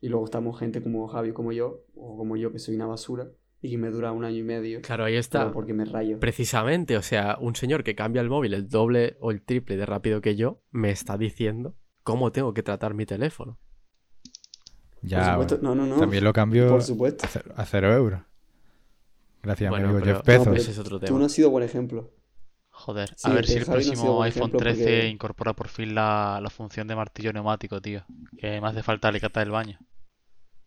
Y 0.00 0.08
luego 0.08 0.24
estamos 0.24 0.58
gente 0.58 0.82
como 0.82 1.06
Javi, 1.08 1.32
como 1.32 1.52
yo, 1.52 1.84
o 1.94 2.16
como 2.16 2.36
yo, 2.36 2.52
que 2.52 2.58
soy 2.58 2.74
una 2.74 2.86
basura, 2.86 3.30
y 3.60 3.70
que 3.70 3.78
me 3.78 3.90
dura 3.90 4.12
un 4.12 4.24
año 4.24 4.38
y 4.38 4.42
medio. 4.42 4.80
Claro, 4.82 5.04
ahí 5.04 5.16
está. 5.16 5.52
porque 5.52 5.74
me 5.74 5.84
rayo. 5.84 6.18
Precisamente, 6.18 6.96
o 6.96 7.02
sea, 7.02 7.38
un 7.40 7.54
señor 7.54 7.84
que 7.84 7.94
cambia 7.94 8.20
el 8.20 8.28
móvil 8.28 8.54
el 8.54 8.68
doble 8.68 9.16
o 9.20 9.30
el 9.30 9.42
triple 9.42 9.76
de 9.76 9.86
rápido 9.86 10.20
que 10.20 10.34
yo, 10.34 10.62
me 10.70 10.90
está 10.90 11.16
diciendo 11.18 11.76
cómo 12.02 12.32
tengo 12.32 12.52
que 12.52 12.64
tratar 12.64 12.94
mi 12.94 13.06
teléfono. 13.06 13.58
Por 15.02 15.10
Ya, 15.10 15.32
supuesto, 15.32 15.58
no, 15.62 15.74
no, 15.74 15.84
no. 15.84 15.96
también 15.98 16.22
lo 16.24 16.32
cambio 16.32 16.68
Por 16.68 16.82
supuesto. 16.82 17.26
a 17.26 17.28
cero, 17.28 17.52
a 17.56 17.64
cero 17.66 17.92
euros. 17.92 18.20
Gracias, 19.42 19.68
Bueno, 19.70 19.88
amigo 19.88 20.00
pero- 20.04 20.16
Jeff 20.18 20.26
Bezos. 20.26 20.46
no, 20.46 20.54
Ese 20.54 20.70
es 20.70 20.78
otro 20.78 20.98
Tú 21.00 21.06
tema. 21.06 21.18
no 21.18 21.24
has 21.26 21.32
sido 21.32 21.50
buen 21.50 21.64
ejemplo. 21.64 22.10
Joder, 22.70 23.08
Sí, 23.16 23.28
a 23.28 23.34
ver 23.34 23.46
si 23.46 23.54
el 23.54 23.66
no 23.66 23.72
próximo 23.72 24.22
iPhone 24.22 24.42
ejemplo 24.42 24.58
13 24.60 24.80
porque- 24.84 25.08
incorpora 25.08 25.52
por 25.52 25.68
fin 25.68 25.94
la, 25.94 26.38
la 26.42 26.48
función 26.48 26.86
de 26.88 26.94
martillo 26.96 27.32
neumático, 27.32 27.80
tío. 27.82 28.04
Que 28.38 28.60
me 28.60 28.66
hace 28.68 28.82
falta 28.82 29.08
alicate 29.08 29.40
del 29.40 29.50
baño. 29.50 29.78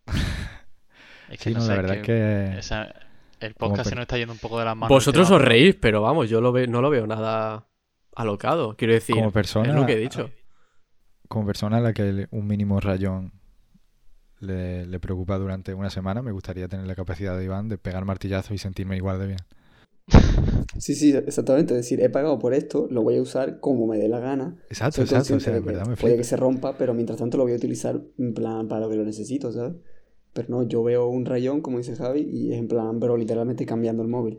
Es 1.30 1.40
Sí, 1.40 1.50
no 1.52 1.58
no, 1.58 1.64
sé, 1.64 1.70
la 1.70 1.76
verdad 1.76 1.96
es 1.96 2.02
que... 2.02 2.58
esa- 2.58 2.94
el 3.40 3.54
podcast 3.54 3.84
se 3.84 3.90
per- 3.90 3.96
nos 3.96 4.02
está 4.04 4.16
yendo 4.18 4.32
un 4.32 4.38
poco 4.38 4.58
de 4.58 4.64
las 4.64 4.76
manos. 4.76 4.88
Vosotros 4.88 5.30
os 5.30 5.42
reís, 5.42 5.74
pero 5.74 6.00
vamos, 6.02 6.30
yo 6.30 6.40
lo 6.40 6.52
ve- 6.52 6.68
no 6.68 6.80
lo 6.80 6.88
veo 6.90 7.06
nada 7.06 7.66
alocado. 8.14 8.76
Quiero 8.76 8.94
decir, 8.94 9.16
Como 9.16 9.30
persona- 9.32 9.68
es 9.70 9.74
lo 9.74 9.84
que 9.86 9.94
he 9.94 9.98
dicho. 9.98 10.30
como 11.28 11.44
persona 11.46 11.78
a 11.78 11.80
la 11.80 11.92
que 11.92 12.28
un 12.30 12.46
mínimo 12.46 12.78
rayón 12.80 13.32
le, 14.46 14.86
le 14.86 15.00
preocupa 15.00 15.38
durante 15.38 15.74
una 15.74 15.90
semana, 15.90 16.22
me 16.22 16.32
gustaría 16.32 16.68
tener 16.68 16.86
la 16.86 16.94
capacidad 16.94 17.36
de 17.36 17.44
Iván 17.44 17.68
de 17.68 17.78
pegar 17.78 18.04
martillazos 18.04 18.52
y 18.52 18.58
sentirme 18.58 18.96
igual 18.96 19.18
de 19.18 19.26
bien. 19.28 19.38
Sí, 20.78 20.94
sí, 20.94 21.10
exactamente. 21.14 21.74
Es 21.74 21.78
decir, 21.80 22.00
he 22.00 22.10
pagado 22.10 22.38
por 22.38 22.54
esto, 22.54 22.86
lo 22.90 23.02
voy 23.02 23.16
a 23.16 23.22
usar 23.22 23.60
como 23.60 23.86
me 23.86 23.98
dé 23.98 24.08
la 24.08 24.20
gana. 24.20 24.56
Exacto, 24.68 24.96
Soy 24.96 25.02
exacto. 25.02 25.36
O 25.36 25.40
consciente 25.40 25.40
sea, 25.40 25.54
de 25.54 25.58
en 25.58 25.64
que 25.64 25.72
verdad 25.72 25.86
me 25.86 25.96
puede 25.96 26.16
que 26.16 26.24
se 26.24 26.36
rompa, 26.36 26.76
pero 26.78 26.94
mientras 26.94 27.18
tanto 27.18 27.36
lo 27.38 27.44
voy 27.44 27.52
a 27.52 27.56
utilizar 27.56 28.00
en 28.18 28.34
plan 28.34 28.68
para 28.68 28.82
lo 28.82 28.90
que 28.90 28.96
lo 28.96 29.04
necesito, 29.04 29.52
¿sabes? 29.52 29.74
Pero 30.32 30.48
no, 30.50 30.62
yo 30.64 30.82
veo 30.82 31.08
un 31.08 31.24
rayón, 31.24 31.62
como 31.62 31.78
dice 31.78 31.96
Javi, 31.96 32.20
y 32.30 32.52
es 32.52 32.58
en 32.58 32.68
plan, 32.68 33.00
pero 33.00 33.16
literalmente 33.16 33.66
cambiando 33.66 34.02
el 34.02 34.08
móvil. 34.08 34.38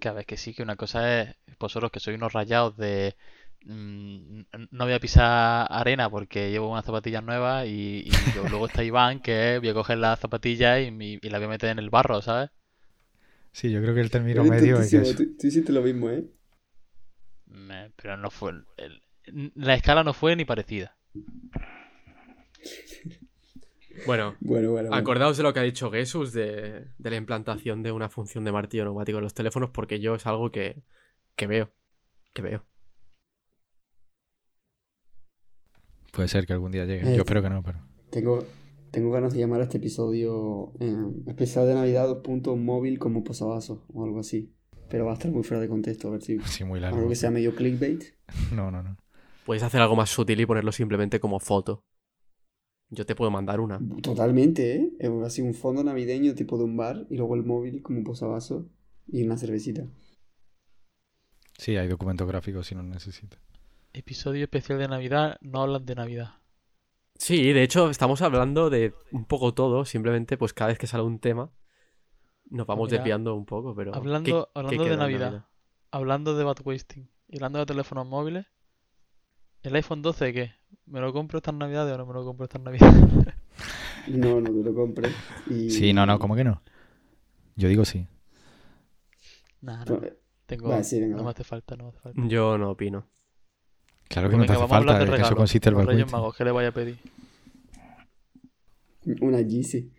Que 0.00 0.08
a 0.08 0.12
ver, 0.12 0.26
que 0.26 0.36
sí, 0.36 0.54
que 0.54 0.62
una 0.62 0.76
cosa 0.76 1.20
es 1.20 1.36
vosotros 1.58 1.90
que 1.90 2.00
sois 2.00 2.16
unos 2.16 2.32
rayados 2.32 2.76
de 2.76 3.16
no 3.66 4.84
voy 4.84 4.92
a 4.92 5.00
pisar 5.00 5.66
arena 5.70 6.10
porque 6.10 6.50
llevo 6.50 6.70
unas 6.70 6.84
zapatillas 6.84 7.24
nuevas 7.24 7.66
y, 7.66 8.04
y 8.06 8.10
yo- 8.34 8.44
luego 8.50 8.66
está 8.66 8.84
Iván 8.84 9.20
que 9.20 9.58
voy 9.58 9.68
a 9.70 9.74
coger 9.74 9.98
las 9.98 10.20
zapatillas 10.20 10.80
y, 10.80 11.18
las 11.28 11.40
voy 11.40 11.46
a 11.46 11.48
meter 11.48 11.70
en 11.70 11.78
el 11.78 11.90
barro, 11.90 12.20
¿sabes? 12.22 12.50
Sí, 13.52 13.70
yo 13.70 13.80
creo 13.80 13.94
que 13.94 14.00
el 14.00 14.10
término 14.10 14.44
medio 14.44 14.78
es 14.80 14.90
que 14.90 14.98
tontísimo, 14.98 15.02
es... 15.02 15.16
tú, 15.16 15.36
tú 15.40 15.46
hiciste 15.46 15.72
lo 15.72 15.82
mismo, 15.82 16.10
¿eh? 16.10 16.24
Me- 17.46 17.90
pero 17.96 18.16
no 18.16 18.30
fue 18.30 18.52
el- 18.76 19.02
la 19.54 19.74
escala 19.74 20.04
no 20.04 20.12
fue 20.12 20.36
ni 20.36 20.44
parecida. 20.44 20.96
Bueno, 24.06 24.34
Bueno, 24.40 24.72
bueno. 24.72 24.88
bueno. 24.88 24.94
acordaos 24.96 25.36
de 25.36 25.44
lo 25.44 25.54
que 25.54 25.60
ha 25.60 25.62
dicho 25.62 25.88
Jesús 25.90 26.32
de, 26.32 26.86
de 26.98 27.10
la 27.10 27.14
implantación 27.16 27.82
de 27.84 27.92
una 27.92 28.08
función 28.08 28.42
de 28.44 28.50
martillo 28.50 28.82
neumático 28.82 29.18
en 29.18 29.24
los 29.24 29.34
teléfonos, 29.34 29.70
porque 29.70 30.00
yo 30.00 30.16
es 30.16 30.26
algo 30.26 30.50
que, 30.50 30.82
que 31.36 31.46
veo. 31.46 31.70
Que 32.32 32.42
veo. 32.42 32.66
Puede 36.14 36.28
ser 36.28 36.46
que 36.46 36.52
algún 36.52 36.70
día 36.72 36.84
llegue. 36.84 37.12
Eh, 37.12 37.16
Yo 37.16 37.22
espero 37.22 37.42
que 37.42 37.50
no, 37.50 37.62
pero... 37.62 37.80
Tengo, 38.10 38.44
tengo 38.90 39.10
ganas 39.10 39.32
de 39.32 39.40
llamar 39.40 39.60
a 39.60 39.64
este 39.64 39.78
episodio 39.78 40.72
eh, 40.78 40.94
especial 41.26 41.66
de 41.66 41.74
Navidad, 41.74 42.06
dos 42.06 42.18
puntos, 42.18 42.56
móvil 42.56 42.98
como 42.98 43.24
posavasos 43.24 43.80
o 43.92 44.04
algo 44.04 44.20
así. 44.20 44.52
Pero 44.88 45.06
va 45.06 45.12
a 45.12 45.14
estar 45.14 45.30
muy 45.32 45.42
fuera 45.42 45.60
de 45.60 45.68
contexto, 45.68 46.08
a 46.08 46.12
ver 46.12 46.22
si... 46.22 46.38
Sí, 46.46 46.64
muy 46.64 46.78
Algo 46.78 46.96
largo. 46.96 47.08
que 47.08 47.16
sea 47.16 47.30
medio 47.30 47.54
clickbait. 47.54 48.04
No, 48.54 48.70
no, 48.70 48.82
no. 48.82 48.96
Puedes 49.44 49.62
hacer 49.62 49.80
algo 49.80 49.96
más 49.96 50.10
sutil 50.10 50.40
y 50.40 50.46
ponerlo 50.46 50.72
simplemente 50.72 51.20
como 51.20 51.38
foto. 51.40 51.84
Yo 52.90 53.04
te 53.04 53.14
puedo 53.14 53.30
mandar 53.30 53.60
una. 53.60 53.80
Totalmente, 54.02 54.76
¿eh? 54.76 54.92
Es 54.98 55.10
así 55.24 55.42
un 55.42 55.52
fondo 55.54 55.82
navideño 55.82 56.34
tipo 56.34 56.56
de 56.56 56.64
un 56.64 56.76
bar 56.76 57.06
y 57.10 57.16
luego 57.16 57.34
el 57.34 57.42
móvil 57.44 57.82
como 57.82 57.98
un 57.98 58.04
posavasos 58.04 58.66
y 59.08 59.24
una 59.24 59.36
cervecita. 59.36 59.86
Sí, 61.58 61.76
hay 61.76 61.88
documentos 61.88 62.26
gráficos 62.28 62.66
si 62.66 62.74
no 62.74 62.82
necesitas. 62.82 63.40
Episodio 63.94 64.42
especial 64.42 64.78
de 64.80 64.88
Navidad, 64.88 65.38
no 65.40 65.62
hablan 65.62 65.86
de 65.86 65.94
Navidad. 65.94 66.30
Sí, 67.16 67.52
de 67.52 67.62
hecho, 67.62 67.90
estamos 67.90 68.22
hablando 68.22 68.68
de 68.68 68.92
un 69.12 69.24
poco 69.24 69.54
todo. 69.54 69.84
Simplemente, 69.84 70.36
pues 70.36 70.52
cada 70.52 70.68
vez 70.68 70.78
que 70.78 70.88
sale 70.88 71.04
un 71.04 71.20
tema, 71.20 71.50
nos 72.50 72.66
vamos 72.66 72.90
Mira, 72.90 72.98
desviando 72.98 73.34
un 73.34 73.46
poco, 73.46 73.74
pero. 73.74 73.94
Hablando, 73.94 74.46
¿qué- 74.46 74.52
qué 74.52 74.58
hablando 74.58 74.84
de 74.84 74.96
Navidad, 74.96 75.46
hablando 75.92 76.36
de 76.36 76.44
bad 76.44 76.56
wasting 76.64 77.08
y 77.28 77.36
hablando 77.36 77.60
de 77.60 77.66
teléfonos 77.66 78.06
móviles, 78.06 78.46
¿el 79.62 79.74
iPhone 79.76 80.02
12 80.02 80.32
qué? 80.32 80.52
¿Me 80.86 81.00
lo 81.00 81.12
compro 81.12 81.38
estas 81.38 81.54
navidades 81.54 81.94
o 81.94 81.98
no 81.98 82.06
me 82.06 82.14
lo 82.14 82.24
compro 82.24 82.44
estas 82.44 82.62
navidades? 82.62 82.94
No, 84.08 84.38
no 84.38 84.50
te 84.50 84.62
lo 84.62 84.74
compres. 84.74 85.12
Y... 85.48 85.70
Sí, 85.70 85.94
no, 85.94 86.04
no, 86.04 86.18
¿cómo 86.18 86.36
que 86.36 86.44
no? 86.44 86.60
Yo 87.56 87.68
digo 87.68 87.86
sí. 87.86 88.06
Nah, 89.62 89.84
no. 89.84 89.98
Pues, 89.98 90.12
Tengo, 90.46 90.68
Vale, 90.68 90.84
sí, 90.84 91.00
venga, 91.00 91.16
no 91.16 91.24
me 91.24 91.30
hace 91.30 91.42
falta, 91.44 91.74
no 91.74 91.84
me 91.84 91.88
hace 91.90 92.00
falta. 92.00 92.20
Yo 92.28 92.58
no 92.58 92.70
opino. 92.72 93.06
Claro 94.14 94.28
que 94.30 94.36
Pues 94.36 94.48
no 94.48 94.54
te 94.54 94.60
hace 94.60 94.68
falta, 94.68 94.96
de 94.96 95.16
en 95.16 95.22
eso 95.22 95.34
consiste 95.34 95.68
el 95.70 95.84
Reyes. 95.84 96.12
Magos, 96.12 96.36
¿qué 96.36 96.44
le 96.44 96.52
vaya 96.52 96.68
a 96.68 96.72
pedir? 96.72 96.96
Una 99.20 99.40
Yeezy. 99.40 99.90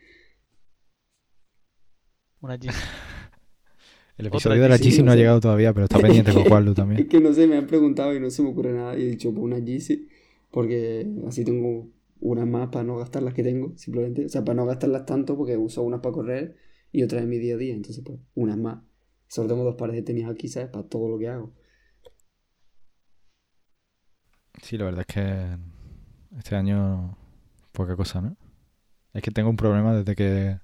Una 2.40 2.56
Yeezy. 2.56 2.78
El 4.18 4.28
episodio 4.28 4.62
de 4.64 4.70
la 4.70 4.78
Yeezy, 4.78 5.04
no 5.04 5.12
ha 5.12 5.18
llegado 5.18 5.42
todavía, 5.42 5.74
pero 5.74 5.84
está 5.84 6.00
pendiente 6.00 6.32
con 6.32 6.44
Juanlu 6.48 6.72
Es 6.72 6.76
también. 6.78 7.10
que 7.10 7.20
no 7.20 7.34
sé, 7.34 7.46
me 7.46 7.58
han 7.58 7.68
preguntado 7.68 8.16
y 8.16 8.22
no 8.22 8.30
se 8.30 8.42
me 8.42 8.52
ocurre 8.52 8.72
nada. 8.72 8.98
Y 8.98 9.02
he 9.02 9.10
dicho, 9.10 9.34
pues 9.34 9.44
una 9.44 9.60
Yeezy. 9.60 10.08
Porque 10.50 11.06
así 11.28 11.44
tengo 11.44 11.90
unas 12.22 12.48
más 12.48 12.70
para 12.70 12.86
no 12.86 12.96
gastar 12.96 13.22
las 13.22 13.34
que 13.34 13.44
tengo, 13.44 13.74
simplemente. 13.76 14.28
O 14.28 14.30
sea, 14.30 14.46
para 14.46 14.56
no 14.56 14.66
gastarlas 14.66 15.06
tanto 15.06 15.36
porque 15.36 15.58
uso 15.58 15.84
unas 15.84 16.00
para 16.00 16.14
correr 16.14 16.56
y 16.94 17.04
otras 17.04 17.22
en 17.24 17.30
mi 17.30 17.38
día 17.38 17.56
a 17.56 17.58
día. 17.58 17.74
Entonces, 17.74 18.02
pues, 18.02 18.18
unas 18.34 18.58
más. 18.58 18.82
Solo 19.28 19.50
tengo 19.50 19.66
dos 19.66 19.76
pares 19.76 19.98
de 19.98 20.04
tenis 20.04 20.26
aquí, 20.26 20.48
¿sabes? 20.48 20.70
Para 20.70 20.88
todo 20.88 21.10
lo 21.10 21.20
que 21.20 21.28
hago. 21.28 21.52
Sí, 24.62 24.78
la 24.78 24.86
verdad 24.86 25.06
es 25.08 25.14
que 25.14 25.58
este 26.38 26.56
año 26.56 27.18
poca 27.72 27.96
cosa, 27.96 28.22
¿no? 28.22 28.36
Es 29.14 29.24
que 29.24 29.32
tengo 29.32 29.50
un 29.50 29.58
problema 29.58 29.96
desde 29.96 30.16
que 30.16 30.60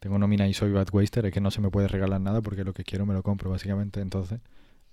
tengo 0.00 0.18
nómina 0.18 0.48
y 0.48 0.54
soy 0.54 0.72
bad 0.72 0.88
waster, 0.92 1.26
es 1.26 1.32
que 1.34 1.40
no 1.40 1.50
se 1.52 1.60
me 1.62 1.70
puede 1.70 1.88
regalar 1.88 2.20
nada 2.20 2.42
porque 2.42 2.64
lo 2.64 2.74
que 2.74 2.84
quiero 2.84 3.06
me 3.06 3.14
lo 3.14 3.22
compro, 3.24 3.50
básicamente. 3.50 4.00
Entonces, 4.00 4.40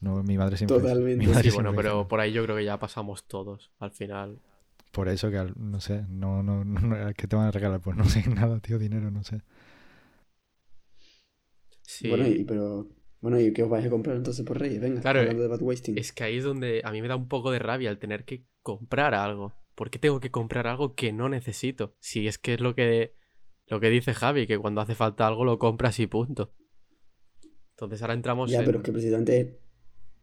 no, 0.01 0.23
mi 0.23 0.37
madre 0.37 0.57
siempre... 0.57 0.79
Totalmente. 0.79 1.19
mi 1.19 1.27
madre 1.27 1.43
Sí, 1.43 1.49
siempre 1.49 1.73
bueno, 1.73 1.75
pero 1.75 2.01
dice, 2.01 2.09
por 2.09 2.19
ahí 2.19 2.31
yo 2.33 2.43
creo 2.43 2.55
que 2.57 2.65
ya 2.65 2.79
pasamos 2.79 3.23
todos. 3.25 3.71
Al 3.79 3.91
final. 3.91 4.39
Por 4.91 5.09
eso 5.09 5.29
que, 5.31 5.37
al- 5.37 5.53
no 5.57 5.81
sé, 5.81 6.05
no, 6.09 6.41
no, 6.43 6.63
no, 6.63 7.13
¿qué 7.15 7.27
te 7.27 7.35
van 7.35 7.47
a 7.47 7.51
regalar? 7.51 7.81
Pues 7.81 7.97
no 7.97 8.05
sé, 8.05 8.23
nada, 8.29 8.59
tío, 8.59 8.77
dinero, 8.79 9.11
no 9.11 9.23
sé. 9.23 9.41
Sí. 11.81 12.07
Bueno, 12.09 12.27
y, 12.27 12.43
pero... 12.43 12.87
Bueno, 13.23 13.39
¿y 13.39 13.53
qué 13.53 13.63
os 13.63 13.69
vais 13.69 13.85
a 13.85 13.89
comprar 13.89 14.17
entonces 14.17 14.45
por 14.45 14.59
Reyes? 14.59 14.81
Venga, 14.81 14.99
Claro, 14.99 15.21
hablando 15.21 15.43
de 15.43 15.47
bad 15.47 15.61
wasting. 15.61 15.97
Es 15.97 16.11
que 16.11 16.25
ahí 16.25 16.37
es 16.37 16.43
donde 16.43 16.81
a 16.83 16.91
mí 16.91 17.01
me 17.01 17.07
da 17.07 17.15
un 17.15 17.29
poco 17.29 17.51
de 17.51 17.59
rabia 17.59 17.89
el 17.89 17.97
tener 17.97 18.25
que 18.25 18.43
comprar 18.61 19.13
algo. 19.15 19.53
¿Por 19.75 19.89
qué 19.89 19.97
tengo 19.97 20.19
que 20.19 20.29
comprar 20.29 20.67
algo 20.67 20.93
que 20.93 21.13
no 21.13 21.29
necesito? 21.29 21.95
Si 22.01 22.27
es 22.27 22.37
que 22.37 22.55
es 22.55 22.59
lo 22.59 22.75
que, 22.75 23.15
lo 23.67 23.79
que 23.79 23.89
dice 23.89 24.13
Javi, 24.13 24.45
que 24.45 24.59
cuando 24.59 24.81
hace 24.81 24.93
falta 24.93 25.25
algo 25.25 25.45
lo 25.45 25.57
compras 25.57 25.99
y 26.01 26.07
punto. 26.07 26.53
Entonces 27.71 28.01
ahora 28.01 28.13
entramos 28.13 28.51
Ya, 28.51 28.59
en... 28.59 28.65
pero 28.65 28.79
es 28.79 28.83
que 28.83 28.91
precisamente 28.91 29.39
es, 29.39 29.47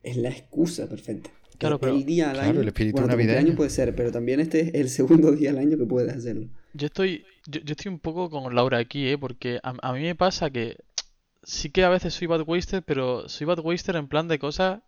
es 0.02 0.16
la 0.18 0.28
excusa 0.28 0.86
perfecta. 0.86 1.30
Claro, 1.58 1.78
pero- 1.78 1.94
el 1.94 2.04
día 2.04 2.28
al 2.30 2.36
Claro, 2.36 2.50
año. 2.50 2.60
el 2.60 2.68
espíritu 2.68 2.92
bueno, 2.96 3.08
navideño. 3.08 3.28
cumpleaños 3.32 3.56
puede 3.56 3.70
ser, 3.70 3.94
pero 3.94 4.12
también 4.12 4.40
este 4.40 4.60
es 4.60 4.74
el 4.74 4.88
segundo 4.90 5.32
día 5.32 5.50
al 5.50 5.58
año 5.58 5.78
que 5.78 5.86
puedes 5.86 6.12
hacerlo. 6.12 6.48
Yo 6.74 6.86
estoy, 6.86 7.24
yo, 7.48 7.60
yo 7.62 7.72
estoy 7.72 7.90
un 7.90 7.98
poco 7.98 8.30
con 8.30 8.54
Laura 8.54 8.78
aquí, 8.78 9.08
¿eh? 9.08 9.18
Porque 9.18 9.58
a, 9.62 9.74
a 9.82 9.92
mí 9.94 10.02
me 10.02 10.14
pasa 10.14 10.50
que 10.50 10.76
sí 11.42 11.70
que 11.70 11.84
a 11.84 11.88
veces 11.88 12.14
soy 12.14 12.26
bad 12.26 12.42
waster, 12.46 12.82
pero 12.84 13.28
soy 13.28 13.46
bad 13.46 13.60
waster 13.60 13.96
en 13.96 14.08
plan 14.08 14.28
de 14.28 14.38
cosas 14.38 14.80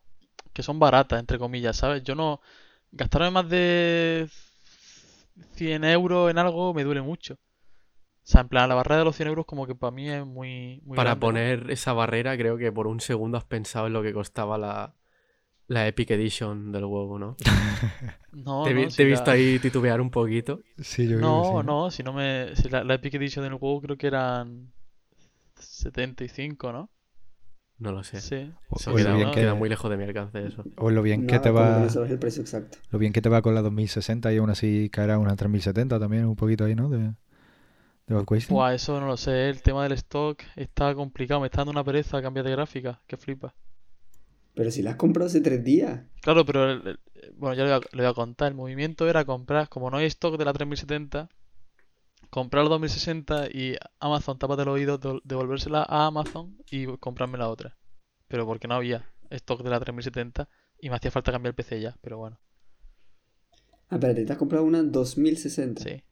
que 0.55 0.63
son 0.65 0.79
baratas, 0.81 1.21
entre 1.21 1.39
comillas, 1.39 1.77
¿sabes? 1.79 2.03
Yo 2.05 2.15
no, 2.17 2.41
gastarme 2.93 3.31
más 3.33 3.49
de 3.51 4.29
100 5.55 5.85
euros 5.85 6.31
en 6.31 6.39
algo 6.39 6.75
me 6.75 6.85
duele 6.85 7.03
mucho. 7.03 7.35
O 7.35 7.39
sea, 8.25 8.43
en 8.43 8.49
plan, 8.49 8.69
la 8.69 8.77
barrera 8.77 9.01
de 9.01 9.05
los 9.07 9.17
100 9.17 9.29
euros 9.29 9.47
como 9.47 9.67
que 9.67 9.75
para 9.77 9.93
mí 9.93 10.09
es 10.11 10.27
muy, 10.27 10.81
muy 10.85 10.99
Para 10.99 11.19
grande, 11.19 11.29
¿no? 11.31 11.45
poner 11.45 11.71
esa 11.71 11.93
barrera, 11.95 12.37
creo 12.37 12.59
que 12.59 12.71
por 12.73 12.87
un 12.87 13.01
segundo 13.01 13.39
has 13.39 13.45
pensado 13.45 13.87
en 13.87 13.95
lo 13.95 14.03
que 14.03 14.13
costaba 14.13 14.59
la, 14.59 14.95
la 15.69 15.87
Epic 15.89 16.11
Edition 16.13 16.73
del 16.73 16.85
huevo, 16.87 17.19
¿no? 17.19 17.37
No, 18.33 18.73
te, 18.73 18.73
no, 18.73 18.91
si 18.91 19.03
te 19.03 19.05
he 19.05 19.07
la- 19.07 19.07
visto 19.07 19.31
ahí 19.31 19.59
titubear 19.61 20.01
un 20.01 20.11
poquito. 20.11 20.65
Sí, 20.79 21.09
yo 21.09 21.19
creo 21.19 21.35
que 21.37 21.45
No, 21.45 21.63
sí. 21.63 21.63
no, 21.63 21.91
si 21.91 22.03
no 22.03 22.13
me... 22.13 22.55
Si 22.57 22.69
la, 22.69 22.85
la 22.85 22.95
Epic 22.95 23.15
Edition 23.15 23.45
del 23.45 23.55
juego 23.59 23.81
creo 23.83 23.97
que 23.97 24.07
eran 24.07 24.73
75, 25.65 26.73
¿no? 26.73 26.91
No 27.79 27.93
lo 27.93 28.05
sé. 28.05 28.21
Sí. 28.21 28.53
O, 28.71 28.77
o 28.77 28.79
lo 28.91 28.95
queda, 28.97 29.15
bien 29.17 29.31
que, 29.31 29.41
queda 29.41 29.55
muy 29.55 29.69
lejos 29.69 29.91
de 29.91 29.97
mi 29.97 30.05
alcance 30.05 30.47
eso. 30.47 30.65
o 30.77 30.91
lo 30.91 31.03
bien 31.03 31.27
que 31.27 31.39
te 31.41 31.51
va 31.51 31.81
no 31.81 31.91
sabes 31.91 32.11
el 32.11 32.19
precio 32.19 32.43
exacto. 32.43 32.79
lo 32.91 32.99
bien 32.99 33.13
que 33.13 33.23
te 33.23 33.29
va 33.29 33.43
con 33.43 33.55
la 33.55 33.63
2060 33.63 34.33
y 34.33 34.37
aún 34.39 34.51
así 34.51 34.89
caerá 34.91 35.19
una 35.19 35.37
3070 35.37 35.99
también 35.99 36.27
un 36.27 36.37
poquito 36.37 36.65
ahí, 36.65 36.75
¿no? 36.75 36.89
De, 36.89 36.99
de. 36.99 37.13
Buah, 38.49 38.75
eso 38.75 39.01
no 39.01 39.07
lo 39.07 39.17
sé, 39.17 39.49
el 39.49 39.63
tema 39.63 39.83
del 39.83 39.93
stock 39.93 40.43
está 40.55 40.95
complicado, 40.95 41.41
me 41.41 41.47
está 41.47 41.59
dando 41.59 41.73
una 41.73 41.83
pereza 41.85 42.23
cambiar 42.23 42.45
de 42.47 42.53
gráfica, 42.53 43.01
que 43.07 43.17
flipa. 43.17 43.55
Pero 44.55 44.71
si 44.71 44.83
la 44.83 44.91
has 44.91 44.97
comprado 44.97 45.27
hace 45.29 45.41
tres 45.41 45.65
días. 45.65 46.03
Claro, 46.21 46.45
pero 46.45 46.71
el- 46.71 46.87
el- 46.87 47.33
bueno, 47.37 47.55
ya 47.55 47.65
le 47.65 47.71
voy, 47.71 47.81
a, 47.85 47.97
le 47.97 48.03
voy 48.03 48.11
a 48.11 48.15
contar, 48.15 48.49
el 48.49 48.55
movimiento 48.55 49.09
era 49.09 49.25
comprar, 49.25 49.69
como 49.69 49.91
no 49.91 49.97
hay 49.99 50.07
stock 50.07 50.37
de 50.39 50.45
la 50.45 50.53
3070, 50.53 51.29
comprar 52.33 52.65
la 52.65 52.71
2060 52.71 53.47
y 53.49 53.77
Amazon, 54.01 54.39
tápate 54.41 54.63
el 54.65 54.69
oído, 54.71 54.99
dol- 55.01 55.23
devolvérsela 55.25 55.85
a 55.89 56.07
Amazon 56.09 56.59
y 56.71 56.87
comprarme 56.99 57.39
la 57.39 57.49
otra. 57.51 57.79
Pero 58.29 58.47
porque 58.47 58.69
no 58.69 58.75
había 58.77 59.07
stock 59.31 59.63
de 59.63 59.71
la 59.71 59.81
3070 59.81 60.49
y 60.81 60.91
me 60.91 60.97
hacía 60.97 61.13
falta 61.13 61.33
cambiar 61.33 61.53
el 61.53 61.57
PC 61.57 61.81
ya, 61.81 61.97
pero 62.03 62.19
bueno, 62.19 62.41
Ah, 63.91 63.97
espérate, 63.97 64.25
te 64.27 64.33
has 64.33 64.39
comprado 64.39 64.65
una 64.65 64.83
2060. 64.83 65.85
sí. 65.85 66.03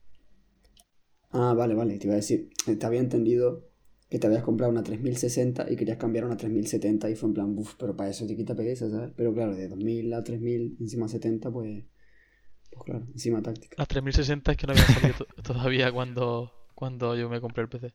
Ah, 1.33 1.55
vale, 1.55 1.75
vale. 1.75 1.99
Te 1.99 2.07
iba 2.07 2.15
a 2.15 2.17
decir, 2.17 2.51
eh, 2.67 2.77
te 2.77 2.87
había 2.87 3.01
entendido 3.01 3.69
que 4.09 4.19
te 4.19 4.27
habías 4.27 4.43
comprado 4.43 4.73
una 4.73 4.83
3060 4.83 5.71
y 5.71 5.77
querías 5.77 5.99
cambiar 5.99 6.25
a 6.25 6.27
una 6.29 6.37
3070 6.37 7.09
y 7.11 7.15
fue 7.17 7.29
en 7.29 7.35
plan, 7.35 7.57
uff, 7.59 7.75
pero 7.79 7.97
para 7.97 8.11
eso 8.11 8.27
te 8.27 8.37
quita 8.37 8.55
pereza, 8.57 8.91
¿sabes? 8.91 9.13
Pero 9.17 9.33
claro, 9.35 9.55
de 9.55 9.69
2000 9.69 10.13
a 10.15 10.25
3000, 10.25 10.77
encima 10.81 11.09
70, 11.09 11.51
pues. 11.53 11.85
Pues 12.71 12.85
claro, 12.85 13.05
encima 13.13 13.43
táctica. 13.43 13.75
Las 13.79 13.89
3060 13.89 14.53
es 14.53 14.57
que 14.59 14.67
no 14.67 14.73
habían 14.73 14.87
salido 14.87 15.15
to- 15.15 15.27
todavía 15.43 15.93
cuando, 15.93 16.53
cuando 16.75 17.17
yo 17.17 17.29
me 17.29 17.41
compré 17.41 17.63
el 17.63 17.69
PC. 17.69 17.93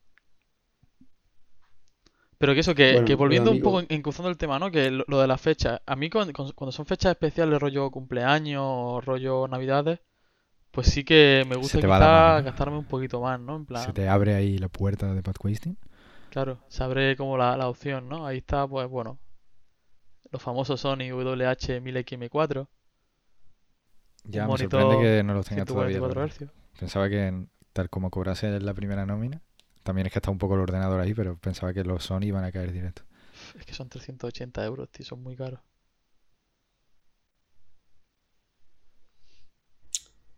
Pero 2.37 2.53
que 2.53 2.59
eso, 2.59 2.75
que, 2.75 2.91
Bueno, 2.91 3.07
que 3.07 3.15
volviendo 3.15 3.51
un 3.51 3.61
poco, 3.61 3.79
en- 3.79 3.87
encruzando 3.89 4.29
el 4.29 4.37
tema, 4.37 4.59
¿no? 4.59 4.69
Que 4.69 4.91
lo, 4.91 5.05
lo 5.07 5.21
de 5.21 5.27
las 5.27 5.39
fechas. 5.39 5.79
A 5.85 5.95
mí 5.95 6.09
cuando, 6.09 6.33
cuando 6.53 6.71
son 6.73 6.85
fechas 6.85 7.11
especiales, 7.11 7.59
rollo 7.61 7.89
cumpleaños 7.91 8.61
o 8.65 8.99
rollo 9.01 9.47
navidades, 9.47 9.99
pues 10.71 10.87
sí 10.87 11.05
que 11.05 11.45
me 11.47 11.55
gusta 11.55 11.79
te 11.79 11.87
va 11.87 11.97
la 11.97 12.05
quizá 12.05 12.11
mano, 12.11 12.37
¿no? 12.39 12.43
gastarme 12.45 12.77
un 12.79 12.85
poquito 12.85 13.21
más, 13.21 13.39
¿no? 13.39 13.55
En 13.55 13.65
plan, 13.65 13.85
Se 13.85 13.93
te 13.93 14.09
abre 14.09 14.35
ahí 14.35 14.57
la 14.57 14.67
puerta 14.67 15.13
de 15.13 15.21
Bad 15.21 15.35
Wasting. 15.41 15.77
claro, 16.29 16.59
se 16.67 16.83
abre 16.83 17.15
como 17.15 17.37
la, 17.37 17.55
la 17.55 17.69
opción, 17.69 18.09
¿no? 18.09 18.27
Ahí 18.27 18.39
está, 18.39 18.67
pues 18.67 18.89
bueno, 18.89 19.17
los 20.31 20.41
famosos 20.41 20.81
Sony 20.81 21.07
WH-1000XM4, 21.13 22.67
Ya, 24.27 24.45
un 24.45 24.51
me 24.51 24.57
sorprende 24.57 24.97
que 24.97 25.23
no 25.23 25.33
los 25.33 25.47
tengas 25.47 25.65
todavía. 25.67 26.01
144 26.01 26.21
pero 26.21 26.27
Hz. 26.27 26.49
Pensaba 26.79 27.09
que 27.09 27.27
en- 27.27 27.49
tal 27.73 27.89
como 27.89 28.09
cobrase 28.09 28.59
la 28.59 28.73
primera 28.73 29.05
nómina, 29.05 29.41
también 29.83 30.07
es 30.07 30.13
que 30.13 30.19
está 30.19 30.31
un 30.31 30.37
poco 30.37 30.55
el 30.55 30.61
ordenador 30.61 30.99
ahí, 30.99 31.13
pero 31.13 31.37
pensaba 31.37 31.73
que 31.73 31.83
los 31.83 32.03
Sony 32.03 32.23
iban 32.25 32.43
a 32.43 32.51
caer 32.51 32.71
directo. 32.71 33.03
Es 33.59 33.65
que 33.65 33.73
son 33.73 33.89
380 33.89 34.63
euros, 34.65 34.89
tío, 34.91 35.05
son 35.05 35.21
muy 35.23 35.35
caros. 35.35 35.59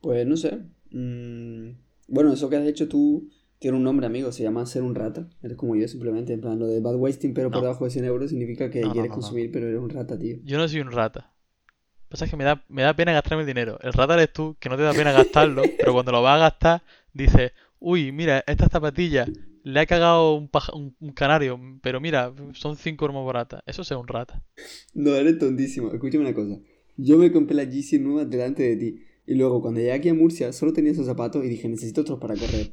Pues 0.01 0.25
no 0.27 0.37
sé. 0.37 0.59
mm, 0.91 1.71
bueno, 2.07 2.33
eso 2.33 2.49
que 2.49 2.55
has 2.57 2.67
hecho 2.67 2.87
tú 2.87 3.29
tiene 3.59 3.77
un 3.77 3.83
nombre, 3.83 4.05
amigo. 4.05 4.31
Se 4.31 4.43
llama 4.43 4.65
ser 4.65 4.83
un 4.83 4.95
rata. 4.95 5.27
Eres 5.41 5.57
como 5.57 5.75
yo, 5.75 5.87
simplemente. 5.87 6.33
En 6.33 6.41
plan, 6.41 6.59
lo 6.59 6.67
de 6.67 6.79
bad 6.79 6.95
wasting, 6.95 7.33
pero 7.33 7.51
por 7.51 7.61
debajo 7.63 7.85
de 7.85 7.91
100 7.91 8.05
euros 8.05 8.29
significa 8.29 8.69
que 8.69 8.81
No, 8.81 8.93
quieres 8.93 9.09
no, 9.09 9.15
no. 9.15 9.15
consumir, 9.15 9.51
pero 9.51 9.67
eres 9.67 9.79
un 9.79 9.89
rata, 9.89 10.17
tío. 10.17 10.37
Yo 10.43 10.57
no 10.57 10.67
soy 10.67 10.79
un 10.81 10.91
rata. 10.91 11.33
Pasa 12.09 12.25
es 12.25 12.31
que 12.31 12.37
me 12.37 12.43
da, 12.43 12.63
me 12.69 12.83
da 12.83 12.95
pena 12.95 13.11
gastarme 13.13 13.41
el 13.43 13.47
dinero. 13.47 13.77
El 13.81 13.93
rata 13.93 14.13
eres 14.15 14.31
tú, 14.33 14.55
que 14.59 14.69
no 14.69 14.77
te 14.77 14.83
da 14.83 14.93
pena 14.93 15.11
gastarlo, 15.11 15.71
pero 15.79 15.93
cuando 15.93 16.11
lo 16.11 16.21
vas 16.21 16.35
a 16.37 16.39
gastar, 16.39 16.83
dices, 17.13 17.51
uy, 17.79 18.11
mira, 18.11 18.43
estas 18.47 18.71
zapatillas, 18.71 19.31
le 19.63 19.79
ha 19.81 19.85
cagado 19.85 20.35
un, 20.35 20.47
paja- 20.47 20.73
un, 20.75 20.95
un 20.99 21.11
canario, 21.11 21.59
pero 21.81 21.99
mira, 21.99 22.33
son 22.53 22.77
5 22.77 23.05
euros 23.05 23.15
más 23.15 23.25
baratas. 23.25 23.61
Eso 23.65 23.81
es 23.81 23.91
un 23.91 24.07
rata. 24.07 24.41
No, 24.93 25.15
eres 25.15 25.37
tontísimo. 25.39 25.91
Escúchame 25.91 26.23
una 26.23 26.33
cosa. 26.33 26.59
Yo 26.97 27.17
me 27.17 27.31
compré 27.31 27.55
la 27.55 27.63
Yeezy 27.63 27.99
nueva 27.99 28.25
delante 28.25 28.63
de 28.63 28.75
ti. 28.77 29.03
Y 29.25 29.35
luego, 29.35 29.61
cuando 29.61 29.79
llegué 29.79 29.91
aquí 29.91 30.09
a 30.09 30.13
Murcia, 30.13 30.53
solo 30.53 30.73
tenía 30.73 30.91
esos 30.93 31.05
zapatos 31.05 31.43
y 31.43 31.49
dije, 31.49 31.67
necesito 31.67 32.01
otros 32.01 32.19
para 32.19 32.35
correr. 32.35 32.71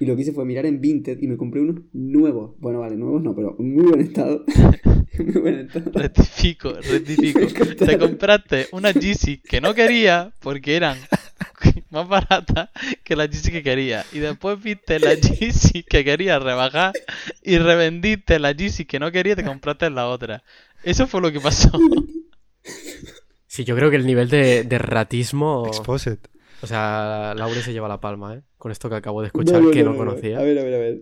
Y 0.00 0.06
lo 0.06 0.16
que 0.16 0.22
hice 0.22 0.32
fue 0.32 0.44
mirar 0.44 0.66
en 0.66 0.80
Vinted 0.80 1.20
y 1.22 1.28
me 1.28 1.36
compré 1.36 1.60
unos 1.60 1.82
nuevos. 1.92 2.54
Bueno, 2.58 2.80
vale, 2.80 2.96
nuevos 2.96 3.22
no, 3.22 3.34
pero 3.34 3.56
en 3.58 3.74
muy 3.74 3.84
buen 3.84 4.00
estado. 4.00 4.44
En 5.18 5.26
muy 5.32 5.40
buen 5.40 5.60
estado. 5.60 5.90
Rectifico, 5.94 6.72
rectifico. 6.72 7.40
Te 7.86 7.98
compraste 7.98 8.68
una 8.72 8.90
Yeezy 8.90 9.38
que 9.38 9.60
no 9.60 9.74
quería 9.74 10.32
porque 10.40 10.76
eran 10.76 10.98
más 11.90 12.08
baratas 12.08 12.70
que 13.02 13.16
la 13.16 13.26
Yeezy 13.26 13.50
que 13.52 13.62
quería. 13.62 14.04
Y 14.12 14.18
después 14.18 14.62
viste 14.62 14.98
la 14.98 15.14
Yeezy 15.14 15.82
que 15.82 16.04
quería 16.04 16.38
rebajar 16.38 16.92
y 17.42 17.58
revendiste 17.58 18.38
la 18.38 18.52
Yeezy 18.52 18.84
que 18.84 18.98
no 18.98 19.12
quería 19.12 19.34
y 19.34 19.36
te 19.36 19.44
compraste 19.44 19.88
la 19.90 20.08
otra. 20.08 20.42
Eso 20.82 21.06
fue 21.06 21.20
lo 21.20 21.30
que 21.32 21.40
pasó. 21.40 21.70
Sí, 23.46 23.62
yo 23.64 23.76
creo 23.76 23.88
que 23.88 23.94
el 23.96 24.04
nivel 24.06 24.28
de, 24.30 24.64
de 24.64 24.78
ratismo. 24.78 25.64
Exposed. 25.68 26.18
O 26.62 26.66
sea, 26.66 27.34
Laure 27.36 27.62
se 27.62 27.72
lleva 27.72 27.86
la 27.86 28.00
palma, 28.00 28.34
¿eh? 28.34 28.42
Con 28.58 28.72
esto 28.72 28.88
que 28.88 28.96
acabo 28.96 29.20
de 29.20 29.28
escuchar, 29.28 29.60
No, 29.60 29.68
no, 29.68 29.70
que 29.70 29.84
no, 29.84 29.90
no, 29.92 29.96
no, 29.96 30.04
no. 30.04 30.10
conocía. 30.10 30.38
A 30.38 30.42
ver, 30.42 30.58
a 30.58 30.64
ver, 30.64 30.74
a 30.74 30.78
ver. 30.78 30.98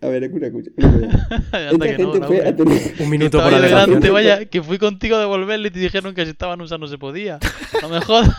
A 0.00 0.08
ver, 0.08 0.24
escucha, 0.24 0.46
escucha. 0.46 0.70
Esta 0.76 1.96
que 1.96 1.98
no, 2.02 2.12
gente 2.12 2.26
fue 2.26 2.46
a 2.46 2.54
tener... 2.54 2.80
Un 3.00 3.10
minuto 3.10 3.38
Estaba 3.38 3.44
por 3.44 3.52
yo 3.52 3.56
alegación. 3.58 3.86
delante, 3.86 4.10
vaya, 4.10 4.44
que 4.46 4.62
fui 4.62 4.78
contigo 4.78 5.16
a 5.16 5.20
devolverle 5.20 5.68
y 5.68 5.70
te 5.72 5.80
dijeron 5.80 6.14
que 6.14 6.24
si 6.24 6.30
estaban 6.30 6.60
usando 6.60 6.86
no 6.86 6.90
se 6.90 6.98
podía. 6.98 7.38
No 7.82 7.88
me 7.88 8.00
jodas. 8.00 8.30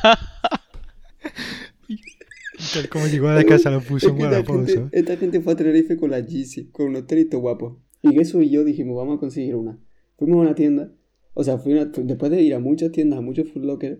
Tal 2.73 2.89
como 2.89 3.07
llegó 3.07 3.29
a 3.29 3.35
la 3.35 3.43
casa 3.43 3.71
lo 3.71 3.81
puso 3.81 4.15
que 4.15 4.23
esta, 4.23 4.43
gente, 4.43 5.17
gente 5.17 5.41
fue 5.41 5.53
a 5.53 5.55
Tenerife 5.55 5.97
con 5.97 6.11
la 6.11 6.19
Yeezy, 6.19 6.69
con 6.71 6.87
unos 6.87 7.07
tenis 7.07 7.27
guapos. 7.31 7.77
Y 8.01 8.19
eso 8.19 8.41
y 8.41 8.49
yo 8.49 8.63
dijimos, 8.63 8.95
vamos 8.97 9.17
a 9.17 9.19
conseguir 9.19 9.55
una. 9.55 9.77
Fuimos 10.17 10.37
a 10.37 10.41
una 10.41 10.55
tienda, 10.55 10.91
o 11.33 11.43
sea, 11.43 11.57
fui 11.57 11.73
una- 11.73 11.85
después 11.85 12.31
de 12.31 12.41
ir 12.41 12.53
a 12.53 12.59
muchas 12.59 12.91
tiendas, 12.91 13.19
a 13.19 13.21
muchos 13.21 13.49
Foot 13.49 13.63
Locker, 13.63 13.99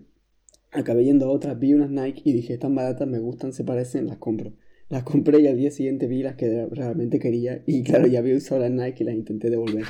acabé 0.72 1.04
yendo 1.04 1.26
a 1.26 1.30
otras, 1.30 1.58
vi 1.58 1.74
unas 1.74 1.90
Nike 1.90 2.22
y 2.24 2.32
dije, 2.32 2.54
están 2.54 2.74
baratas, 2.74 3.08
me 3.08 3.18
gustan, 3.18 3.52
se 3.52 3.64
parecen, 3.64 4.06
las 4.06 4.18
compro. 4.18 4.52
Las 4.90 5.04
compré 5.04 5.40
y 5.40 5.46
al 5.46 5.56
día 5.56 5.70
siguiente 5.70 6.06
vi 6.08 6.22
las 6.22 6.34
que 6.34 6.66
realmente 6.70 7.18
quería 7.18 7.62
y 7.66 7.82
claro, 7.84 8.06
ya 8.08 8.18
había 8.18 8.36
usado 8.36 8.60
las 8.60 8.70
Nike 8.72 9.04
y 9.04 9.06
las 9.06 9.14
intenté 9.14 9.48
devolver. 9.48 9.84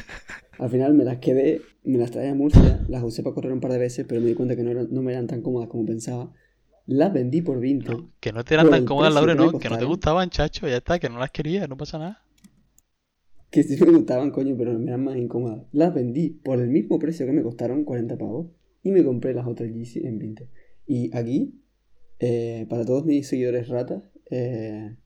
Al 0.58 0.68
final 0.70 0.92
me 0.94 1.04
las 1.04 1.18
quedé, 1.18 1.62
me 1.84 1.98
las 1.98 2.10
traje 2.10 2.28
a 2.28 2.34
Murcia, 2.34 2.84
las 2.88 3.02
usé 3.02 3.22
para 3.22 3.34
correr 3.34 3.52
un 3.52 3.60
par 3.60 3.72
de 3.72 3.78
veces, 3.78 4.04
pero 4.06 4.20
me 4.20 4.28
di 4.28 4.34
cuenta 4.34 4.54
que 4.56 4.62
no, 4.62 4.70
eran- 4.70 4.88
no 4.90 5.02
me 5.02 5.12
eran 5.12 5.26
tan 5.26 5.40
cómodas 5.42 5.68
como 5.70 5.86
pensaba. 5.86 6.32
Las 6.86 7.12
vendí 7.14 7.40
por 7.40 7.60
Vinted. 7.60 7.90
No, 7.90 8.10
que 8.20 8.32
no 8.32 8.44
te 8.44 8.54
eran 8.54 8.68
tan 8.68 8.84
cómodas, 8.84 9.14
Laura, 9.14 9.34
no. 9.34 9.58
Que 9.58 9.70
no 9.70 9.78
te 9.78 9.84
gustaban, 9.86 10.28
chacho. 10.28 10.68
Ya 10.68 10.76
está, 10.76 10.98
que 10.98 11.08
no 11.08 11.18
las 11.18 11.30
querías, 11.30 11.68
no 11.68 11.76
pasa 11.78 11.98
nada. 11.98 12.22
Que 13.50 13.62
sí 13.62 13.82
me 13.84 13.90
gustaban, 13.92 14.30
coño, 14.30 14.54
pero 14.56 14.78
me 14.78 14.88
eran 14.88 15.04
más 15.04 15.16
incómodas. 15.16 15.62
Las 15.72 15.94
vendí 15.94 16.30
por 16.30 16.60
el 16.60 16.68
mismo 16.68 16.98
precio 16.98 17.26
que 17.26 17.32
me 17.32 17.42
costaron, 17.42 17.84
40 17.84 18.16
pavos, 18.18 18.48
y 18.82 18.90
me 18.92 19.02
compré 19.04 19.34
las 19.34 19.46
otras 19.46 19.72
Yeezy 19.72 20.06
en 20.06 20.18
20. 20.18 20.48
Y 20.86 21.16
aquí, 21.16 21.60
eh, 22.20 22.66
para 22.68 22.84
todos 22.84 23.06
mis 23.06 23.26
seguidores 23.28 23.68
ratas, 23.68 24.02
eh, 24.30 24.96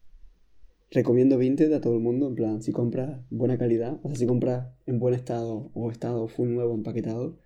recomiendo 0.90 1.38
Vinted 1.38 1.72
a 1.72 1.80
todo 1.80 1.94
el 1.94 2.00
mundo, 2.00 2.28
en 2.28 2.34
plan, 2.34 2.62
si 2.62 2.72
compras 2.72 3.20
buena 3.30 3.58
calidad, 3.58 3.98
o 4.02 4.08
sea, 4.08 4.16
si 4.16 4.26
compras 4.26 4.68
en 4.86 4.98
buen 4.98 5.14
estado 5.14 5.70
o 5.74 5.90
estado 5.90 6.28
full 6.28 6.50
nuevo 6.50 6.74
empaquetado, 6.74 7.36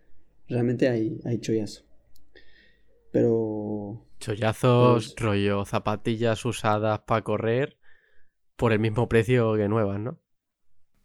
realmente 0.49 0.89
hay, 0.89 1.20
hay 1.24 1.39
chollazo. 1.39 1.83
Pero... 3.11 4.05
Chollazos, 4.20 5.14
rollo, 5.16 5.64
zapatillas 5.64 6.45
usadas 6.45 7.01
para 7.01 7.22
correr 7.22 7.79
por 8.57 8.72
el 8.72 8.81
mismo 8.81 9.09
precio 9.09 9.55
que 9.55 9.68
nuevas, 9.68 10.01
¿no? 10.01 10.18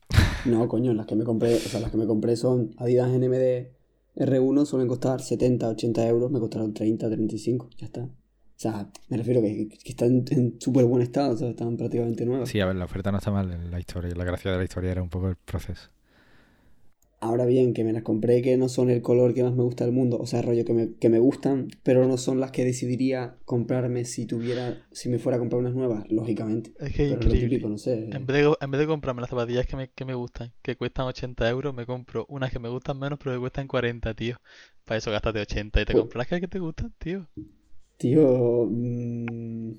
No, 0.45 0.67
coño, 0.67 0.93
las 0.93 1.05
que 1.05 1.15
me 1.15 1.23
compré, 1.23 1.55
o 1.55 1.59
sea, 1.59 1.79
las 1.79 1.91
que 1.91 1.97
me 1.97 2.05
compré 2.05 2.35
son 2.35 2.71
Adidas 2.77 3.09
NMD 3.09 3.71
R1, 4.15 4.65
suelen 4.65 4.87
costar 4.87 5.21
70, 5.21 5.69
80 5.69 6.07
euros, 6.07 6.31
me 6.31 6.39
costaron 6.39 6.73
30, 6.73 7.09
35, 7.09 7.69
ya 7.77 7.85
está. 7.85 8.09
O 8.55 8.59
sea, 8.63 8.89
me 9.09 9.17
refiero 9.17 9.41
que, 9.41 9.67
que 9.67 9.89
están 9.89 10.23
en 10.31 10.55
súper 10.59 10.85
buen 10.85 11.01
estado, 11.01 11.33
o 11.33 11.37
sea, 11.37 11.49
están 11.49 11.75
prácticamente 11.75 12.25
nuevas. 12.25 12.49
Sí, 12.49 12.59
a 12.59 12.65
ver, 12.65 12.75
la 12.75 12.85
oferta 12.85 13.11
no 13.11 13.17
está 13.17 13.31
mal, 13.31 13.69
la 13.69 13.79
historia, 13.79 14.13
la 14.15 14.23
gracia 14.23 14.51
de 14.51 14.57
la 14.57 14.63
historia 14.63 14.91
era 14.91 15.01
un 15.03 15.09
poco 15.09 15.27
el 15.29 15.35
proceso. 15.35 15.89
Ahora 17.19 17.45
bien, 17.45 17.73
que 17.73 17.85
me 17.85 17.93
las 17.93 18.03
compré 18.03 18.41
que 18.41 18.57
no 18.57 18.67
son 18.67 18.89
el 18.89 19.01
color 19.01 19.33
que 19.33 19.43
más 19.43 19.55
me 19.55 19.63
gusta 19.63 19.85
del 19.85 19.93
mundo, 19.93 20.17
o 20.19 20.25
sea, 20.27 20.41
rollo 20.41 20.65
que 20.65 20.73
me, 20.73 20.93
que 20.95 21.07
me 21.07 21.19
gustan, 21.19 21.69
pero 21.81 22.05
no 22.05 22.17
son 22.17 22.41
las 22.41 22.51
que 22.51 22.65
decidiría 22.65 23.37
comprarme 23.45 24.03
si 24.03 24.25
tuviera, 24.25 24.77
si 24.91 25.07
me 25.07 25.19
fuera 25.19 25.37
a 25.37 25.39
comprar 25.39 25.61
unas 25.61 25.73
nuevas, 25.73 26.03
lógicamente. 26.11 26.73
Es 26.79 26.91
que 26.93 27.03
Pero 27.07 27.19
es 27.21 27.25
lo 27.25 27.33
increíble. 27.33 27.49
típico, 27.49 27.69
no 27.69 27.77
sé. 27.77 28.09
En 28.11 28.25
vez, 28.25 28.43
de, 28.43 28.53
en 28.59 28.71
vez 28.71 28.79
de 28.81 28.87
comprarme 28.87 29.21
las 29.21 29.29
zapatillas 29.29 29.65
que 29.65 29.77
me, 29.77 29.87
que 29.89 30.03
me 30.03 30.15
gustan, 30.15 30.51
que 30.61 30.75
cuestan 30.75 31.05
80 31.05 31.49
euros, 31.49 31.73
me 31.73 31.85
compro 31.85 32.25
unas 32.27 32.51
que 32.51 32.59
me 32.59 32.67
gustan 32.67 32.99
menos, 32.99 33.17
pero 33.23 33.33
que 33.35 33.39
cuestan 33.39 33.67
40, 33.69 34.13
tío. 34.13 34.35
Para 34.83 34.97
eso 34.97 35.09
gástate 35.09 35.39
80 35.39 35.79
y 35.81 35.85
te 35.85 35.93
Pues- 35.93 36.01
compras 36.03 36.27
las 36.29 36.41
que 36.41 36.47
te 36.49 36.59
gustan, 36.59 36.93
tío. 36.99 37.25
Tío, 38.03 38.67
mm, 38.69 39.71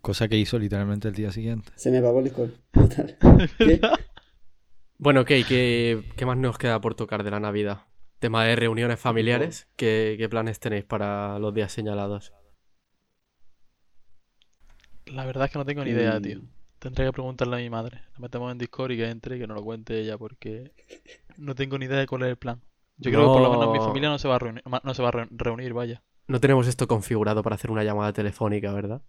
Cosa 0.00 0.28
que 0.28 0.36
hizo 0.38 0.60
literalmente 0.60 1.08
el 1.08 1.14
día 1.14 1.32
siguiente. 1.32 1.72
se 1.74 1.90
me 1.90 1.98
apagó 1.98 2.18
el 2.20 2.24
Discord. 2.26 2.50
Total. 2.70 3.16
¿Qué? 3.58 3.80
Bueno, 4.96 5.22
ok, 5.22 5.26
¿qué, 5.48 6.04
qué 6.16 6.24
más 6.24 6.36
nos 6.38 6.56
queda 6.56 6.80
por 6.80 6.94
tocar 6.94 7.24
de 7.24 7.32
la 7.32 7.40
Navidad? 7.40 7.82
Tema 8.20 8.44
de 8.44 8.54
reuniones 8.54 9.00
familiares. 9.00 9.66
¿Qué, 9.74 10.14
qué 10.18 10.28
planes 10.28 10.60
tenéis 10.60 10.84
para 10.84 11.40
los 11.40 11.52
días 11.52 11.72
señalados? 11.72 12.32
La 15.06 15.24
verdad 15.26 15.46
es 15.46 15.50
que 15.50 15.58
no 15.58 15.64
tengo 15.64 15.82
ni 15.84 15.90
idea, 15.90 16.20
Mm. 16.20 16.22
tío. 16.22 16.40
Tendré 16.78 17.06
que 17.06 17.12
preguntarle 17.12 17.56
a 17.56 17.58
mi 17.58 17.70
madre. 17.70 18.02
La 18.14 18.20
metemos 18.20 18.52
en 18.52 18.58
Discord 18.58 18.92
y 18.92 18.98
que 18.98 19.08
entre 19.10 19.36
y 19.36 19.40
que 19.40 19.48
nos 19.48 19.56
lo 19.56 19.64
cuente 19.64 19.98
ella 20.00 20.16
porque 20.16 20.70
no 21.38 21.56
tengo 21.56 21.76
ni 21.76 21.86
idea 21.86 21.98
de 21.98 22.06
cuál 22.06 22.22
es 22.22 22.28
el 22.28 22.36
plan. 22.36 22.60
Yo 22.98 23.10
creo 23.10 23.22
que 23.22 23.32
por 23.32 23.42
lo 23.42 23.50
menos 23.50 23.72
mi 23.72 23.78
No. 23.78 23.84
familia 23.84 24.10
no 24.10 24.18
se 24.20 24.28
va 24.28 24.36
a 24.36 24.38
reunir, 24.38 24.62
no 24.84 24.94
se 24.94 25.02
va 25.02 25.08
a 25.08 25.12
re- 25.12 25.28
reunir, 25.30 25.72
vaya. 25.72 26.02
No 26.30 26.40
tenemos 26.40 26.68
esto 26.68 26.86
configurado 26.86 27.42
para 27.42 27.56
hacer 27.56 27.72
una 27.72 27.82
llamada 27.82 28.12
telefónica, 28.12 28.72
¿verdad? 28.72 29.02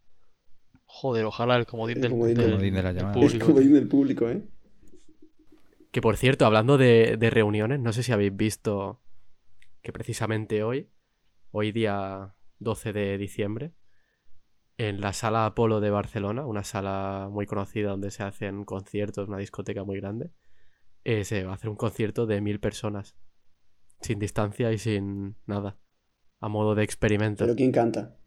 Joder, 0.85 1.23
ojalá 1.25 1.55
el 1.55 1.67
comodín 1.67 1.97
El 1.97 2.01
del, 2.01 2.11
comodín 2.11 2.35
del- 2.35 2.45
del- 2.45 2.51
comodín 2.55 2.73
de 2.73 2.83
la 2.83 2.93
del 2.93 3.11
público. 3.11 3.45
como 3.45 3.59
dice 3.59 3.77
el 3.77 3.87
público, 3.87 4.27
¿eh? 4.27 4.41
Que 5.91 6.01
por 6.01 6.17
cierto, 6.17 6.47
hablando 6.47 6.79
de, 6.79 7.17
de 7.17 7.29
reuniones, 7.29 7.79
no 7.79 7.93
sé 7.93 8.01
si 8.01 8.11
habéis 8.11 8.35
visto 8.35 9.01
que 9.83 9.93
precisamente 9.93 10.63
hoy, 10.63 10.89
hoy 11.51 11.71
día 11.71 12.33
12 12.57 12.91
de 12.91 13.17
diciembre, 13.19 13.73
en 14.77 14.99
la 14.99 15.13
sala 15.13 15.45
Apolo 15.45 15.79
de 15.79 15.91
Barcelona, 15.91 16.47
una 16.47 16.63
sala 16.63 17.29
muy 17.31 17.45
conocida 17.45 17.91
donde 17.91 18.09
se 18.09 18.23
hacen 18.23 18.63
conciertos, 18.65 19.27
una 19.27 19.37
discoteca 19.37 19.83
muy 19.83 19.99
grande, 19.99 20.31
eh, 21.03 21.23
se 21.23 21.43
va 21.43 21.51
a 21.51 21.55
hacer 21.55 21.69
un 21.69 21.75
concierto 21.75 22.25
de 22.25 22.41
mil 22.41 22.59
personas, 22.59 23.15
sin 24.01 24.17
distancia 24.17 24.71
y 24.71 24.79
sin 24.79 25.35
nada, 25.45 25.77
a 26.41 26.49
modo 26.49 26.75
de 26.75 26.83
experimento. 26.83 27.45
Pero 27.45 27.55
¿quién 27.55 27.71
canta? 27.71 28.17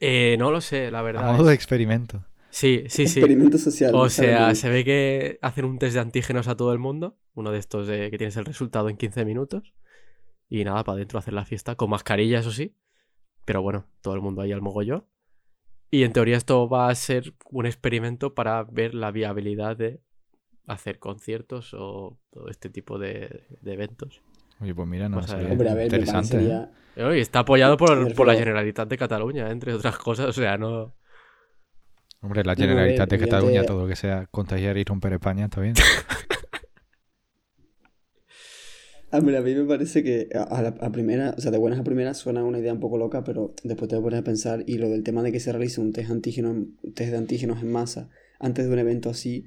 Eh, 0.00 0.36
no 0.38 0.50
lo 0.50 0.60
sé, 0.60 0.90
la 0.90 1.02
verdad. 1.02 1.28
A 1.28 1.32
modo 1.32 1.44
de 1.44 1.54
experimento. 1.54 2.24
Sí, 2.48 2.84
sí, 2.88 3.06
sí. 3.06 3.20
Experimento 3.20 3.58
social. 3.58 3.94
O 3.94 4.08
sea, 4.08 4.54
se 4.54 4.68
ve 4.68 4.84
que 4.84 5.38
hacen 5.42 5.66
un 5.66 5.78
test 5.78 5.94
de 5.94 6.00
antígenos 6.00 6.48
a 6.48 6.56
todo 6.56 6.72
el 6.72 6.78
mundo, 6.80 7.16
uno 7.34 7.52
de 7.52 7.58
estos 7.58 7.86
de 7.86 8.10
que 8.10 8.18
tienes 8.18 8.36
el 8.36 8.46
resultado 8.46 8.88
en 8.88 8.96
15 8.96 9.24
minutos, 9.24 9.74
y 10.48 10.64
nada, 10.64 10.82
para 10.82 10.96
adentro 10.96 11.18
hacer 11.18 11.34
la 11.34 11.44
fiesta, 11.44 11.76
con 11.76 11.90
mascarilla, 11.90 12.40
eso 12.40 12.50
sí, 12.50 12.74
pero 13.44 13.62
bueno, 13.62 13.86
todo 14.00 14.14
el 14.14 14.20
mundo 14.20 14.40
ahí 14.42 14.52
al 14.52 14.62
mogollón. 14.62 15.04
Y 15.92 16.02
en 16.04 16.12
teoría 16.12 16.36
esto 16.36 16.68
va 16.68 16.88
a 16.88 16.94
ser 16.94 17.34
un 17.50 17.66
experimento 17.66 18.34
para 18.34 18.64
ver 18.64 18.94
la 18.94 19.10
viabilidad 19.10 19.76
de 19.76 20.00
hacer 20.66 20.98
conciertos 20.98 21.74
o 21.74 22.18
todo 22.30 22.48
este 22.48 22.70
tipo 22.70 22.98
de, 22.98 23.44
de 23.60 23.72
eventos. 23.72 24.22
Oye, 24.60 24.74
pues 24.74 24.86
mira, 24.88 25.08
no 25.08 25.18
Pues 25.18 25.30
sería. 25.30 25.50
Hombre, 25.50 25.68
a 25.70 25.74
ver, 25.74 25.84
interesante. 25.84 26.36
¿eh? 26.96 27.16
Y 27.16 27.20
está 27.20 27.40
apoyado 27.40 27.76
por, 27.76 28.14
por 28.14 28.26
la 28.26 28.34
Generalitat 28.34 28.88
de 28.88 28.98
Cataluña, 28.98 29.50
entre 29.50 29.72
otras 29.72 29.96
cosas, 29.96 30.26
o 30.26 30.32
sea, 30.32 30.58
no... 30.58 30.94
Hombre, 32.20 32.44
la 32.44 32.54
Generalitat 32.54 33.08
de 33.08 33.18
Cataluña, 33.18 33.64
todo 33.64 33.82
lo 33.82 33.88
que 33.88 33.96
sea 33.96 34.26
contagiar 34.26 34.76
y 34.76 34.84
romper 34.84 35.14
España, 35.14 35.46
está 35.46 35.60
bien. 35.62 35.74
Hombre, 39.12 39.36
a 39.38 39.40
mí 39.40 39.54
me 39.54 39.64
parece 39.64 40.04
que 40.04 40.28
a, 40.34 40.62
la 40.62 40.68
a 40.68 40.92
primera, 40.92 41.34
o 41.36 41.40
sea, 41.40 41.50
de 41.50 41.58
buenas 41.58 41.80
a 41.80 41.84
primeras 41.84 42.18
suena 42.18 42.44
una 42.44 42.58
idea 42.60 42.72
un 42.72 42.78
poco 42.78 42.96
loca, 42.96 43.24
pero 43.24 43.54
después 43.64 43.88
te 43.90 43.98
pones 44.00 44.20
a 44.20 44.22
pensar 44.22 44.62
y 44.66 44.78
lo 44.78 44.88
del 44.88 45.02
tema 45.02 45.22
de 45.24 45.32
que 45.32 45.40
se 45.40 45.50
realice 45.50 45.80
un 45.80 45.92
test, 45.92 46.10
antígeno, 46.10 46.50
en- 46.50 46.76
un 46.82 46.94
test 46.94 47.10
de 47.10 47.16
antígenos 47.16 47.60
en 47.60 47.72
masa 47.72 48.08
antes 48.38 48.66
de 48.66 48.72
un 48.72 48.78
evento 48.78 49.10
así, 49.10 49.46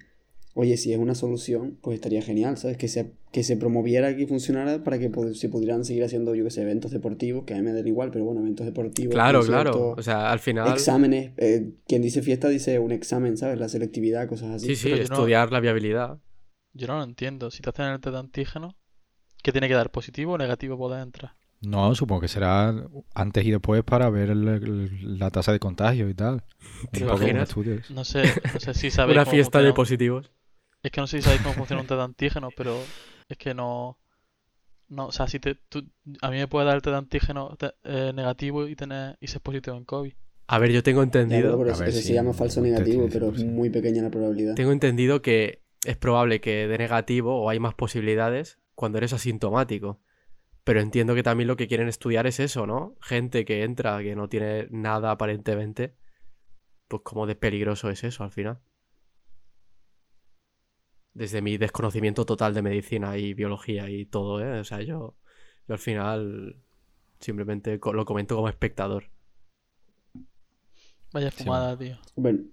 oye, 0.53 0.77
si 0.77 0.93
es 0.93 0.99
una 0.99 1.15
solución, 1.15 1.77
pues 1.81 1.95
estaría 1.95 2.21
genial, 2.21 2.57
¿sabes? 2.57 2.77
Que 2.77 2.87
se, 2.87 3.13
que 3.31 3.43
se 3.43 3.57
promoviera, 3.57 4.15
que 4.15 4.27
funcionara 4.27 4.83
para 4.83 4.99
que 4.99 5.09
se 5.33 5.49
pudieran 5.49 5.83
seguir 5.85 6.03
haciendo, 6.03 6.35
yo 6.35 6.43
que 6.43 6.51
sé, 6.51 6.61
eventos 6.61 6.91
deportivos, 6.91 7.43
que 7.45 7.53
a 7.53 7.57
mí 7.57 7.63
me 7.63 7.73
dan 7.73 7.87
igual, 7.87 8.11
pero 8.11 8.25
bueno, 8.25 8.41
eventos 8.41 8.65
deportivos. 8.65 9.13
Claro, 9.13 9.41
claro, 9.43 9.95
o 9.97 10.01
sea, 10.03 10.31
al 10.31 10.39
final... 10.39 10.71
Exámenes, 10.73 11.31
eh, 11.37 11.73
quien 11.87 12.01
dice 12.01 12.21
fiesta 12.21 12.49
dice 12.49 12.79
un 12.79 12.91
examen, 12.91 13.37
¿sabes? 13.37 13.59
La 13.59 13.69
selectividad, 13.69 14.27
cosas 14.27 14.51
así. 14.51 14.67
Sí, 14.67 14.75
sí, 14.75 14.83
Pero 14.89 14.97
yo 15.03 15.09
no- 15.09 15.15
estudiar 15.15 15.51
la 15.51 15.59
viabilidad. 15.59 16.19
Yo 16.73 16.87
no 16.87 16.97
lo 16.97 17.03
entiendo. 17.03 17.51
Si 17.51 17.61
te 17.61 17.69
hacen 17.69 17.85
el 17.85 17.99
test 17.99 18.13
de 18.13 18.19
antígeno, 18.19 18.75
¿qué 19.43 19.51
tiene 19.51 19.67
que 19.67 19.73
dar? 19.75 19.91
¿Positivo 19.91 20.33
o 20.33 20.37
negativo 20.37 20.75
para 20.77 20.87
poder 20.87 21.01
entrar? 21.03 21.31
No, 21.61 21.95
supongo 21.95 22.21
que 22.21 22.27
será 22.27 22.73
antes 23.15 23.45
y 23.45 23.51
después 23.51 23.83
para 23.83 24.09
ver 24.09 24.29
el- 24.31 24.47
el- 24.47 25.17
la 25.19 25.29
tasa 25.31 25.51
de 25.53 25.59
contagio 25.59 26.09
y 26.09 26.13
tal. 26.13 26.43
¿Te 26.91 26.99
imaginas? 27.01 27.49
estudios. 27.49 27.89
No 27.89 28.03
sé, 28.03 28.23
no 28.53 28.59
sé 28.59 28.73
si 28.73 28.91
sabéis 28.91 29.15
Una 29.17 29.23
cómo 29.25 29.31
fiesta 29.31 29.59
de 29.59 29.65
funciona 29.65 29.73
positivos. 29.75 30.31
Es 30.83 30.91
que 30.91 31.01
no 31.01 31.07
sé 31.07 31.17
si 31.17 31.23
sabéis 31.23 31.41
cómo 31.41 31.55
funciona 31.55 31.81
un 31.81 31.87
test 31.87 31.97
de 31.97 32.03
antígeno, 32.03 32.51
pero 32.51 32.85
es 33.29 33.37
que 33.37 33.53
no. 33.53 33.97
No, 34.89 35.07
o 35.07 35.11
sea, 35.11 35.27
si 35.27 35.39
te, 35.39 35.55
tú- 35.55 35.89
a 36.21 36.29
mí 36.31 36.37
me 36.37 36.47
puede 36.47 36.65
dar 36.67 36.75
el 36.75 36.81
test 36.81 36.91
de 36.93 36.97
antígeno 36.99 37.55
te- 37.57 37.73
eh, 37.83 38.11
negativo 38.13 38.67
y 38.67 38.75
tener 38.75 39.17
y 39.19 39.27
ser 39.27 39.41
positivo 39.41 39.77
en 39.77 39.85
COVID. 39.85 40.13
A 40.47 40.59
ver, 40.59 40.71
yo 40.71 40.83
tengo 40.83 41.01
Ya, 41.01 41.05
entendido, 41.05 41.57
pero 41.57 41.69
A 41.69 41.73
eso, 41.73 41.79
ver, 41.81 41.89
eso 41.89 42.01
sí, 42.01 42.07
se 42.09 42.13
llama 42.13 42.33
falso 42.33 42.61
negativo, 42.61 43.07
pero 43.11 43.29
es 43.29 43.43
muy 43.45 43.69
pequeña 43.69 44.03
la 44.03 44.11
probabilidad. 44.11 44.55
tengo 44.55 44.71
entendido 44.71 45.21
que 45.21 45.63
es 45.85 45.97
probable 45.97 46.41
que 46.41 46.67
dé 46.67 46.77
negativo 46.77 47.41
o 47.41 47.49
hay 47.49 47.59
más 47.59 47.73
posibilidades 47.75 48.59
cuando 48.75 48.97
eres 48.99 49.13
asintomático. 49.13 50.01
Pero 50.63 50.81
entiendo 50.81 51.15
que 51.15 51.23
también 51.23 51.47
lo 51.47 51.57
que 51.57 51.67
quieren 51.67 51.89
estudiar 51.89 52.27
es 52.27 52.39
eso, 52.39 52.67
¿no? 52.67 52.95
Gente 53.01 53.45
que 53.45 53.63
entra, 53.63 54.01
que 54.01 54.15
no 54.15 54.29
tiene 54.29 54.67
nada 54.71 55.11
aparentemente, 55.11 55.95
pues 56.87 57.01
cómo 57.03 57.27
de 57.27 57.35
peligroso 57.35 57.89
es 57.89 58.03
eso 58.03 58.23
al 58.23 58.31
final. 58.31 58.59
Desde 61.13 61.41
mi 61.41 61.57
desconocimiento 61.57 62.25
total 62.25 62.53
de 62.53 62.61
medicina 62.63 63.17
y 63.17 63.33
biología 63.33 63.89
y 63.89 64.05
todo, 64.05 64.41
¿eh? 64.43 64.59
O 64.59 64.63
sea, 64.63 64.81
yo, 64.81 65.15
yo 65.67 65.73
al 65.73 65.79
final 65.79 66.57
simplemente 67.19 67.79
lo 67.93 68.05
comento 68.05 68.35
como 68.35 68.49
espectador. 68.49 69.11
Vaya 71.13 71.31
Sí, 71.31 71.43
fumada, 71.43 71.77
tío. 71.77 71.97
Bueno, 72.15 72.45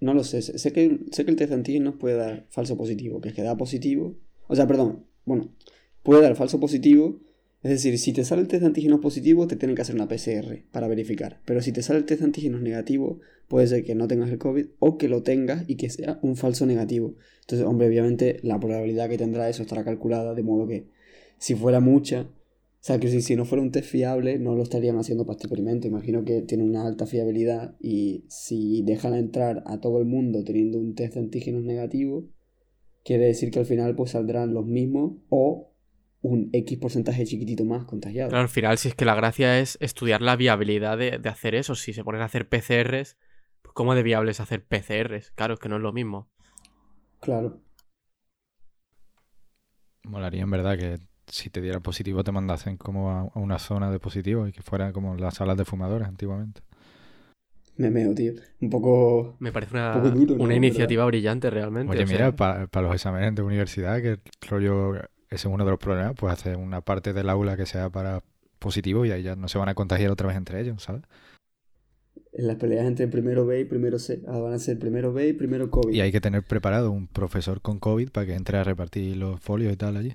no 0.00 0.14
lo 0.14 0.24
sé. 0.24 0.42
Sé 0.42 0.58
sé 0.58 0.72
que, 0.72 1.00
sé 1.12 1.24
que 1.24 1.30
el 1.30 1.36
test 1.36 1.50
de 1.50 1.56
antígenos 1.56 1.96
puede 1.96 2.16
dar 2.16 2.46
falso 2.50 2.76
positivo, 2.76 3.20
que 3.20 3.30
es 3.30 3.34
que 3.34 3.42
da 3.42 3.56
positivo. 3.56 4.16
O 4.48 4.56
sea, 4.56 4.66
perdón, 4.66 5.06
bueno, 5.24 5.54
puede 6.02 6.22
dar 6.22 6.36
falso 6.36 6.60
positivo. 6.60 7.20
Es 7.62 7.70
decir, 7.70 7.98
si 7.98 8.12
te 8.12 8.24
sale 8.24 8.40
el 8.40 8.48
test 8.48 8.62
de 8.62 8.68
antígenos 8.68 9.00
positivo, 9.00 9.46
te 9.46 9.56
tienen 9.56 9.76
que 9.76 9.82
hacer 9.82 9.94
una 9.94 10.08
PCR 10.08 10.64
para 10.72 10.88
verificar. 10.88 11.40
Pero 11.44 11.60
si 11.60 11.72
te 11.72 11.82
sale 11.82 11.98
el 11.98 12.06
test 12.06 12.20
de 12.20 12.26
antígenos 12.26 12.62
negativo, 12.62 13.20
puede 13.48 13.66
ser 13.66 13.84
que 13.84 13.94
no 13.94 14.08
tengas 14.08 14.30
el 14.30 14.38
COVID 14.38 14.66
o 14.78 14.96
que 14.96 15.08
lo 15.08 15.22
tengas 15.22 15.64
y 15.68 15.76
que 15.76 15.90
sea 15.90 16.18
un 16.22 16.36
falso 16.36 16.64
negativo. 16.64 17.16
Entonces, 17.42 17.66
hombre, 17.66 17.88
obviamente 17.88 18.40
la 18.42 18.58
probabilidad 18.58 19.10
que 19.10 19.18
tendrá 19.18 19.48
eso 19.48 19.62
estará 19.62 19.84
calculada, 19.84 20.34
de 20.34 20.42
modo 20.42 20.66
que 20.66 20.88
si 21.36 21.54
fuera 21.54 21.80
mucha, 21.80 22.22
o 22.22 22.82
sea, 22.82 22.98
que 22.98 23.08
si, 23.20 23.36
no 23.36 23.44
fuera 23.44 23.60
un 23.60 23.72
test 23.72 23.90
fiable, 23.90 24.38
no 24.38 24.54
lo 24.54 24.62
estarían 24.62 24.96
haciendo 24.96 25.26
para 25.26 25.36
este 25.36 25.46
experimento. 25.46 25.86
Imagino 25.86 26.24
que 26.24 26.40
tiene 26.40 26.64
una 26.64 26.86
alta 26.86 27.04
fiabilidad 27.04 27.76
y 27.78 28.24
si 28.28 28.80
dejan 28.82 29.14
entrar 29.14 29.62
a 29.66 29.80
todo 29.80 29.98
el 29.98 30.06
mundo 30.06 30.44
teniendo 30.44 30.78
un 30.78 30.94
test 30.94 31.14
de 31.14 31.20
antígenos 31.20 31.62
negativo, 31.62 32.30
quiere 33.04 33.26
decir 33.26 33.50
que 33.50 33.58
al 33.58 33.66
final 33.66 33.94
pues 33.96 34.12
saldrán 34.12 34.54
los 34.54 34.64
mismos 34.64 35.18
o 35.28 35.69
un 36.22 36.50
X 36.52 36.78
porcentaje 36.78 37.24
chiquitito 37.24 37.64
más 37.64 37.84
contagiado. 37.84 38.28
Claro, 38.30 38.42
al 38.42 38.48
final, 38.48 38.76
si 38.78 38.88
es 38.88 38.94
que 38.94 39.04
la 39.04 39.14
gracia 39.14 39.58
es 39.58 39.78
estudiar 39.80 40.20
la 40.20 40.36
viabilidad 40.36 40.98
de, 40.98 41.18
de 41.18 41.28
hacer 41.28 41.54
eso. 41.54 41.74
Si 41.74 41.92
se 41.92 42.04
ponen 42.04 42.20
a 42.20 42.26
hacer 42.26 42.48
PCRs, 42.48 43.16
pues 43.62 43.72
¿cómo 43.74 43.94
de 43.94 44.02
viable 44.02 44.30
es 44.32 44.40
hacer 44.40 44.64
PCRs? 44.66 45.30
Claro, 45.32 45.54
es 45.54 45.60
que 45.60 45.68
no 45.68 45.76
es 45.76 45.82
lo 45.82 45.92
mismo. 45.92 46.28
Claro. 47.20 47.60
Molaría 50.04 50.42
en 50.42 50.50
verdad 50.50 50.78
que 50.78 50.98
si 51.26 51.50
te 51.50 51.60
diera 51.60 51.80
positivo 51.80 52.24
te 52.24 52.32
mandasen 52.32 52.76
como 52.76 53.10
a, 53.10 53.20
a 53.20 53.38
una 53.38 53.58
zona 53.58 53.90
de 53.90 54.00
positivo 54.00 54.46
y 54.48 54.52
que 54.52 54.62
fuera 54.62 54.92
como 54.92 55.14
las 55.16 55.34
salas 55.34 55.56
de 55.56 55.64
fumadores 55.64 56.08
antiguamente. 56.08 56.62
Me 57.76 57.90
meo, 57.90 58.14
tío. 58.14 58.32
Un 58.60 58.68
poco... 58.70 59.36
Me 59.38 59.52
parece 59.52 59.74
una, 59.74 59.96
Un 59.96 60.02
poco 60.02 60.10
duro, 60.10 60.36
¿no? 60.36 60.44
una 60.44 60.54
¿Verdad? 60.54 60.56
iniciativa 60.56 61.04
brillante 61.06 61.48
realmente. 61.50 61.90
Oye, 61.92 62.04
o 62.04 62.06
sea, 62.06 62.32
mira, 62.32 62.36
para 62.36 62.68
los 62.82 62.94
exámenes 62.94 63.34
de 63.34 63.42
universidad, 63.42 64.02
que 64.02 64.20
rollo, 64.48 64.94
ese 65.30 65.46
es 65.48 65.54
uno 65.54 65.64
de 65.64 65.70
los 65.70 65.78
problemas, 65.78 66.14
pues 66.16 66.32
hacer 66.32 66.56
una 66.56 66.80
parte 66.80 67.12
del 67.12 67.30
aula 67.30 67.56
que 67.56 67.64
sea 67.64 67.88
para 67.88 68.22
positivo 68.58 69.06
y 69.06 69.12
ahí 69.12 69.22
ya 69.22 69.36
no 69.36 69.48
se 69.48 69.58
van 69.58 69.68
a 69.68 69.74
contagiar 69.74 70.10
otra 70.10 70.26
vez 70.26 70.36
entre 70.36 70.60
ellos, 70.60 70.82
¿sabes? 70.82 71.02
En 72.32 72.46
las 72.46 72.56
peleas 72.56 72.86
entre 72.86 73.06
primero 73.08 73.46
B 73.46 73.60
y 73.60 73.64
primero 73.64 73.98
C. 73.98 74.22
Ahora 74.26 74.40
van 74.40 74.52
a 74.54 74.58
ser 74.58 74.78
primero 74.78 75.12
B 75.12 75.28
y 75.28 75.32
primero 75.32 75.70
COVID. 75.70 75.94
Y 75.94 76.00
hay 76.00 76.12
que 76.12 76.20
tener 76.20 76.42
preparado 76.42 76.90
un 76.90 77.06
profesor 77.06 77.60
con 77.60 77.78
COVID 77.78 78.10
para 78.10 78.26
que 78.26 78.34
entre 78.34 78.58
a 78.58 78.64
repartir 78.64 79.16
los 79.16 79.40
folios 79.40 79.72
y 79.72 79.76
tal 79.76 79.96
allí. 79.96 80.14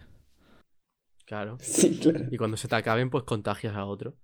Claro. 1.25 1.57
Sí, 1.61 1.97
claro. 1.97 2.25
Y 2.29 2.37
cuando 2.37 2.57
se 2.57 2.67
te 2.67 2.75
acaben, 2.75 3.09
pues 3.09 3.23
contagias 3.23 3.75
a 3.75 3.85
otro. 3.85 4.15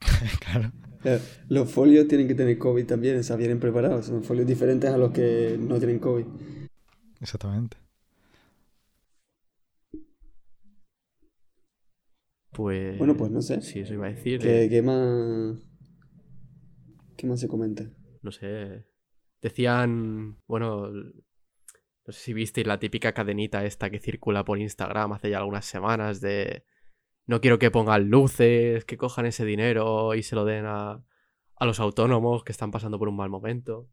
claro. 0.40 0.72
Eh, 1.04 1.20
Los 1.48 1.70
folios 1.70 2.08
tienen 2.08 2.28
que 2.28 2.34
tener 2.34 2.58
COVID 2.58 2.86
también, 2.86 3.18
o 3.18 3.22
sea, 3.22 3.36
vienen 3.36 3.60
preparados. 3.60 4.06
Son 4.06 4.22
folios 4.22 4.46
diferentes 4.46 4.90
a 4.90 4.98
los 4.98 5.12
que 5.12 5.56
no 5.58 5.78
tienen 5.78 5.98
COVID. 5.98 6.24
Exactamente. 7.20 7.76
Pues. 12.58 12.98
Bueno, 12.98 13.16
pues 13.16 13.30
no 13.30 13.40
sé. 13.40 13.62
Sí, 13.62 13.78
eso 13.78 13.94
iba 13.94 14.06
a 14.06 14.10
decir. 14.10 14.40
¿Qué, 14.40 14.64
eh, 14.64 14.68
qué 14.68 14.82
más... 14.82 15.56
¿Qué 17.16 17.24
más 17.28 17.38
se 17.38 17.46
comenta? 17.46 17.88
No 18.20 18.32
sé. 18.32 18.84
Decían. 19.40 20.38
Bueno. 20.48 20.90
No 20.90 22.12
sé 22.12 22.20
si 22.20 22.32
visteis 22.32 22.66
la 22.66 22.80
típica 22.80 23.12
cadenita 23.12 23.64
esta 23.64 23.90
que 23.90 24.00
circula 24.00 24.44
por 24.44 24.58
Instagram 24.58 25.12
hace 25.12 25.30
ya 25.30 25.38
algunas 25.38 25.66
semanas 25.66 26.20
de. 26.20 26.64
No 27.26 27.40
quiero 27.40 27.60
que 27.60 27.70
pongan 27.70 28.10
luces, 28.10 28.84
que 28.84 28.96
cojan 28.96 29.26
ese 29.26 29.44
dinero 29.44 30.16
y 30.16 30.24
se 30.24 30.34
lo 30.34 30.44
den 30.44 30.64
a, 30.66 31.04
a 31.54 31.64
los 31.64 31.78
autónomos 31.78 32.42
que 32.42 32.50
están 32.50 32.72
pasando 32.72 32.98
por 32.98 33.08
un 33.08 33.14
mal 33.14 33.30
momento. 33.30 33.88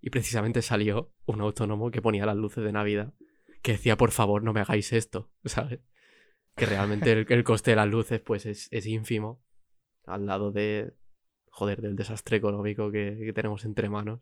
Y 0.00 0.10
precisamente 0.10 0.62
salió 0.62 1.12
un 1.26 1.42
autónomo 1.42 1.92
que 1.92 2.02
ponía 2.02 2.26
las 2.26 2.36
luces 2.36 2.64
de 2.64 2.72
Navidad, 2.72 3.14
que 3.62 3.72
decía, 3.72 3.96
por 3.96 4.10
favor, 4.10 4.42
no 4.42 4.52
me 4.52 4.62
hagáis 4.62 4.92
esto, 4.92 5.30
¿sabes? 5.44 5.78
Que 6.56 6.66
realmente 6.66 7.12
el, 7.12 7.26
el 7.28 7.44
coste 7.44 7.70
de 7.70 7.76
las 7.76 7.88
luces, 7.88 8.20
pues, 8.20 8.46
es, 8.46 8.68
es 8.70 8.86
ínfimo 8.86 9.42
al 10.04 10.26
lado 10.26 10.52
de, 10.52 10.92
joder, 11.50 11.80
del 11.80 11.96
desastre 11.96 12.36
económico 12.36 12.90
que, 12.90 13.18
que 13.24 13.32
tenemos 13.32 13.64
entre 13.64 13.88
manos. 13.88 14.20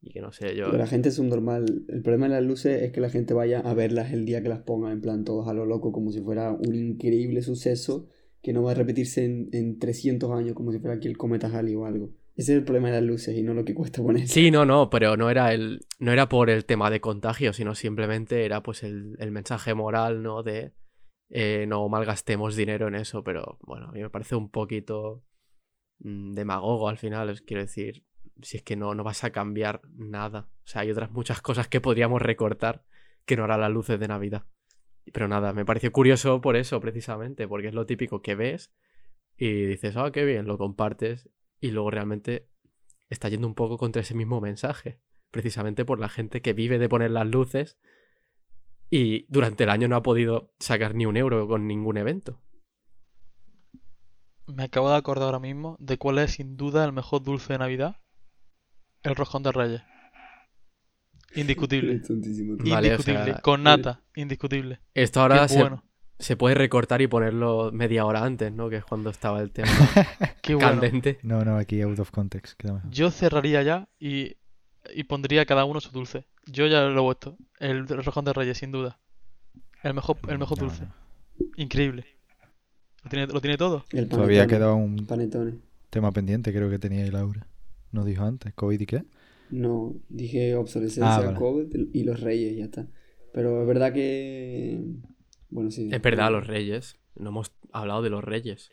Y 0.00 0.12
que 0.12 0.20
no 0.20 0.30
sé, 0.30 0.54
yo... 0.54 0.66
Pero 0.66 0.78
la 0.78 0.86
gente 0.86 1.08
es 1.08 1.18
un 1.18 1.28
normal. 1.28 1.84
El 1.88 2.02
problema 2.02 2.28
de 2.28 2.34
las 2.34 2.44
luces 2.44 2.82
es 2.82 2.92
que 2.92 3.00
la 3.00 3.10
gente 3.10 3.34
vaya 3.34 3.60
a 3.60 3.74
verlas 3.74 4.12
el 4.12 4.24
día 4.24 4.42
que 4.42 4.48
las 4.48 4.60
pongan, 4.60 4.92
en 4.92 5.00
plan 5.00 5.24
todos 5.24 5.48
a 5.48 5.54
lo 5.54 5.64
loco, 5.66 5.92
como 5.92 6.12
si 6.12 6.20
fuera 6.20 6.52
un 6.52 6.74
increíble 6.74 7.42
suceso 7.42 8.08
que 8.40 8.52
no 8.52 8.62
va 8.62 8.70
a 8.70 8.74
repetirse 8.74 9.24
en, 9.24 9.48
en 9.52 9.78
300 9.78 10.30
años, 10.30 10.54
como 10.54 10.70
si 10.70 10.78
fuera 10.78 10.96
aquí 10.96 11.08
el 11.08 11.16
cometa 11.16 11.48
Halley 11.48 11.74
o 11.74 11.86
algo. 11.86 12.12
Ese 12.36 12.52
es 12.52 12.58
el 12.58 12.64
problema 12.64 12.86
de 12.88 12.94
las 12.94 13.02
luces 13.02 13.36
y 13.36 13.42
no 13.42 13.52
lo 13.52 13.64
que 13.64 13.74
cuesta 13.74 14.00
poner. 14.00 14.28
Sí, 14.28 14.52
no, 14.52 14.64
no, 14.64 14.90
pero 14.90 15.16
no 15.16 15.28
era 15.28 15.52
el. 15.52 15.80
No 15.98 16.12
era 16.12 16.28
por 16.28 16.50
el 16.50 16.64
tema 16.64 16.88
de 16.88 17.00
contagio, 17.00 17.52
sino 17.52 17.74
simplemente 17.74 18.44
era 18.44 18.62
pues 18.62 18.84
el, 18.84 19.16
el 19.18 19.32
mensaje 19.32 19.74
moral, 19.74 20.22
¿no? 20.22 20.44
De 20.44 20.72
eh, 21.30 21.66
no 21.68 21.88
malgastemos 21.88 22.56
dinero 22.56 22.88
en 22.88 22.94
eso. 22.94 23.22
Pero 23.24 23.58
bueno, 23.62 23.88
a 23.88 23.92
mí 23.92 24.00
me 24.00 24.10
parece 24.10 24.36
un 24.36 24.50
poquito 24.50 25.24
mm, 26.00 26.34
demagogo 26.34 26.88
al 26.88 26.98
final. 26.98 27.30
os 27.30 27.42
quiero 27.42 27.62
decir, 27.62 28.04
si 28.42 28.58
es 28.58 28.62
que 28.62 28.76
no, 28.76 28.94
no 28.94 29.04
vas 29.04 29.24
a 29.24 29.30
cambiar 29.30 29.82
nada. 29.96 30.48
O 30.64 30.66
sea, 30.66 30.82
hay 30.82 30.90
otras 30.90 31.10
muchas 31.10 31.40
cosas 31.40 31.68
que 31.68 31.80
podríamos 31.80 32.22
recortar 32.22 32.84
que 33.24 33.36
no 33.36 33.44
harán 33.44 33.60
las 33.60 33.70
luces 33.70 34.00
de 34.00 34.08
Navidad. 34.08 34.46
Pero 35.12 35.28
nada, 35.28 35.52
me 35.52 35.64
pareció 35.64 35.92
curioso 35.92 36.40
por 36.40 36.56
eso, 36.56 36.80
precisamente, 36.80 37.48
porque 37.48 37.68
es 37.68 37.74
lo 37.74 37.86
típico 37.86 38.20
que 38.22 38.34
ves 38.34 38.72
y 39.36 39.64
dices, 39.66 39.96
ah, 39.96 40.10
qué 40.12 40.24
bien, 40.24 40.46
lo 40.46 40.58
compartes 40.58 41.30
y 41.60 41.70
luego 41.70 41.90
realmente 41.90 42.48
está 43.08 43.28
yendo 43.28 43.46
un 43.46 43.54
poco 43.54 43.78
contra 43.78 44.02
ese 44.02 44.14
mismo 44.14 44.40
mensaje, 44.40 45.00
precisamente 45.30 45.84
por 45.84 46.00
la 46.00 46.08
gente 46.08 46.42
que 46.42 46.52
vive 46.52 46.78
de 46.78 46.88
poner 46.88 47.10
las 47.10 47.26
luces 47.26 47.78
y 48.90 49.26
durante 49.28 49.64
el 49.64 49.70
año 49.70 49.88
no 49.88 49.96
ha 49.96 50.02
podido 50.02 50.52
sacar 50.58 50.94
ni 50.94 51.06
un 51.06 51.16
euro 51.16 51.46
con 51.46 51.66
ningún 51.66 51.96
evento. 51.98 52.40
Me 54.46 54.64
acabo 54.64 54.90
de 54.90 54.96
acordar 54.96 55.26
ahora 55.26 55.38
mismo 55.40 55.76
de 55.78 55.98
cuál 55.98 56.18
es 56.18 56.32
sin 56.32 56.56
duda 56.56 56.84
el 56.84 56.92
mejor 56.92 57.22
dulce 57.22 57.52
de 57.52 57.58
Navidad. 57.58 57.96
El 59.02 59.14
roscón 59.14 59.42
de 59.42 59.52
Reyes. 59.52 59.82
Indiscutible. 61.34 62.00
Vale, 62.08 62.88
o 62.88 62.92
Indiscutible. 62.92 63.24
sea, 63.24 63.40
Con 63.40 63.62
nata. 63.62 64.02
Indiscutible. 64.16 64.80
Esto 64.94 65.20
ahora 65.20 65.46
se, 65.48 65.58
bueno. 65.60 65.84
se 66.18 66.36
puede 66.36 66.54
recortar 66.54 67.02
y 67.02 67.06
ponerlo 67.06 67.70
media 67.72 68.06
hora 68.06 68.24
antes, 68.24 68.50
¿no? 68.52 68.70
Que 68.70 68.76
es 68.76 68.84
cuando 68.84 69.10
estaba 69.10 69.40
el 69.40 69.52
tema 69.52 69.68
Qué 70.42 70.54
bueno. 70.54 70.70
candente. 70.70 71.18
No, 71.22 71.44
no, 71.44 71.56
aquí 71.58 71.82
out 71.82 71.98
of 71.98 72.10
context. 72.10 72.58
queda 72.58 72.74
mejor. 72.74 72.90
Yo 72.90 73.10
cerraría 73.10 73.62
ya 73.62 73.88
y, 73.98 74.36
y 74.94 75.04
pondría 75.04 75.44
cada 75.44 75.66
uno 75.66 75.80
su 75.80 75.90
dulce. 75.90 76.24
Yo 76.50 76.66
ya 76.66 76.82
lo 76.84 77.00
he 77.00 77.04
puesto. 77.04 77.36
El 77.60 77.86
roscón 77.88 78.24
de 78.24 78.32
Reyes, 78.32 78.58
sin 78.58 78.72
duda. 78.72 78.98
El 79.82 79.94
mejor, 79.94 80.18
el 80.28 80.38
mejor 80.38 80.58
dulce. 80.58 80.84
Increíble. 81.56 82.04
Lo 83.04 83.10
tiene, 83.10 83.26
lo 83.28 83.40
tiene 83.40 83.56
todo. 83.56 83.84
El 83.90 84.08
Todavía 84.08 84.40
panetone. 84.42 84.58
queda 84.58 84.74
un 84.74 85.06
Panetone. 85.06 85.54
tema 85.90 86.10
pendiente, 86.12 86.52
creo 86.52 86.68
que 86.68 86.78
tenía 86.78 87.04
ahí 87.04 87.10
Laura. 87.10 87.46
Nos 87.92 88.04
dijo 88.06 88.24
antes, 88.24 88.52
¿COVID 88.54 88.80
y 88.80 88.86
qué? 88.86 89.04
No, 89.50 89.94
dije 90.08 90.54
obsolescencia, 90.56 91.14
Ah, 91.16 91.20
vale. 91.20 91.38
COVID 91.38 91.88
y 91.94 92.02
los 92.04 92.20
reyes, 92.20 92.56
ya 92.56 92.64
está. 92.64 92.86
Pero 93.32 93.62
es 93.62 93.68
verdad 93.68 93.92
que. 93.92 94.84
Bueno, 95.48 95.70
sí. 95.70 95.88
Es 95.90 96.02
verdad, 96.02 96.30
los 96.30 96.46
reyes. 96.46 96.96
No 97.14 97.30
hemos 97.30 97.52
hablado 97.72 98.02
de 98.02 98.10
los 98.10 98.22
reyes. 98.24 98.72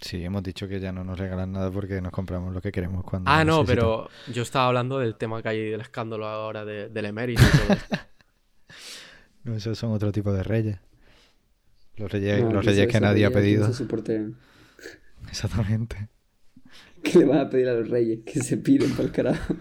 Sí, 0.00 0.22
hemos 0.24 0.42
dicho 0.42 0.68
que 0.68 0.80
ya 0.80 0.92
no 0.92 1.02
nos 1.04 1.18
regalan 1.18 1.52
nada 1.52 1.70
porque 1.70 2.00
nos 2.00 2.12
compramos 2.12 2.52
lo 2.52 2.60
que 2.60 2.70
queremos 2.72 3.04
cuando 3.04 3.30
Ah, 3.30 3.44
no, 3.44 3.62
necesitamos. 3.62 4.08
pero 4.26 4.32
yo 4.34 4.42
estaba 4.42 4.66
hablando 4.68 4.98
del 4.98 5.16
tema 5.16 5.42
que 5.42 5.48
hay 5.48 5.70
del 5.70 5.80
escándalo 5.80 6.26
ahora 6.26 6.64
de- 6.64 6.88
del 6.90 7.04
emérito 7.06 7.42
y 7.42 7.58
todo 7.58 7.72
esto. 7.74 7.96
No, 9.44 9.54
esos 9.54 9.76
son 9.78 9.92
otro 9.92 10.10
tipo 10.10 10.32
de 10.32 10.42
reyes. 10.42 10.78
Los 11.96 12.10
reyes, 12.10 12.42
No, 12.42 12.50
los 12.50 12.64
reyes 12.64 12.88
que 12.88 12.98
nadie 12.98 13.26
ha 13.26 13.30
pedido. 13.30 13.68
no 13.68 13.74
se. 13.74 13.84
Exactamente. 15.28 16.08
¿Qué 17.02 17.18
le 17.18 17.24
vas 17.26 17.38
a 17.46 17.50
pedir 17.50 17.68
a 17.68 17.74
los 17.74 17.88
reyes? 17.90 18.20
Que 18.24 18.40
se 18.42 18.56
piren 18.56 18.90
para 18.92 19.02
el 19.04 19.12
carajo. 19.12 19.54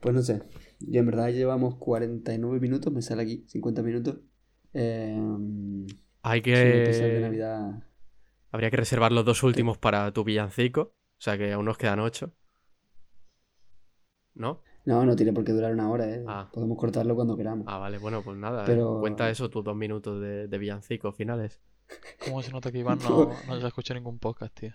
Pues 0.00 0.14
no 0.14 0.22
sé. 0.22 0.42
Y 0.80 0.98
en 0.98 1.06
verdad 1.06 1.30
llevamos 1.30 1.76
49 1.76 2.60
minutos, 2.60 2.92
me 2.92 3.02
sale 3.02 3.22
aquí, 3.22 3.44
50 3.48 3.82
minutos. 3.82 4.16
Eh, 4.80 5.86
Hay 6.22 6.40
sí, 6.42 6.50
un 6.50 6.56
especial 6.56 7.08
de 7.08 7.14
que... 7.14 7.20
Navidad. 7.20 7.82
Habría 8.52 8.70
que 8.70 8.76
reservar 8.76 9.10
los 9.12 9.24
dos 9.24 9.42
últimos 9.42 9.76
para 9.76 10.12
tu 10.12 10.22
villancico. 10.24 10.80
O 10.82 11.20
sea 11.20 11.36
que 11.36 11.52
aún 11.52 11.64
nos 11.64 11.76
quedan 11.78 11.98
ocho. 12.00 12.32
¿No? 14.34 14.62
No, 14.84 15.04
no 15.04 15.16
tiene 15.16 15.32
por 15.32 15.44
qué 15.44 15.52
durar 15.52 15.72
una 15.72 15.90
hora, 15.90 16.08
¿eh? 16.08 16.24
Ah. 16.26 16.48
Podemos 16.52 16.78
cortarlo 16.78 17.14
cuando 17.14 17.36
queramos. 17.36 17.66
Ah, 17.68 17.78
vale, 17.78 17.98
bueno, 17.98 18.22
pues 18.22 18.38
nada. 18.38 18.62
eh, 18.62 18.66
Pero- 18.66 19.00
Cuenta 19.00 19.28
eso, 19.28 19.50
tus 19.50 19.64
dos 19.64 19.76
minutos 19.76 20.20
de, 20.20 20.46
de 20.48 20.58
villancico 20.58 21.12
finales. 21.12 21.60
¿Cómo 22.24 22.42
se 22.42 22.52
nota 22.52 22.70
que 22.70 22.78
Iván 22.78 22.98
no, 23.00 23.30
no 23.48 23.58
se 23.58 23.64
ha 23.64 23.68
escuchado 23.68 23.98
ningún 23.98 24.18
podcast, 24.18 24.54
tío? 24.58 24.72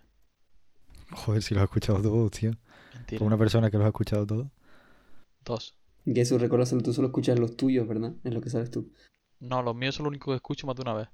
Joder, 1.11 1.41
si 1.41 1.53
los 1.53 1.61
has 1.63 1.69
escuchado 1.69 2.01
todos, 2.01 2.31
tío. 2.31 2.51
Mentira. 2.95 3.19
Por 3.19 3.27
una 3.27 3.37
persona 3.37 3.71
que 3.71 3.77
los 3.77 3.85
ha 3.85 3.89
escuchado 3.89 4.25
todos. 4.27 4.47
Dos. 5.45 5.77
Que 6.05 6.21
eso, 6.21 6.37
recuérdaselo, 6.37 6.81
tú 6.81 6.91
solo 6.93 7.07
escuchas 7.07 7.39
los 7.39 7.55
tuyos, 7.55 7.87
¿verdad? 7.87 8.13
Es 8.23 8.33
lo 8.33 8.41
que 8.41 8.49
sabes 8.49 8.69
tú. 8.69 8.91
No, 9.43 9.61
los 9.61 9.75
míos 9.75 9.95
son 9.95 10.05
lo 10.05 10.09
único 10.09 10.31
que 10.31 10.37
escucho 10.37 10.65
más 10.67 10.75
de 10.75 10.81
una 10.81 10.93
vez. 10.93 11.09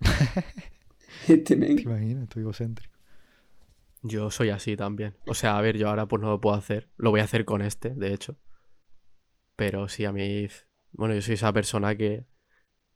Este 1.28 1.56
men. 1.56 1.76
¿Te 1.76 1.82
imaginas? 1.82 2.24
Estoy 2.24 2.42
egocéntrico. 2.42 2.92
Yo 4.02 4.30
soy 4.30 4.50
así 4.50 4.76
también. 4.76 5.14
O 5.26 5.34
sea, 5.34 5.56
a 5.56 5.60
ver, 5.60 5.76
yo 5.76 5.88
ahora 5.88 6.06
pues 6.06 6.20
no 6.20 6.30
lo 6.30 6.40
puedo 6.40 6.56
hacer. 6.56 6.88
Lo 6.96 7.10
voy 7.10 7.20
a 7.20 7.24
hacer 7.24 7.44
con 7.44 7.62
este, 7.62 7.90
de 7.90 8.12
hecho. 8.12 8.36
Pero 9.56 9.88
sí, 9.88 10.04
a 10.04 10.12
mí... 10.12 10.48
Bueno, 10.92 11.14
yo 11.14 11.22
soy 11.22 11.34
esa 11.34 11.52
persona 11.52 11.94
que 11.94 12.26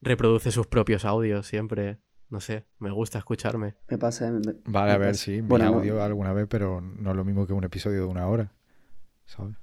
reproduce 0.00 0.50
sus 0.50 0.66
propios 0.66 1.04
audios 1.04 1.46
siempre. 1.46 1.98
No 2.28 2.40
sé, 2.40 2.66
me 2.78 2.90
gusta 2.90 3.18
escucharme. 3.18 3.76
Me 3.88 3.98
pasa, 3.98 4.30
me- 4.32 4.40
me- 4.40 4.54
Vale, 4.64 4.92
a 4.92 4.98
ver, 4.98 5.12
pasa. 5.12 5.24
sí, 5.24 5.42
mi 5.42 5.48
Bueno, 5.48 5.66
no- 5.66 5.76
audio 5.78 6.02
alguna 6.02 6.32
vez, 6.32 6.46
pero 6.48 6.80
no 6.80 7.10
es 7.10 7.16
lo 7.16 7.24
mismo 7.24 7.46
que 7.46 7.52
un 7.52 7.64
episodio 7.64 8.00
de 8.00 8.06
una 8.06 8.26
hora. 8.26 8.52
¿Sabes? 9.26 9.56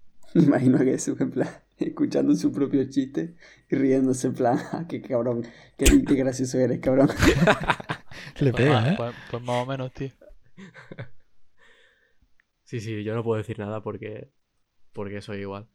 Me 0.34 0.42
imagino 0.42 0.78
que 0.78 0.94
eso, 0.94 1.14
en 1.18 1.30
plan, 1.30 1.48
escuchando 1.88 2.34
su 2.36 2.52
propio 2.52 2.84
chiste 2.88 3.36
y 3.70 3.76
riéndose, 3.76 4.28
en 4.28 4.34
plan, 4.34 4.58
"Ah, 4.72 4.86
qué 4.88 5.00
cabrón, 5.02 5.44
qué, 5.78 6.02
qué 6.06 6.14
gracioso 6.14 6.58
eres, 6.58 6.80
cabrón. 6.80 7.08
Le 8.40 8.52
Pues, 8.52 8.62
pega, 8.62 8.80
más, 8.80 8.88
¿eh? 8.88 8.94
pues- 8.96 9.14
pues 9.30 9.42
más 9.42 9.62
o 9.62 9.66
menos, 9.66 9.92
tío. 9.92 10.10
Sí, 12.64 12.80
sí, 12.80 13.04
yo 13.04 13.14
no 13.14 13.22
puedo 13.22 13.38
decir 13.38 13.58
nada 13.58 13.82
porque... 13.82 14.30
Porque 14.92 15.20
soy 15.22 15.38
igual. 15.40 15.68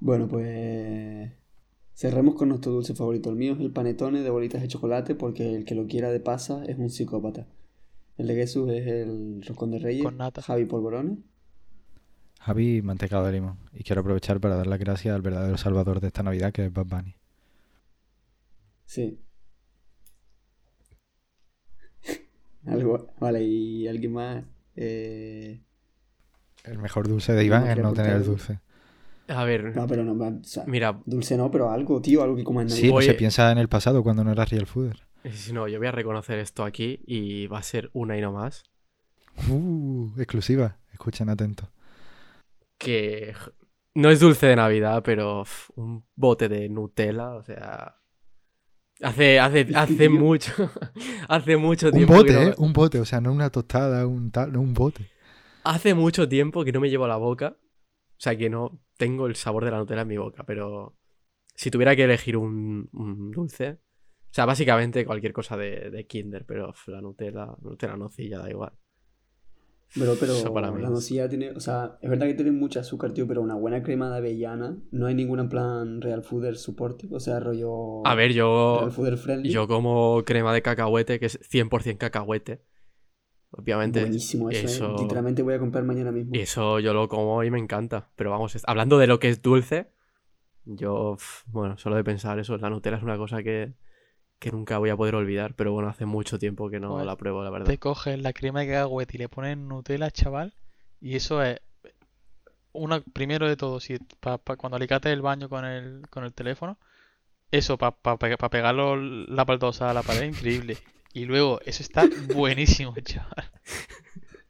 Bueno, 0.00 0.28
pues 0.28 1.32
cerremos 1.94 2.34
con 2.34 2.48
nuestro 2.50 2.72
dulce 2.72 2.94
favorito. 2.94 3.30
El 3.30 3.36
mío 3.36 3.54
es 3.54 3.60
el 3.60 3.72
panetone 3.72 4.22
de 4.22 4.30
bolitas 4.30 4.62
de 4.62 4.68
chocolate 4.68 5.14
porque 5.14 5.54
el 5.54 5.64
que 5.64 5.74
lo 5.74 5.86
quiera 5.86 6.10
de 6.10 6.20
pasa 6.20 6.64
es 6.66 6.78
un 6.78 6.90
psicópata. 6.90 7.46
El 8.18 8.28
de 8.28 8.34
Jesús 8.34 8.70
es 8.70 8.86
el 8.86 9.42
roscón 9.46 9.70
de 9.72 9.78
reyes, 9.78 10.04
Con 10.04 10.16
nata. 10.18 10.42
Javi 10.42 10.64
polvorones. 10.66 11.18
Javi, 12.46 12.80
mantecado 12.80 13.26
de 13.26 13.32
limón. 13.32 13.58
Y 13.72 13.82
quiero 13.82 14.02
aprovechar 14.02 14.38
para 14.38 14.54
dar 14.54 14.68
las 14.68 14.78
gracias 14.78 15.12
al 15.12 15.20
verdadero 15.20 15.56
salvador 15.56 15.98
de 15.98 16.06
esta 16.06 16.22
Navidad, 16.22 16.52
que 16.52 16.66
es 16.66 16.72
Bad 16.72 16.86
Bunny. 16.86 17.16
Sí. 18.84 19.18
Algo, 22.64 23.12
vale, 23.18 23.42
y 23.42 23.88
alguien 23.88 24.12
más. 24.12 24.44
Eh, 24.76 25.60
El 26.62 26.78
mejor 26.78 27.08
dulce 27.08 27.32
de 27.32 27.44
Iván 27.44 27.66
es 27.66 27.78
no 27.78 27.92
tener 27.92 28.12
el 28.12 28.24
dulce. 28.24 28.60
A 29.26 29.42
ver, 29.42 29.74
no, 29.74 29.88
pero 29.88 30.04
no, 30.04 30.12
o 30.12 30.44
sea, 30.44 30.62
mira, 30.68 31.00
dulce 31.04 31.36
no, 31.36 31.50
pero 31.50 31.72
algo, 31.72 32.00
tío, 32.00 32.22
algo 32.22 32.36
que 32.36 32.44
comas 32.44 32.66
en 32.66 32.70
Sí, 32.70 32.92
no 32.92 33.00
se 33.02 33.14
piensa 33.14 33.50
en 33.50 33.58
el 33.58 33.68
pasado 33.68 34.04
cuando 34.04 34.22
no 34.22 34.30
era 34.30 34.44
real 34.44 34.66
fooder. 34.66 35.00
si 35.32 35.52
no, 35.52 35.66
yo 35.66 35.78
voy 35.78 35.88
a 35.88 35.92
reconocer 35.92 36.38
esto 36.38 36.62
aquí 36.62 37.00
y 37.08 37.48
va 37.48 37.58
a 37.58 37.62
ser 37.64 37.90
una 37.92 38.16
y 38.16 38.20
no 38.20 38.30
más. 38.30 38.62
Uh, 39.50 40.12
exclusiva. 40.16 40.78
Escuchen 40.92 41.28
atentos. 41.28 41.68
Que 42.78 43.34
no 43.94 44.10
es 44.10 44.20
dulce 44.20 44.46
de 44.46 44.56
Navidad, 44.56 45.02
pero 45.04 45.42
uf, 45.42 45.70
un 45.76 46.04
bote 46.14 46.48
de 46.48 46.68
Nutella, 46.68 47.34
o 47.34 47.42
sea, 47.42 47.96
hace 49.00 49.38
hace 49.40 49.66
hace 49.74 50.08
mucho 50.08 50.52
hace 51.28 51.56
mucho 51.56 51.88
Un 51.88 51.92
tiempo 51.92 52.12
que 52.14 52.18
bote, 52.18 52.32
no, 52.32 52.42
¿eh? 52.42 52.54
Un 52.58 52.72
bote. 52.72 53.00
O 53.00 53.04
sea, 53.04 53.20
no 53.20 53.32
una 53.32 53.50
tostada, 53.50 54.06
un 54.06 54.30
tal, 54.30 54.52
no 54.52 54.60
un 54.60 54.74
bote. 54.74 55.10
hace 55.64 55.94
mucho 55.94 56.28
tiempo 56.28 56.64
que 56.64 56.72
no 56.72 56.80
me 56.80 56.90
llevo 56.90 57.04
a 57.06 57.08
la 57.08 57.16
boca, 57.16 57.56
o 57.58 58.18
sea, 58.18 58.36
que 58.36 58.50
no 58.50 58.80
tengo 58.96 59.26
el 59.26 59.36
sabor 59.36 59.64
de 59.64 59.70
la 59.70 59.78
Nutella 59.78 60.02
en 60.02 60.08
mi 60.08 60.16
boca, 60.18 60.44
pero 60.44 60.96
si 61.54 61.70
tuviera 61.70 61.96
que 61.96 62.04
elegir 62.04 62.36
un, 62.36 62.88
un 62.92 63.30
dulce, 63.30 63.70
o 63.70 64.34
sea, 64.36 64.44
básicamente 64.44 65.06
cualquier 65.06 65.32
cosa 65.32 65.56
de, 65.56 65.90
de 65.90 66.06
Kinder, 66.06 66.44
pero 66.44 66.74
la 66.88 67.00
Nutella, 67.00 67.56
Nutella 67.62 67.96
nocilla 67.96 68.38
da 68.40 68.50
igual. 68.50 68.72
Pero 69.94 70.12
Eso 70.12 70.52
para 70.52 70.70
mí 70.70 70.82
la 70.82 70.90
nocilla 70.90 71.28
tiene, 71.28 71.50
o 71.52 71.60
sea, 71.60 71.98
es 72.02 72.10
verdad 72.10 72.26
que 72.26 72.34
tiene 72.34 72.50
mucho 72.52 72.80
azúcar, 72.80 73.12
tío, 73.12 73.26
pero 73.26 73.40
una 73.40 73.54
buena 73.54 73.82
crema 73.82 74.10
de 74.10 74.18
avellana, 74.18 74.76
no 74.90 75.06
hay 75.06 75.14
ninguna 75.14 75.42
en 75.42 75.48
plan 75.48 76.00
real 76.02 76.22
fooder 76.22 76.56
supportive, 76.56 77.16
o 77.16 77.20
sea, 77.20 77.40
rollo 77.40 78.06
A 78.06 78.14
ver, 78.14 78.32
yo, 78.32 78.78
real 78.80 78.92
fooder 78.92 79.16
friendly. 79.16 79.50
yo 79.50 79.66
como 79.66 80.22
crema 80.26 80.52
de 80.52 80.60
cacahuete, 80.60 81.18
que 81.18 81.26
es 81.26 81.38
100% 81.42 81.98
cacahuete. 81.98 82.60
Obviamente, 83.52 84.00
Buenísimo 84.00 84.50
eso, 84.50 84.66
eso- 84.66 84.96
eh. 84.96 85.02
Literalmente 85.02 85.42
voy 85.42 85.54
a 85.54 85.58
comprar 85.58 85.84
mañana 85.84 86.12
mismo. 86.12 86.34
eso 86.34 86.78
yo 86.80 86.92
lo 86.92 87.08
como 87.08 87.42
y 87.42 87.50
me 87.50 87.58
encanta. 87.58 88.10
Pero 88.16 88.30
vamos, 88.30 88.56
hablando 88.66 88.98
de 88.98 89.06
lo 89.06 89.18
que 89.18 89.28
es 89.30 89.40
dulce, 89.40 89.88
yo, 90.66 91.16
bueno, 91.46 91.78
solo 91.78 91.96
de 91.96 92.04
pensar 92.04 92.38
eso, 92.38 92.58
la 92.58 92.68
Nutella 92.68 92.96
es 92.98 93.02
una 93.02 93.16
cosa 93.16 93.42
que, 93.42 93.72
que 94.38 94.50
nunca 94.52 94.78
voy 94.78 94.90
a 94.90 94.96
poder 94.96 95.14
olvidar. 95.14 95.54
Pero 95.54 95.72
bueno, 95.72 95.88
hace 95.88 96.06
mucho 96.06 96.38
tiempo 96.38 96.70
que 96.70 96.80
no 96.80 97.04
la 97.04 97.16
pruebo, 97.16 97.42
la 97.42 97.50
verdad. 97.50 97.66
Te 97.66 97.78
coges 97.78 98.20
la 98.20 98.32
crema 98.32 98.60
de 98.60 98.68
cacahuete 98.68 99.16
y 99.16 99.18
le 99.18 99.28
pones 99.28 99.56
Nutella, 99.56 100.10
chaval, 100.10 100.52
y 101.00 101.16
eso 101.16 101.42
es 101.42 101.60
una 102.72 103.00
primero 103.00 103.48
de 103.48 103.56
todo, 103.56 103.80
si 103.80 103.98
pa- 104.20 104.38
pa- 104.38 104.56
cuando 104.56 104.76
alicates 104.76 105.12
el 105.12 105.22
baño 105.22 105.48
con 105.48 105.64
el, 105.64 106.02
con 106.10 106.24
el 106.24 106.32
teléfono, 106.34 106.78
eso 107.50 107.78
para 107.78 107.96
pegarlo 108.50 108.96
la 108.96 109.44
baldosa 109.44 109.90
a 109.90 109.94
la 109.94 110.02
pared, 110.02 110.24
increíble. 110.28 110.78
Y 111.14 111.26
luego, 111.26 111.60
eso 111.64 111.82
está 111.82 112.10
buenísimo, 112.14 112.94
chaval. 113.04 113.50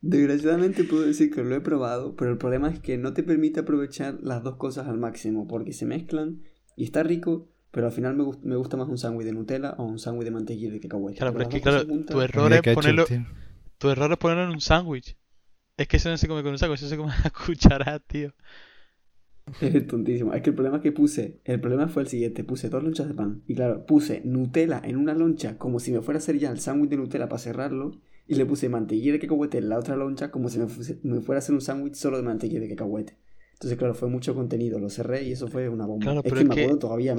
Desgraciadamente 0.00 0.84
puedo 0.84 1.02
decir 1.06 1.30
que 1.34 1.42
lo 1.42 1.54
he 1.56 1.60
probado, 1.60 2.14
pero 2.16 2.30
el 2.30 2.38
problema 2.38 2.70
es 2.70 2.80
que 2.80 2.98
no 2.98 3.12
te 3.12 3.22
permite 3.22 3.60
aprovechar 3.60 4.18
las 4.22 4.42
dos 4.42 4.56
cosas 4.56 4.86
al 4.88 4.98
máximo, 4.98 5.48
porque 5.48 5.72
se 5.72 5.86
mezclan 5.86 6.42
y 6.76 6.84
está 6.84 7.02
rico, 7.02 7.48
pero 7.76 7.88
al 7.88 7.92
final 7.92 8.16
me, 8.16 8.24
gust- 8.24 8.40
me 8.42 8.56
gusta 8.56 8.78
más 8.78 8.88
un 8.88 8.96
sándwich 8.96 9.26
de 9.26 9.34
Nutella 9.34 9.74
o 9.76 9.84
un 9.84 9.98
sándwich 9.98 10.24
de 10.24 10.30
mantequilla 10.30 10.70
de 10.72 10.80
cacahuete. 10.80 11.18
Claro, 11.18 11.34
pero 11.34 11.42
es 11.44 11.48
que, 11.50 11.60
claro, 11.60 11.84
juntas- 11.84 12.14
tu 12.14 12.20
error 12.22 12.50
es 12.54 12.62
ponerlo, 12.74 13.04
tío. 13.04 13.26
tu 13.76 13.90
error 13.90 14.10
es 14.12 14.16
ponerlo 14.18 14.44
en 14.44 14.50
un 14.50 14.60
sándwich. 14.62 15.14
Es 15.76 15.86
que 15.86 15.98
eso 15.98 16.08
no 16.08 16.16
se 16.16 16.26
come 16.26 16.42
con 16.42 16.52
un 16.52 16.58
sándwich, 16.58 16.80
eso 16.80 16.88
se 16.88 16.96
come 16.96 17.12
a 17.24 17.28
cucharadas, 17.28 18.00
tío. 18.06 18.32
Es 19.60 19.86
tontísimo. 19.86 20.32
Es 20.32 20.40
que 20.42 20.50
el 20.50 20.56
problema 20.56 20.80
que 20.80 20.90
puse, 20.90 21.40
el 21.44 21.60
problema 21.60 21.86
fue 21.88 22.02
el 22.02 22.08
siguiente, 22.08 22.44
puse 22.44 22.68
dos 22.70 22.82
lonchas 22.82 23.08
de 23.08 23.14
pan. 23.14 23.42
Y 23.46 23.54
claro, 23.54 23.84
puse 23.84 24.22
Nutella 24.24 24.80
en 24.82 24.96
una 24.96 25.12
loncha 25.14 25.58
como 25.58 25.78
si 25.78 25.92
me 25.92 26.00
fuera 26.00 26.16
a 26.18 26.22
hacer 26.22 26.38
ya 26.38 26.50
el 26.50 26.58
sándwich 26.60 26.90
de 26.90 26.96
Nutella 26.96 27.28
para 27.28 27.38
cerrarlo. 27.38 27.92
Y 28.26 28.34
le 28.36 28.46
puse 28.46 28.68
mantequilla 28.68 29.12
de 29.12 29.18
cacahuete 29.20 29.58
en 29.58 29.68
la 29.68 29.78
otra 29.78 29.94
loncha 29.96 30.30
como 30.32 30.48
si 30.48 30.58
me, 30.58 30.64
fuese- 30.66 30.98
me 31.04 31.20
fuera 31.20 31.38
a 31.38 31.40
hacer 31.40 31.54
un 31.54 31.60
sándwich 31.60 31.94
solo 31.94 32.16
de 32.16 32.22
mantequilla 32.24 32.60
de 32.60 32.70
cacahuete. 32.70 33.18
Entonces, 33.56 33.78
claro, 33.78 33.94
fue 33.94 34.08
mucho 34.08 34.34
contenido. 34.34 34.78
Lo 34.78 34.90
cerré 34.90 35.22
y 35.22 35.32
eso 35.32 35.48
fue 35.48 35.68
una 35.68 35.86
bomba. 35.86 36.04
Claro, 36.04 36.20
es 36.22 36.24
pero 36.24 36.36
que 36.36 36.42
es 36.42 36.48
me 36.68 36.74
que- 36.74 36.78
todavía. 36.78 37.16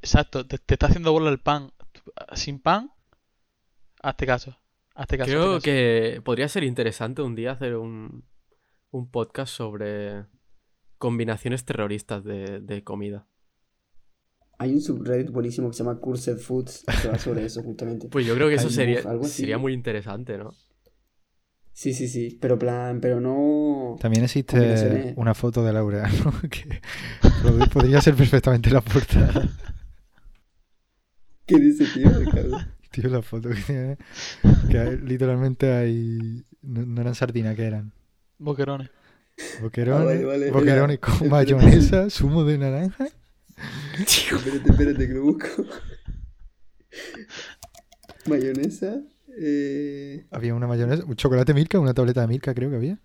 Exacto, 0.00 0.46
te, 0.46 0.58
te 0.58 0.74
está 0.74 0.86
haciendo 0.86 1.10
bola 1.12 1.30
el 1.30 1.38
pan. 1.40 1.72
Sin 2.34 2.60
pan, 2.60 2.90
hazte 4.00 4.26
caso. 4.26 4.56
Hazte 4.94 5.18
caso. 5.18 5.30
hazte 5.30 5.32
Creo 5.32 5.54
caso. 5.54 5.64
que 5.64 6.20
podría 6.24 6.48
ser 6.48 6.64
interesante 6.64 7.22
un 7.22 7.34
día 7.34 7.52
hacer 7.52 7.76
un, 7.76 8.24
un 8.90 9.10
podcast 9.10 9.52
sobre 9.52 10.26
combinaciones 10.98 11.64
terroristas 11.64 12.22
de, 12.22 12.60
de 12.60 12.84
comida. 12.84 13.26
Hay 14.58 14.72
un 14.74 14.80
subreddit 14.80 15.30
buenísimo 15.30 15.68
que 15.68 15.76
se 15.76 15.82
llama 15.82 15.98
Cursed 15.98 16.38
Foods 16.38 16.84
que 17.02 17.08
va 17.08 17.18
sobre 17.18 17.44
eso 17.44 17.60
justamente. 17.64 18.08
Pues 18.08 18.24
yo 18.24 18.36
creo 18.36 18.48
que 18.48 18.54
eso 18.54 18.70
sería, 18.70 19.02
sería 19.24 19.58
muy 19.58 19.72
interesante, 19.72 20.38
¿no? 20.38 20.52
Sí, 21.72 21.94
sí, 21.94 22.06
sí. 22.08 22.38
Pero 22.40 22.58
plan, 22.58 23.00
pero 23.00 23.20
no. 23.20 23.96
También 24.00 24.24
existe 24.24 25.14
una 25.16 25.34
foto 25.34 25.64
de 25.64 25.72
Laureano 25.72 26.32
que 26.50 26.80
pod- 27.42 27.68
podría 27.70 28.00
ser 28.00 28.14
perfectamente 28.14 28.70
la 28.70 28.80
portada. 28.82 29.32
¿Qué 31.46 31.58
dice, 31.58 31.86
tío? 31.92 32.08
Ricardo? 32.10 32.58
Tío, 32.90 33.08
la 33.08 33.22
foto 33.22 33.48
que 33.48 33.60
tiene. 33.62 33.96
Que 34.70 34.78
hay- 34.78 34.98
literalmente 34.98 35.72
hay. 35.72 36.44
No, 36.60 36.84
no 36.86 37.00
eran 37.00 37.14
sardinas, 37.14 37.56
que 37.56 37.64
eran? 37.64 37.92
Boquerones. 38.38 38.90
Boquerones, 39.62 40.02
Ah, 40.02 40.04
vale, 40.04 40.24
vale, 40.24 40.46
era- 40.48 40.58
boquerones 40.58 40.98
con 40.98 41.14
espérate. 41.14 41.54
mayonesa, 41.54 42.10
zumo 42.10 42.44
de 42.44 42.58
naranja. 42.58 43.08
Espérate, 43.98 44.70
espérate, 44.70 45.08
que 45.08 45.14
lo 45.14 45.22
busco. 45.22 45.46
Mayonesa. 48.26 49.00
Eh... 49.38 50.24
Había 50.30 50.54
una 50.54 50.66
mayonesa, 50.66 51.04
un 51.04 51.16
chocolate 51.16 51.54
Milka, 51.54 51.78
una 51.78 51.94
tableta 51.94 52.20
de 52.22 52.28
Milka, 52.28 52.54
creo 52.54 52.70
que 52.70 52.76
había. 52.76 52.98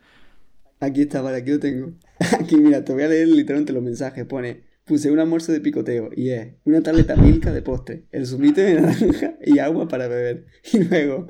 Aquí 0.79 1.01
está, 1.01 1.21
vale, 1.21 1.37
aquí 1.37 1.51
lo 1.51 1.59
tengo. 1.59 1.93
Aquí, 2.39 2.57
mira, 2.57 2.83
te 2.83 2.93
voy 2.93 3.03
a 3.03 3.07
leer 3.07 3.27
literalmente 3.27 3.73
los 3.73 3.83
mensajes. 3.83 4.25
Pone, 4.25 4.63
puse 4.85 5.11
un 5.11 5.19
almuerzo 5.19 5.51
de 5.51 5.59
picoteo 5.59 6.09
y 6.15 6.29
es 6.29 6.55
una 6.65 6.81
tableta 6.81 7.15
milka 7.15 7.51
de 7.51 7.61
postre, 7.61 8.03
el 8.11 8.25
zumito 8.25 8.61
de 8.61 8.81
naranja 8.81 9.37
y 9.43 9.59
agua 9.59 9.87
para 9.87 10.07
beber. 10.07 10.45
Y 10.73 10.83
luego, 10.83 11.27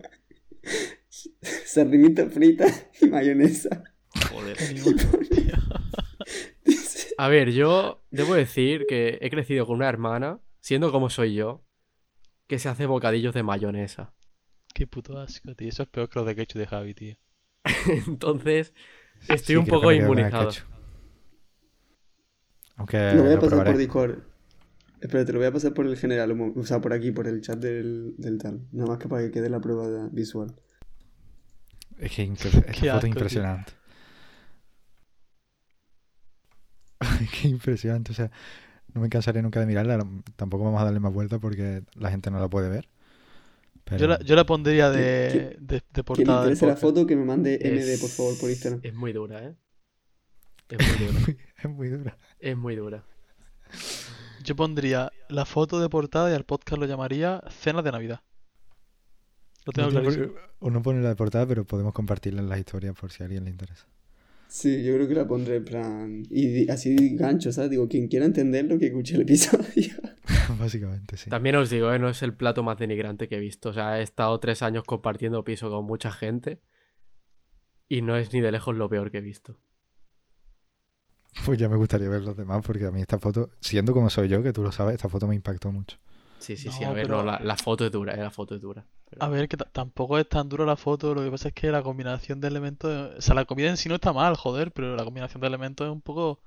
sardinita 1.41 2.27
frita 2.27 2.65
y 3.01 3.07
mayonesa. 3.07 3.83
Joder. 4.31 4.57
Dice, 6.65 7.13
A 7.17 7.27
ver, 7.29 7.51
yo 7.51 8.03
debo 8.11 8.35
decir 8.35 8.85
que 8.87 9.17
he 9.21 9.29
crecido 9.29 9.65
con 9.65 9.77
una 9.77 9.89
hermana, 9.89 10.39
siendo 10.59 10.91
como 10.91 11.09
soy 11.09 11.33
yo, 11.33 11.63
que 12.47 12.59
se 12.59 12.69
hace 12.69 12.85
bocadillos 12.85 13.33
de 13.33 13.43
mayonesa. 13.43 14.13
Qué 14.77 14.87
puto 14.87 15.17
asco, 15.19 15.53
tío. 15.55 15.67
Eso 15.67 15.83
es 15.83 15.89
peor 15.89 16.07
que 16.09 16.19
los 16.19 16.25
de 16.27 16.35
ketchup 16.37 16.59
de 16.59 16.67
Javi, 16.67 16.93
tío. 16.93 17.15
Entonces, 18.07 18.73
estoy 19.27 19.55
Sí, 19.55 19.57
un 19.57 19.67
poco 19.67 19.91
inmunizado. 19.91 20.63
Aunque 22.77 22.97
lo 23.09 23.23
voy 23.23 23.33
a 23.33 23.39
lo 23.39 23.39
pasar 23.39 23.63
probaré. 23.63 23.63
por 23.63 23.77
Discord. 23.77 24.19
Espérate, 25.01 25.33
lo 25.33 25.39
voy 25.39 25.47
a 25.47 25.53
pasar 25.53 25.73
por 25.75 25.85
el 25.87 25.97
general, 25.97 26.31
o 26.55 26.65
sea, 26.65 26.81
por 26.81 26.93
aquí, 26.93 27.11
por 27.11 27.27
el 27.27 27.41
chat 27.41 27.59
del, 27.59 28.15
del 28.17 28.37
tal. 28.39 28.67
Nada 28.73 28.89
más 28.89 28.99
que 28.99 29.09
para 29.09 29.23
que 29.23 29.31
quede 29.31 29.49
la 29.49 29.61
prueba 29.61 30.09
visual. 30.11 30.55
Es 31.99 32.11
que 32.15 32.23
impre- 32.25 32.63
esta 32.71 32.85
Qué 32.85 32.89
foto 32.89 33.05
asco, 33.05 33.19
es 33.21 33.27
impresionante. 33.27 33.73
Ay, 36.99 37.27
Qué 37.31 37.47
impresionante. 37.47 38.11
O 38.11 38.15
sea, 38.15 38.31
no 38.93 39.01
me 39.01 39.09
cansaré 39.09 39.41
nunca 39.41 39.59
de 39.59 39.65
mirarla. 39.67 39.99
Tampoco 40.35 40.65
vamos 40.65 40.81
a 40.81 40.85
darle 40.85 40.99
más 40.99 41.13
vueltas 41.13 41.39
porque 41.39 41.83
la 41.95 42.11
gente 42.11 42.31
no 42.31 42.39
la 42.39 42.49
puede 42.49 42.69
ver. 42.69 42.89
Pero 43.89 43.97
Yo, 44.01 44.07
la, 44.07 44.19
yo 44.19 44.35
la 44.35 44.45
pondría 44.45 44.89
de, 44.91 45.29
¿Quién- 45.31 45.65
de, 45.67 45.81
de 45.93 46.03
portada. 46.03 46.41
del 46.43 46.53
interese 46.53 46.65
la 46.65 46.73
podcast. 46.73 46.81
foto, 46.81 47.07
que 47.07 47.15
me 47.15 47.23
mande 47.25 47.57
MD, 47.57 47.93
Es- 47.93 48.01
por 48.01 48.09
favor, 48.09 48.37
por 48.39 48.49
Instagram. 48.49 48.81
Es 48.83 48.93
muy 48.93 49.13
dura, 49.13 49.43
¿eh? 49.43 49.55
Es 50.69 50.79
muy 50.99 51.07
dura. 51.07 51.37
es 51.57 51.69
muy 51.69 51.87
dura. 51.89 52.17
es 52.39 52.57
muy 52.57 52.75
dura. 52.75 53.03
Yo 54.43 54.55
pondría 54.55 55.11
la 55.29 55.45
foto 55.45 55.79
de 55.79 55.87
portada 55.89 56.29
y 56.29 56.33
al 56.33 56.43
podcast 56.45 56.79
lo 56.79 56.85
llamaría 56.85 57.41
Cenas 57.49 57.83
de 57.83 57.91
Navidad. 57.91 58.21
Lo 59.65 59.71
tengo 59.73 59.89
No 59.89 60.01
tiene 60.01 60.07
clarísimo. 60.15 60.33
por- 60.59 60.67
O 60.67 60.71
no 60.71 60.81
pone 60.81 61.01
la 61.01 61.09
de 61.09 61.15
portada, 61.15 61.45
pero 61.47 61.65
podemos 61.65 61.93
compartirla 61.93 62.41
en 62.41 62.49
las 62.49 62.59
historias 62.59 62.95
por 62.95 63.11
si 63.11 63.23
a 63.23 63.25
alguien 63.25 63.45
le 63.45 63.51
interesa. 63.51 63.87
Sí, 64.47 64.83
yo 64.83 64.95
creo 64.95 65.07
que 65.07 65.13
la 65.13 65.27
pondré 65.27 65.57
en 65.57 65.65
plan. 65.65 66.23
Y 66.29 66.69
así 66.69 67.15
gancho, 67.15 67.51
¿sabes? 67.51 67.69
Digo, 67.69 67.87
quien 67.87 68.07
quiera 68.07 68.25
entenderlo, 68.25 68.77
que 68.79 68.87
escuche 68.87 69.15
el 69.15 69.21
episodio. 69.21 69.95
Básicamente, 70.59 71.17
sí. 71.17 71.29
También 71.29 71.55
os 71.55 71.69
digo, 71.69 71.91
¿eh? 71.91 71.99
no 71.99 72.09
es 72.09 72.21
el 72.23 72.33
plato 72.33 72.63
más 72.63 72.77
denigrante 72.77 73.27
que 73.27 73.35
he 73.35 73.39
visto. 73.39 73.69
O 73.69 73.73
sea, 73.73 73.99
he 73.99 74.03
estado 74.03 74.39
tres 74.39 74.61
años 74.61 74.83
compartiendo 74.85 75.43
piso 75.43 75.69
con 75.69 75.85
mucha 75.85 76.11
gente 76.11 76.61
y 77.89 78.01
no 78.01 78.15
es 78.17 78.33
ni 78.33 78.41
de 78.41 78.51
lejos 78.51 78.75
lo 78.75 78.89
peor 78.89 79.11
que 79.11 79.19
he 79.19 79.21
visto. 79.21 79.57
Pues 81.45 81.59
ya 81.59 81.69
me 81.69 81.77
gustaría 81.77 82.09
ver 82.09 82.21
los 82.21 82.35
demás 82.35 82.63
porque 82.65 82.85
a 82.85 82.91
mí 82.91 83.01
esta 83.01 83.19
foto, 83.19 83.51
siendo 83.59 83.93
como 83.93 84.09
soy 84.09 84.27
yo, 84.27 84.41
que 84.41 84.53
tú 84.53 84.63
lo 84.63 84.71
sabes, 84.71 84.95
esta 84.95 85.09
foto 85.09 85.27
me 85.27 85.35
impactó 85.35 85.71
mucho. 85.71 85.97
Sí, 86.39 86.55
sí, 86.55 86.69
sí. 86.71 86.83
No, 86.83 86.89
A 86.91 86.93
ver, 86.93 87.03
pero- 87.07 87.17
no, 87.17 87.23
la, 87.23 87.39
la 87.39 87.55
foto 87.57 87.85
es 87.85 87.91
dura, 87.91 88.13
eh, 88.13 88.17
la 88.21 88.31
foto 88.31 88.55
es 88.55 88.61
dura. 88.61 88.85
Pero- 89.09 89.23
A 89.23 89.29
ver, 89.29 89.47
que 89.47 89.57
ta- 89.57 89.69
tampoco 89.71 90.17
es 90.19 90.27
tan 90.29 90.47
dura 90.49 90.65
la 90.65 90.75
foto, 90.75 91.13
lo 91.15 91.23
que 91.23 91.31
pasa 91.31 91.47
es 91.49 91.53
que 91.53 91.71
la 91.71 91.81
combinación 91.81 92.39
de 92.41 92.47
elementos, 92.47 93.15
o 93.17 93.21
sea, 93.21 93.33
la 93.35 93.45
comida 93.45 93.69
en 93.69 93.77
sí 93.77 93.89
no 93.89 93.95
está 93.95 94.13
mal, 94.13 94.35
joder, 94.35 94.71
pero 94.71 94.95
la 94.95 95.03
combinación 95.03 95.41
de 95.41 95.47
elementos 95.47 95.85
es 95.87 95.91
un 95.91 96.01
poco, 96.01 96.39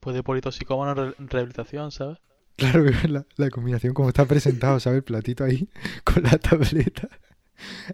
pues 0.00 0.14
de 0.14 0.22
politoxicómano 0.22 0.90
en 0.92 0.96
re- 0.96 1.14
rehabilitación, 1.26 1.90
¿sabes? 1.92 2.18
Claro, 2.56 2.84
la, 3.08 3.24
la 3.36 3.50
combinación 3.50 3.94
como 3.94 4.08
está 4.08 4.26
presentado, 4.26 4.78
¿sabes? 4.80 4.98
El 4.98 5.04
platito 5.04 5.44
ahí 5.44 5.68
con 6.04 6.22
la 6.22 6.38
tableta, 6.38 7.08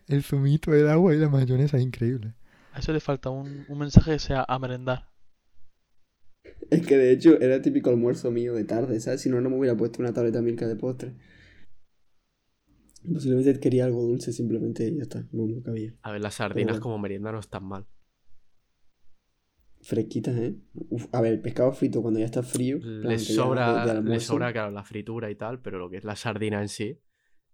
el 0.09 0.22
zumito, 0.22 0.74
el 0.74 0.88
agua 0.88 1.14
y 1.14 1.18
la 1.18 1.28
mayonesa, 1.28 1.76
es 1.76 1.82
increíble. 1.82 2.34
A 2.72 2.78
eso 2.80 2.93
le 2.93 3.01
falta 3.01 3.30
un, 3.30 3.64
un 3.68 3.78
mensaje 3.78 4.12
que 4.12 4.18
sea 4.18 4.45
a 4.49 4.59
merendar. 4.59 5.07
Es 6.71 6.87
que 6.87 6.97
de 6.97 7.13
hecho 7.13 7.41
era 7.41 7.61
típico 7.63 7.91
almuerzo 7.91 8.31
mío 8.31 8.55
de 8.55 8.65
tarde, 8.65 9.01
¿sabes? 9.01 9.21
Si 9.23 9.29
no, 9.29 9.41
no 9.41 9.51
me 9.51 9.59
hubiera 9.59 9.77
puesto 9.77 10.01
una 10.03 10.13
tableta 10.13 10.41
milka 10.41 10.67
de 10.69 10.77
postre. 10.77 11.15
Posiblemente 13.13 13.59
quería 13.59 13.87
algo 13.87 14.03
dulce, 14.03 14.33
simplemente 14.33 14.87
y 14.87 14.97
ya 14.97 15.03
está, 15.03 15.27
único 15.33 15.63
que 15.63 15.71
había. 15.71 15.95
A 16.03 16.13
ver, 16.13 16.21
las 16.21 16.35
sardinas 16.35 16.73
bueno. 16.73 16.83
como 16.83 16.99
merienda 16.99 17.33
no 17.33 17.39
están 17.41 17.65
mal. 17.65 17.87
Fresquitas, 19.83 20.37
¿eh? 20.37 20.55
Uf, 20.91 21.07
a 21.13 21.21
ver, 21.23 21.33
el 21.33 21.41
pescado 21.41 21.73
frito 21.73 22.03
cuando 22.03 22.21
ya 22.21 22.27
está 22.27 22.43
frío. 22.43 22.79
de- 22.79 23.09
de 23.09 23.19
sobra, 23.19 24.21
sobra, 24.21 24.53
claro, 24.53 24.71
la 24.71 24.85
fritura 24.85 25.31
y 25.31 25.35
tal, 25.37 25.61
pero 25.63 25.79
lo 25.79 25.89
que 25.89 25.97
es 25.97 26.05
la 26.05 26.17
sardina 26.17 26.61
en 26.61 26.69
sí, 26.69 26.99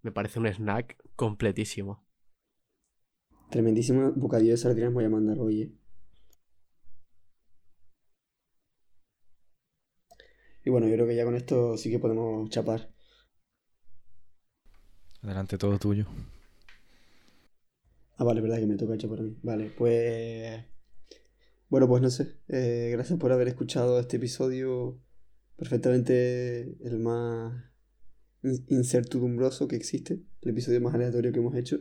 me 0.02 0.10
parece 0.10 0.40
un 0.40 0.46
snack 0.46 0.96
completísimo. 1.14 2.04
Tremendísimo 3.50 4.12
bocadillo 4.12 4.52
de 4.52 4.56
sardinas 4.56 4.92
voy 4.92 5.04
a 5.04 5.08
mandar 5.08 5.38
hoy, 5.38 5.62
¿eh? 5.62 5.72
Y 10.66 10.70
bueno, 10.70 10.88
yo 10.88 10.94
creo 10.94 11.06
que 11.06 11.14
ya 11.14 11.24
con 11.24 11.36
esto 11.36 11.76
sí 11.76 11.92
que 11.92 12.00
podemos 12.00 12.50
chapar. 12.50 12.90
Adelante, 15.22 15.58
todo 15.58 15.78
tuyo. 15.78 16.06
Ah, 18.16 18.24
vale, 18.24 18.40
verdad 18.40 18.58
que 18.58 18.66
me 18.66 18.76
toca 18.76 18.94
hecho 18.94 19.08
para 19.08 19.22
mí. 19.22 19.38
Vale, 19.44 19.70
pues. 19.78 20.64
Bueno, 21.68 21.86
pues 21.86 22.02
no 22.02 22.10
sé. 22.10 22.40
Eh, 22.48 22.88
gracias 22.90 23.16
por 23.16 23.30
haber 23.30 23.46
escuchado 23.46 24.00
este 24.00 24.16
episodio. 24.16 25.00
Perfectamente 25.54 26.76
el 26.84 26.98
más 26.98 27.54
in- 28.42 28.66
incertidumbroso 28.68 29.68
que 29.68 29.76
existe. 29.76 30.20
El 30.42 30.50
episodio 30.50 30.80
más 30.80 30.94
aleatorio 30.96 31.30
que 31.30 31.38
hemos 31.38 31.54
hecho. 31.54 31.78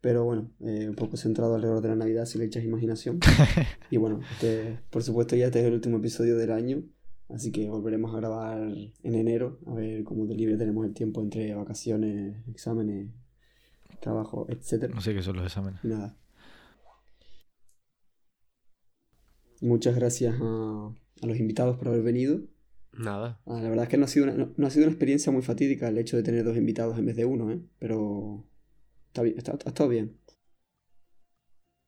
Pero 0.00 0.24
bueno, 0.24 0.54
eh, 0.60 0.88
un 0.88 0.94
poco 0.94 1.18
centrado 1.18 1.54
alrededor 1.54 1.82
de 1.82 1.88
la 1.90 1.96
Navidad 1.96 2.24
si 2.24 2.38
le 2.38 2.46
echas 2.46 2.64
imaginación. 2.64 3.20
y 3.90 3.98
bueno, 3.98 4.20
este, 4.32 4.78
por 4.88 5.02
supuesto 5.02 5.36
ya 5.36 5.48
este 5.48 5.60
es 5.60 5.66
el 5.66 5.74
último 5.74 5.98
episodio 5.98 6.38
del 6.38 6.52
año. 6.52 6.82
Así 7.32 7.52
que 7.52 7.68
volveremos 7.68 8.14
a 8.14 8.18
grabar 8.18 8.60
en 8.60 9.14
enero. 9.14 9.58
A 9.66 9.74
ver 9.74 10.04
cómo 10.04 10.26
de 10.26 10.34
libre 10.34 10.56
tenemos 10.56 10.84
el 10.86 10.94
tiempo 10.94 11.22
entre 11.22 11.54
vacaciones, 11.54 12.36
exámenes, 12.48 13.10
trabajo, 14.00 14.46
etcétera. 14.48 14.94
No 14.94 15.00
sé 15.00 15.14
qué 15.14 15.22
son 15.22 15.36
los 15.36 15.46
exámenes. 15.46 15.82
Nada. 15.84 16.16
Muchas 19.60 19.94
gracias 19.94 20.34
a, 20.40 20.92
a 21.22 21.26
los 21.26 21.38
invitados 21.38 21.76
por 21.76 21.88
haber 21.88 22.02
venido. 22.02 22.40
Nada. 22.92 23.40
Ah, 23.46 23.60
la 23.60 23.68
verdad 23.68 23.84
es 23.84 23.88
que 23.88 23.98
no 23.98 24.04
ha, 24.04 24.08
sido 24.08 24.24
una, 24.24 24.34
no, 24.34 24.52
no 24.56 24.66
ha 24.66 24.70
sido 24.70 24.86
una 24.86 24.92
experiencia 24.92 25.30
muy 25.30 25.42
fatídica 25.42 25.88
el 25.88 25.98
hecho 25.98 26.16
de 26.16 26.22
tener 26.22 26.44
dos 26.44 26.56
invitados 26.56 26.98
en 26.98 27.06
vez 27.06 27.16
de 27.16 27.24
uno, 27.24 27.50
¿eh? 27.50 27.60
Pero 27.78 28.44
está 29.06 29.22
bien, 29.22 29.38
está, 29.38 29.52
ha 29.52 29.68
estado 29.68 29.88
bien. 29.88 30.18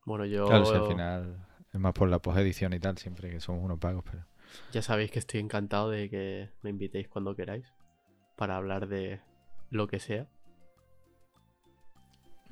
Bueno, 0.05 0.24
yo 0.26 0.47
Claro, 0.47 0.66
si 0.66 0.74
al 0.74 0.86
final 0.86 1.47
es 1.72 1.80
más 1.80 1.93
por 1.93 2.09
la 2.09 2.20
posedición 2.20 2.72
y 2.74 2.80
tal, 2.80 2.99
siempre 2.99 3.30
que 3.30 3.40
somos 3.40 3.64
unos 3.64 3.78
pagos, 3.78 4.05
pero. 4.05 4.24
Ya 4.72 4.82
sabéis 4.82 5.11
que 5.11 5.18
estoy 5.18 5.40
encantado 5.40 5.90
de 5.90 6.09
que 6.09 6.50
me 6.62 6.70
invitéis 6.70 7.09
cuando 7.09 7.34
queráis 7.34 7.64
para 8.36 8.57
hablar 8.57 8.88
de 8.88 9.20
lo 9.70 9.86
que 9.86 10.00
sea. 10.00 10.26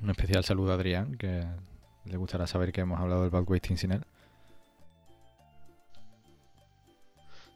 Un 0.01 0.09
especial 0.09 0.43
saludo 0.43 0.71
a 0.71 0.75
Adrián, 0.75 1.15
que 1.15 1.45
le 2.05 2.17
gustará 2.17 2.47
saber 2.47 2.71
que 2.71 2.81
hemos 2.81 2.99
hablado 2.99 3.21
del 3.21 3.29
bad 3.29 3.47
wasting 3.47 3.77
sin 3.77 3.91
él. 3.91 4.03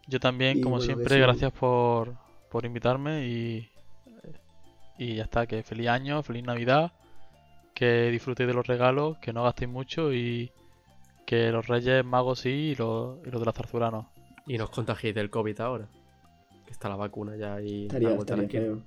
Yo 0.07 0.19
también, 0.19 0.59
Y 0.59 0.61
como 0.61 0.77
bueno, 0.77 0.85
siempre, 0.85 1.17
gracias 1.17 1.51
por, 1.51 2.13
por 2.51 2.65
invitarme 2.65 3.25
y, 3.25 3.69
y 4.99 5.15
ya 5.15 5.23
está, 5.23 5.47
que 5.47 5.63
feliz 5.63 5.87
año, 5.87 6.21
feliz 6.21 6.43
Navidad, 6.43 6.91
que 7.73 8.11
disfrutéis 8.11 8.47
de 8.47 8.53
los 8.53 8.67
regalos, 8.67 9.17
que 9.17 9.33
no 9.33 9.43
gastéis 9.43 9.71
mucho 9.71 10.13
y 10.13 10.51
que 11.25 11.51
los 11.51 11.65
Reyes 11.67 12.05
Magos 12.05 12.39
sí 12.39 12.49
y 12.49 12.75
los, 12.75 13.17
y 13.25 13.31
los 13.31 13.41
de 13.41 13.45
la 13.45 13.51
zarzuela 13.51 13.89
no. 13.89 14.14
Y 14.47 14.57
no 14.57 14.65
os 14.65 14.69
contagiéis 14.69 15.15
del 15.15 15.29
COVID 15.29 15.59
ahora. 15.61 15.87
Que 16.65 16.71
está 16.71 16.89
la 16.89 16.95
vacuna 16.95 17.35
ya 17.35 17.61
y 17.61 17.83
Estaría, 17.83 18.09
la 18.09 18.15
estaría 18.15 18.49
feo. 18.49 18.81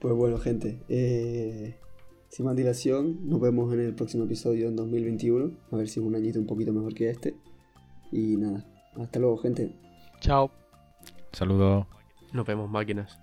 Pues 0.00 0.14
bueno, 0.14 0.38
gente. 0.38 0.80
eh, 0.88 1.76
sin 2.28 2.46
más 2.46 2.54
dilación, 2.56 3.28
nos 3.28 3.40
vemos 3.40 3.72
en 3.74 3.80
el 3.80 3.94
próximo 3.94 4.24
episodio 4.24 4.68
en 4.68 4.76
2021. 4.76 5.50
A 5.72 5.76
ver 5.76 5.88
si 5.88 5.98
es 6.00 6.06
un 6.06 6.14
añito 6.14 6.38
un 6.38 6.46
poquito 6.46 6.72
mejor 6.72 6.94
que 6.94 7.10
este. 7.10 7.34
Y 8.12 8.36
nada, 8.36 8.64
hasta 8.96 9.18
luego, 9.18 9.36
gente. 9.38 9.74
Chao. 10.20 10.50
Saludos. 11.32 11.86
Nos 12.32 12.46
vemos 12.46 12.70
máquinas. 12.70 13.18